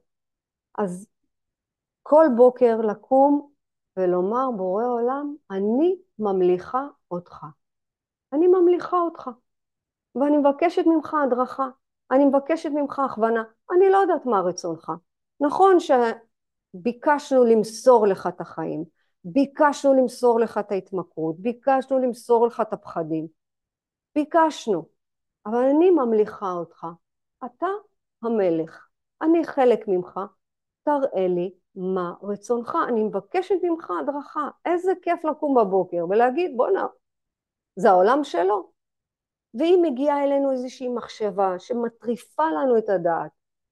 אז 0.78 1.08
כל 2.02 2.26
בוקר 2.36 2.80
לקום 2.80 3.50
ולומר, 3.96 4.50
בורא 4.56 4.84
עולם, 4.84 5.36
אני 5.50 5.96
ממליכה 6.18 6.86
אותך. 7.10 7.46
אני 8.32 8.46
ממליכה 8.46 8.96
אותך. 8.96 9.30
ואני 10.14 10.36
מבקשת 10.36 10.82
ממך 10.86 11.14
הדרכה. 11.24 11.68
אני 12.10 12.24
מבקשת 12.24 12.70
ממך 12.74 12.98
הכוונה. 12.98 13.42
אני 13.70 13.90
לא 13.90 13.96
יודעת 13.96 14.26
מה 14.26 14.40
רצונך. 14.40 14.92
נכון 15.40 15.80
שביקשנו 16.76 17.44
למסור 17.44 18.06
לך 18.06 18.26
את 18.26 18.40
החיים. 18.40 18.84
ביקשנו 19.24 19.94
למסור 19.94 20.40
לך 20.40 20.58
את 20.58 20.72
ההתמכרות. 20.72 21.36
ביקשנו 21.38 21.98
למסור 21.98 22.46
לך 22.46 22.60
את 22.60 22.72
הפחדים. 22.72 23.26
ביקשנו. 24.14 24.88
אבל 25.46 25.64
אני 25.64 25.90
ממליכה 25.90 26.52
אותך. 26.52 26.86
אתה 27.44 27.66
המלך, 28.22 28.88
אני 29.22 29.44
חלק 29.44 29.88
ממך, 29.88 30.20
תראה 30.82 31.28
לי 31.28 31.54
מה 31.74 32.12
רצונך. 32.22 32.78
אני 32.88 33.02
מבקשת 33.02 33.54
ממך 33.62 33.90
הדרכה. 34.00 34.48
איזה 34.64 34.92
כיף 35.02 35.24
לקום 35.24 35.54
בבוקר 35.54 36.06
ולהגיד, 36.08 36.56
בואנה, 36.56 36.86
זה 37.76 37.90
העולם 37.90 38.24
שלו. 38.24 38.70
ואם 39.54 39.80
מגיעה 39.82 40.24
אלינו 40.24 40.52
איזושהי 40.52 40.88
מחשבה 40.88 41.58
שמטריפה 41.58 42.50
לנו 42.50 42.78
את 42.78 42.88
הדעת, 42.88 43.30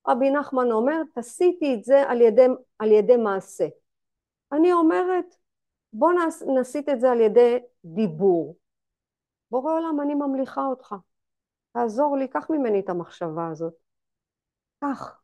רבי 0.08 0.30
נחמן 0.30 0.72
אומר, 0.72 1.02
תסיטי 1.14 1.74
את 1.74 1.84
זה 1.84 2.02
על 2.02 2.20
ידי, 2.20 2.46
על 2.78 2.92
ידי 2.92 3.16
מעשה. 3.16 3.66
אני 4.52 4.72
אומרת, 4.72 5.34
בוא 5.92 6.12
נסיט 6.60 6.88
את 6.88 7.00
זה 7.00 7.10
על 7.10 7.20
ידי 7.20 7.58
דיבור. 7.84 8.56
בורא 9.50 9.72
עולם, 9.72 10.00
אני 10.00 10.14
ממליכה 10.14 10.66
אותך. 10.66 10.94
תעזור 11.72 12.16
לי, 12.16 12.28
קח 12.28 12.50
ממני 12.50 12.80
את 12.80 12.88
המחשבה 12.88 13.48
הזאת. 13.48 13.74
קח. 14.80 15.20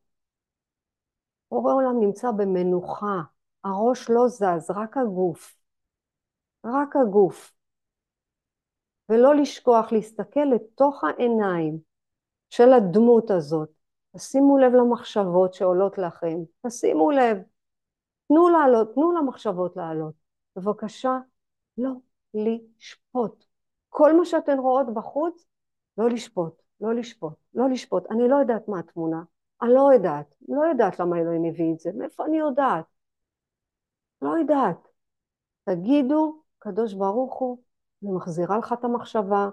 בורא 1.51 1.73
עולם 1.75 2.01
נמצא 2.01 2.31
במנוחה, 2.31 3.21
הראש 3.65 4.11
לא 4.11 4.29
זז, 4.29 4.71
רק 4.71 4.97
הגוף. 4.97 5.57
רק 6.65 6.97
הגוף. 6.97 7.53
ולא 9.09 9.35
לשכוח 9.35 9.93
להסתכל 9.93 10.45
לתוך 10.55 11.05
העיניים 11.05 11.79
של 12.51 12.73
הדמות 12.73 13.31
הזאת. 13.31 13.82
תשימו 14.17 14.59
לב 14.59 14.73
למחשבות 14.73 15.55
שעולות 15.55 15.99
לכם, 15.99 16.39
תשימו 16.67 17.11
לב. 17.11 17.39
תנו 18.29 18.49
לעלות, 18.49 18.95
תנו 18.95 19.13
למחשבות 19.13 19.77
לעלות. 19.77 20.15
בבקשה, 20.57 21.19
לא 21.79 21.91
לשפוט. 22.35 23.45
כל 23.89 24.17
מה 24.17 24.25
שאתן 24.25 24.59
רואות 24.59 24.95
בחוץ, 24.95 25.47
לא 25.99 26.11
לשפוט, 26.11 26.63
לא 26.81 26.95
לשפוט, 26.95 27.35
לא 27.55 27.69
לשפוט. 27.69 28.11
אני 28.11 28.29
לא 28.29 28.37
יודעת 28.37 28.69
מה 28.69 28.79
התמונה, 28.79 29.23
אני 29.63 29.75
לא 29.75 29.91
יודעת, 29.95 30.35
לא 30.49 30.63
יודעת 30.65 31.01
למה 31.01 31.19
אלוהים 31.19 31.45
הביא 31.45 31.73
את 31.75 31.81
זה, 31.81 31.91
מאיפה 31.95 32.25
אני 32.27 32.39
יודעת? 32.39 32.85
לא 34.23 34.39
יודעת. 34.39 34.89
תגידו, 35.65 36.43
קדוש 36.59 36.95
ברוך 36.95 37.39
הוא, 37.39 37.59
אני 38.03 38.13
מחזירה 38.13 38.59
לך 38.59 38.73
את 38.73 38.85
המחשבה, 38.85 39.49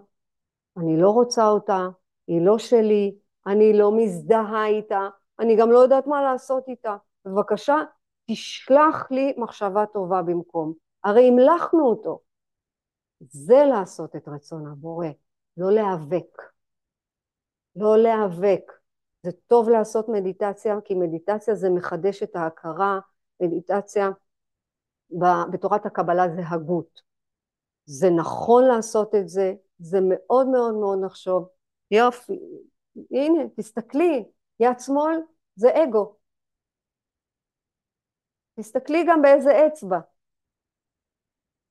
אני 0.78 1.02
לא 1.02 1.10
רוצה 1.10 1.48
אותה, 1.48 1.88
היא 2.28 2.42
לא 2.42 2.58
שלי, 2.58 3.16
אני 3.48 3.74
לא 3.74 3.92
מזדהה 3.98 4.66
איתה, 4.66 5.10
אני 5.40 5.56
גם 5.56 5.72
לא 5.72 5.78
יודעת 5.78 6.08
מה 6.08 6.22
לעשות 6.22 6.68
איתה. 6.68 6.96
בבקשה, 7.26 7.76
תשלח 8.32 9.12
לי 9.12 9.34
מחשבה 9.38 9.86
טובה 9.86 10.22
במקום. 10.22 10.74
הרי 11.04 11.28
המלכנו 11.28 11.86
אותו. 11.90 12.20
זה 13.20 13.64
לעשות 13.70 14.16
את 14.16 14.28
רצון 14.28 14.68
הבורא, 14.68 15.08
לא 15.58 15.72
להיאבק. 15.72 16.42
לא 17.76 17.98
להיאבק. 17.98 18.72
זה 19.24 19.32
טוב 19.48 19.70
לעשות 19.70 20.10
מדיטציה, 20.10 20.82
כי 20.86 20.96
מדיטציה 20.96 21.56
זה 21.56 21.70
מחדש 21.70 22.24
את 22.24 22.36
ההכרה, 22.36 23.00
מדיטציה 23.40 24.10
בתורת 25.52 25.86
הקבלה 25.86 26.30
זה 26.36 26.42
הגות. 26.50 27.02
זה 27.86 28.10
נכון 28.10 28.64
לעשות 28.64 29.16
את 29.16 29.30
זה, 29.30 29.54
זה 29.80 30.00
מאוד 30.02 30.48
מאוד 30.48 30.74
מאוד 30.74 31.00
נחשוב. 31.02 31.48
יופי, 31.92 32.40
הנה, 33.12 33.44
תסתכלי, 33.56 34.26
יד 34.60 34.80
שמאל 34.80 35.20
זה 35.56 35.70
אגו. 35.84 36.16
תסתכלי 38.60 39.06
גם 39.08 39.22
באיזה 39.22 39.68
אצבע. 39.68 40.00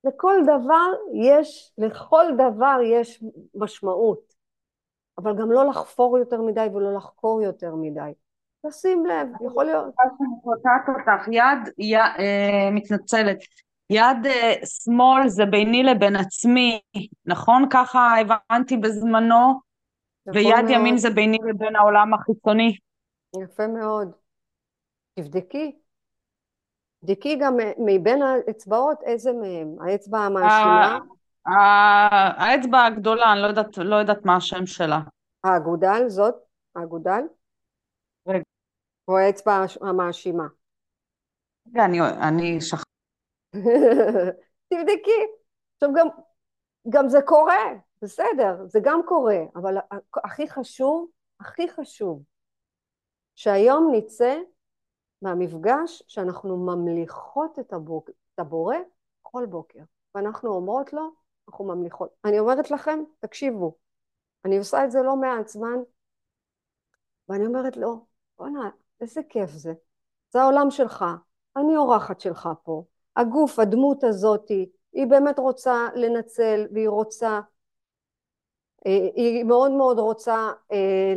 לכל 0.04 0.34
דבר 0.42 0.92
יש, 1.14 1.72
לכל 1.78 2.24
דבר 2.34 2.78
יש 2.84 3.24
משמעות, 3.54 4.34
אבל 5.18 5.38
גם 5.38 5.52
לא 5.52 5.68
לחפור 5.68 6.18
יותר 6.18 6.42
מדי 6.42 6.66
ולא 6.74 6.94
לחקור 6.94 7.42
יותר 7.42 7.74
מדי. 7.74 8.12
תשים 8.66 9.06
לב, 9.06 9.28
יכול 9.46 9.64
להיות. 9.64 9.84
אני 9.84 10.40
קוטעת 10.44 10.88
אותך, 10.88 11.28
יד, 11.80 11.98
אה, 12.18 12.70
מתנצלת, 12.72 13.38
יד 13.90 14.26
אה, 14.26 14.54
שמאל 14.66 15.28
זה 15.28 15.44
ביני 15.46 15.82
לבין 15.82 16.16
עצמי, 16.16 16.80
נכון? 17.26 17.68
ככה 17.70 18.10
הבנתי 18.20 18.76
בזמנו, 18.76 19.60
ויד 20.34 20.54
מאוד. 20.54 20.70
ימין 20.70 20.96
זה 20.96 21.10
ביני 21.10 21.38
לבין 21.48 21.76
העולם 21.76 22.14
החיצוני. 22.14 22.76
יפה 23.42 23.66
מאוד. 23.66 24.12
תבדקי. 25.14 25.76
תבדקי 27.00 27.36
גם 27.40 27.56
מבין 27.78 28.22
האצבעות 28.22 28.98
איזה 29.02 29.32
מהם, 29.32 29.76
האצבע 29.80 30.18
המאשימה. 30.18 30.98
האצבע 32.38 32.84
הגדולה, 32.84 33.32
אני 33.32 33.42
לא 33.42 33.46
יודעת, 33.46 33.78
לא 33.78 33.96
יודעת 33.96 34.24
מה 34.24 34.36
השם 34.36 34.66
שלה. 34.66 35.00
האגודל, 35.44 36.08
זאת? 36.08 36.34
האגודל? 36.76 37.20
רגע. 38.26 38.42
או 39.08 39.18
האצבע 39.18 39.64
המאשימה? 39.80 40.44
רגע, 41.68 41.84
אני, 41.84 41.98
אני 42.28 42.60
שכחתי. 42.60 42.90
תבדקי. 44.70 45.20
עכשיו 45.74 45.94
גם, 45.94 46.08
גם 46.88 47.08
זה 47.08 47.18
קורה, 47.24 47.64
בסדר, 48.02 48.66
זה 48.66 48.80
גם 48.82 49.00
קורה, 49.06 49.38
אבל 49.54 49.76
הכי 50.24 50.48
חשוב, 50.48 51.08
הכי 51.40 51.68
חשוב, 51.68 52.22
שהיום 53.34 53.90
נצא 53.94 54.38
מהמפגש 55.22 56.02
שאנחנו 56.08 56.56
ממליכות 56.56 57.58
את, 57.58 57.72
הבוק, 57.72 58.10
את 58.10 58.38
הבורא 58.38 58.76
כל 59.22 59.46
בוקר, 59.46 59.80
ואנחנו 60.14 60.50
אומרות 60.50 60.92
לו, 60.92 61.10
אנחנו 61.48 61.64
ממליכות. 61.64 62.10
אני 62.24 62.38
אומרת 62.38 62.70
לכם, 62.70 62.98
תקשיבו, 63.18 63.74
אני 64.44 64.58
עושה 64.58 64.84
את 64.84 64.90
זה 64.90 65.02
לא 65.02 65.16
מעט 65.16 65.48
זמן, 65.48 65.78
ואני 67.28 67.46
אומרת 67.46 67.76
לו, 67.76 68.06
בוא'נה, 68.38 68.70
איזה 69.00 69.20
כיף 69.28 69.50
זה. 69.50 69.72
זה 70.32 70.42
העולם 70.42 70.70
שלך, 70.70 71.04
אני 71.56 71.76
אורחת 71.76 72.20
שלך 72.20 72.48
פה. 72.62 72.84
הגוף, 73.16 73.58
הדמות 73.58 74.04
הזאתי, 74.04 74.70
היא 74.92 75.06
באמת 75.06 75.38
רוצה 75.38 75.88
לנצל 75.94 76.66
והיא 76.72 76.88
רוצה, 76.88 77.40
היא 78.84 79.44
מאוד 79.44 79.72
מאוד 79.72 79.98
רוצה 79.98 80.50
אה, 80.72 81.14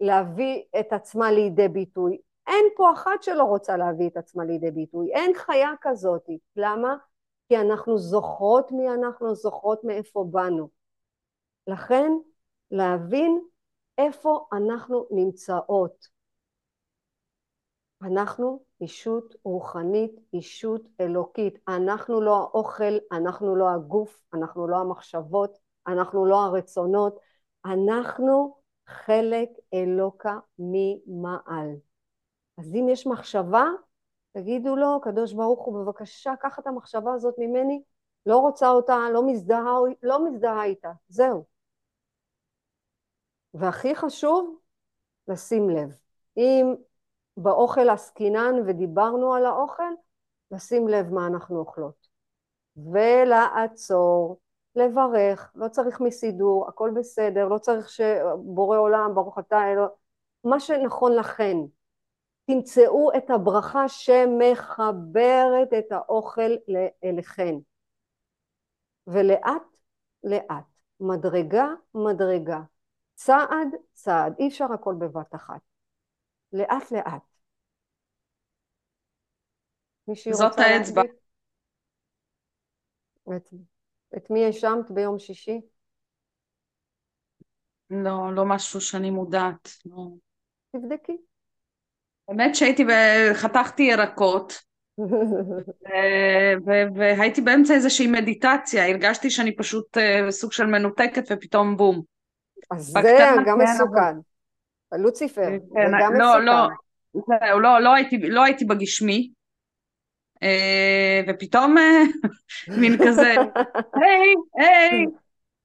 להביא 0.00 0.62
את 0.80 0.92
עצמה 0.92 1.32
לידי 1.32 1.68
ביטוי. 1.68 2.18
אין 2.46 2.64
פה 2.76 2.92
אחת 2.92 3.22
שלא 3.22 3.42
רוצה 3.42 3.76
להביא 3.76 4.08
את 4.08 4.16
עצמה 4.16 4.44
לידי 4.44 4.70
ביטוי, 4.70 5.12
אין 5.14 5.32
חיה 5.34 5.70
כזאת. 5.80 6.26
למה? 6.56 6.96
כי 7.48 7.56
אנחנו 7.56 7.98
זוכרות 7.98 8.72
מי 8.72 8.88
אנחנו, 8.88 9.34
זוכרות 9.34 9.84
מאיפה 9.84 10.24
באנו. 10.30 10.68
לכן 11.66 12.12
להבין 12.70 13.40
איפה 13.98 14.46
אנחנו 14.52 15.06
נמצאות. 15.10 16.08
אנחנו 18.02 18.60
אישות 18.80 19.34
רוחנית, 19.44 20.20
אישות 20.32 20.82
אלוקית. 21.00 21.58
אנחנו 21.68 22.20
לא 22.20 22.36
האוכל, 22.36 22.98
אנחנו 23.12 23.56
לא 23.56 23.70
הגוף, 23.70 24.20
אנחנו 24.34 24.68
לא 24.68 24.76
המחשבות, 24.76 25.58
אנחנו 25.88 26.26
לא 26.26 26.44
הרצונות, 26.44 27.18
אנחנו 27.64 28.56
חלק 28.86 29.48
אלוקה 29.74 30.38
ממעל. 30.58 31.70
אז 32.58 32.74
אם 32.74 32.88
יש 32.88 33.06
מחשבה, 33.06 33.64
תגידו 34.32 34.76
לו, 34.76 35.00
קדוש 35.02 35.32
ברוך 35.32 35.64
הוא, 35.64 35.84
בבקשה, 35.84 36.32
קח 36.40 36.58
את 36.58 36.66
המחשבה 36.66 37.14
הזאת 37.14 37.34
ממני, 37.38 37.82
לא 38.26 38.36
רוצה 38.36 38.68
אותה, 38.68 38.96
לא 39.12 39.26
מזדהה, 39.26 39.74
לא 40.02 40.24
מזדהה 40.24 40.64
איתה, 40.64 40.92
זהו. 41.08 41.44
והכי 43.54 43.94
חשוב, 43.94 44.58
לשים 45.28 45.70
לב. 45.70 45.96
אם 46.36 46.74
באוכל 47.36 47.88
עסקינן 47.90 48.54
ודיברנו 48.66 49.34
על 49.34 49.46
האוכל, 49.46 49.92
לשים 50.50 50.88
לב 50.88 51.12
מה 51.12 51.26
אנחנו 51.26 51.58
אוכלות. 51.58 52.08
ולעצור, 52.76 54.38
לברך, 54.78 55.52
לא 55.54 55.68
צריך 55.68 56.00
מסידור, 56.00 56.68
הכל 56.68 56.90
בסדר, 56.96 57.48
לא 57.48 57.58
צריך 57.58 57.88
שבורא 57.88 58.78
עולם, 58.78 59.10
ברוך 59.14 59.38
אתה 59.38 59.72
אלו, 59.72 59.86
מה 60.44 60.60
שנכון 60.60 61.12
לכן. 61.12 61.56
תמצאו 62.46 63.10
את 63.16 63.30
הברכה 63.30 63.88
שמחברת 63.88 65.68
את 65.78 65.92
האוכל 65.92 66.50
אליכן. 67.04 67.54
ולאט 69.06 69.62
לאט, 70.24 70.64
מדרגה 71.00 71.66
מדרגה, 71.94 72.60
צעד 73.14 73.68
צעד, 73.92 74.34
אי 74.38 74.48
אפשר 74.48 74.72
הכל 74.74 74.94
בבת 74.98 75.34
אחת. 75.34 75.60
לאט 76.52 76.92
לאט. 76.92 77.22
זאת 80.32 80.58
האצבע. 80.58 81.02
את 84.16 84.30
מי 84.30 84.44
האשמת 84.44 84.90
ביום 84.90 85.18
שישי? 85.18 85.60
לא, 87.90 88.34
לא 88.34 88.44
משהו 88.44 88.80
שאני 88.80 89.10
מודעת. 89.10 89.68
לא. 89.86 90.08
תבדקי. 90.72 91.16
באמת 92.28 92.54
שהייתי, 92.54 92.84
חתכתי 93.34 93.82
ירקות, 93.82 94.62
והייתי 96.96 97.40
באמצע 97.40 97.74
איזושהי 97.74 98.06
מדיטציה, 98.06 98.88
הרגשתי 98.88 99.30
שאני 99.30 99.56
פשוט 99.56 99.98
אה, 99.98 100.30
סוג 100.30 100.52
של 100.52 100.66
מנותקת 100.66 101.24
ופתאום 101.30 101.76
בום. 101.76 102.02
אז 102.70 102.84
זה 102.84 103.18
גם 103.46 103.58
מסוכן. 103.58 104.16
לוציפר, 104.92 105.42
זה 105.42 105.74
כן, 105.74 105.90
גם 106.00 106.14
לא, 106.14 106.26
מסוכן. 106.26 106.44
לא, 107.50 107.62
לא, 107.62 107.80
לא 107.80 107.94
הייתי, 107.94 108.18
לא 108.18 108.44
הייתי 108.44 108.64
בגשמי, 108.64 109.30
ופתאום 111.28 111.78
אה, 111.78 112.02
מין 112.80 112.92
כזה, 113.06 113.34
היי, 113.94 114.34
היי, 114.54 115.06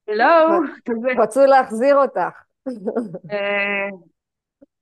לא, 0.07 0.59
כזה. 0.85 1.21
רצו 1.23 1.45
להחזיר 1.45 1.95
אותך. 1.95 2.43
אה, 3.31 3.97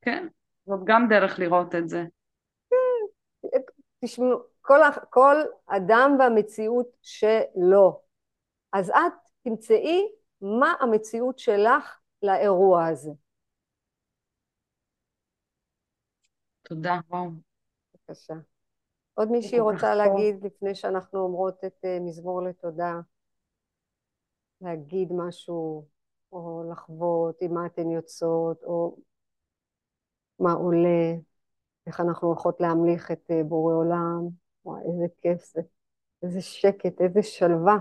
כן, 0.02 0.28
זאת 0.66 0.80
גם 0.84 1.08
דרך 1.10 1.40
לראות 1.40 1.76
את 1.76 1.90
זה. 1.90 2.04
תשמעו, 4.06 4.44
כל, 4.62 4.80
כל 5.10 5.36
אדם 5.68 6.16
והמציאות 6.20 6.88
שלו. 7.02 8.02
אז 8.74 8.90
את 8.90 9.14
תמצאי 9.44 10.08
מה 10.42 10.74
המציאות 10.80 11.40
שלך 11.40 12.00
לאירוע 12.24 12.88
הזה. 12.88 13.12
תודה, 16.62 17.00
וואו. 17.10 17.30
בבקשה. 17.94 18.34
עוד 19.22 19.32
מישהי 19.32 19.60
רוצה 19.60 19.80
טוב. 19.80 19.98
להגיד 19.98 20.46
לפני 20.46 20.76
שאנחנו 20.76 21.20
אומרות 21.20 21.66
את 21.66 21.86
אה, 21.86 21.98
מזמור 22.00 22.42
לתודה? 22.42 23.00
להגיד 24.62 25.10
משהו, 25.14 25.86
או 26.32 26.64
לחוות 26.72 27.38
עם 27.42 27.54
מה 27.54 27.66
אתן 27.66 27.92
יוצאות, 27.92 28.64
או 28.64 28.98
מה 30.40 30.52
עולה, 30.52 31.14
איך 31.88 32.00
אנחנו 32.00 32.28
הולכות 32.28 32.62
להמליך 32.62 33.12
את 33.12 33.32
אה, 33.32 33.44
בורא 33.44 33.74
עולם. 33.74 34.28
וואי, 34.66 34.82
איזה 34.82 35.06
כיף 35.22 35.46
זה. 35.54 35.62
איזה 36.24 36.42
שקט, 36.42 37.02
איזה 37.02 37.24
שלווה. 37.24 37.78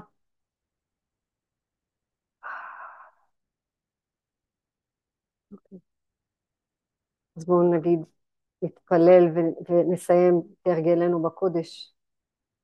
אוקיי. 5.53 5.78
אז 7.36 7.45
בואו 7.45 7.72
נגיד, 7.74 8.01
נתפלל 8.63 9.25
ונסיים 9.69 10.43
כהרגלנו 10.65 11.23
בקודש 11.23 11.95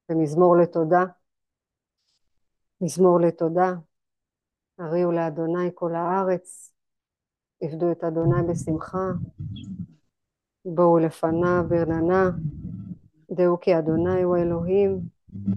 במזמור 0.08 0.56
לתודה. 0.56 1.04
מזמור 2.80 3.20
לתודה. 3.20 3.72
הריעו 4.78 5.12
לאדוני 5.12 5.70
כל 5.74 5.94
הארץ, 5.94 6.72
עבדו 7.62 7.92
את 7.92 8.04
אדוני 8.04 8.42
בשמחה, 8.48 9.08
בואו 10.64 10.98
לפניו 10.98 11.64
ברננה, 11.68 12.30
דעו 13.30 13.60
כי 13.60 13.78
אדוני 13.78 14.22
הוא 14.22 14.36
אלוהים, 14.36 15.00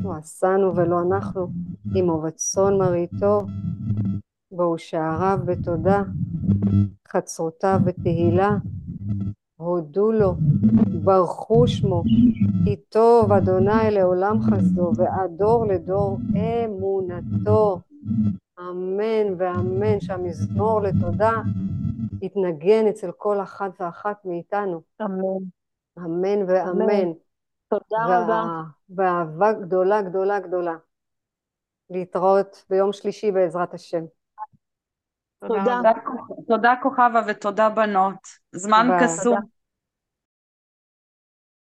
הוא 0.04 0.14
עשנו 0.16 0.76
ולא 0.76 1.02
אנחנו, 1.02 1.48
עמו 1.96 2.24
וצאן 2.24 2.78
מרעיתו, 2.78 3.42
בואו 4.52 4.78
שעריו 4.78 5.40
בתודה, 5.46 6.04
חצרותיו 7.08 7.80
בתהילה, 7.86 8.50
הודו 9.60 10.12
לו, 10.12 10.34
ברכו 11.04 11.68
שמו, 11.68 12.04
כי 12.66 12.76
טוב 12.90 13.32
אדוני 13.32 13.92
לעולם 13.92 14.38
חסדו, 14.42 14.92
ועד 14.96 15.32
דור 15.38 15.66
לדור 15.66 16.18
אמונתו. 16.66 17.80
אמן 18.60 19.34
ואמן 19.38 20.00
שהמזמור 20.00 20.82
לתודה 20.82 21.32
יתנגן 22.22 22.88
אצל 22.90 23.12
כל 23.18 23.42
אחת 23.42 23.72
ואחת 23.80 24.26
מאיתנו. 24.26 24.82
אמן. 25.02 25.44
אמן 25.98 26.44
ואמן. 26.48 26.82
אמן. 26.82 27.12
תודה 27.70 28.06
רבה. 28.06 28.28
וה- 28.28 28.64
ואהבה 28.96 29.54
גדולה 29.54 30.02
גדולה 30.02 30.40
גדולה. 30.40 30.76
להתראות 31.90 32.66
ביום 32.70 32.94
שלישי 32.94 33.32
בעזרת 33.32 33.74
השם. 33.74 34.04
תודה. 35.48 35.82
תודה, 36.48 36.74
כוכבה 36.82 37.22
ותודה 37.28 37.70
בנות. 37.70 38.28
זמן. 38.52 38.88
קסום. 39.02 39.59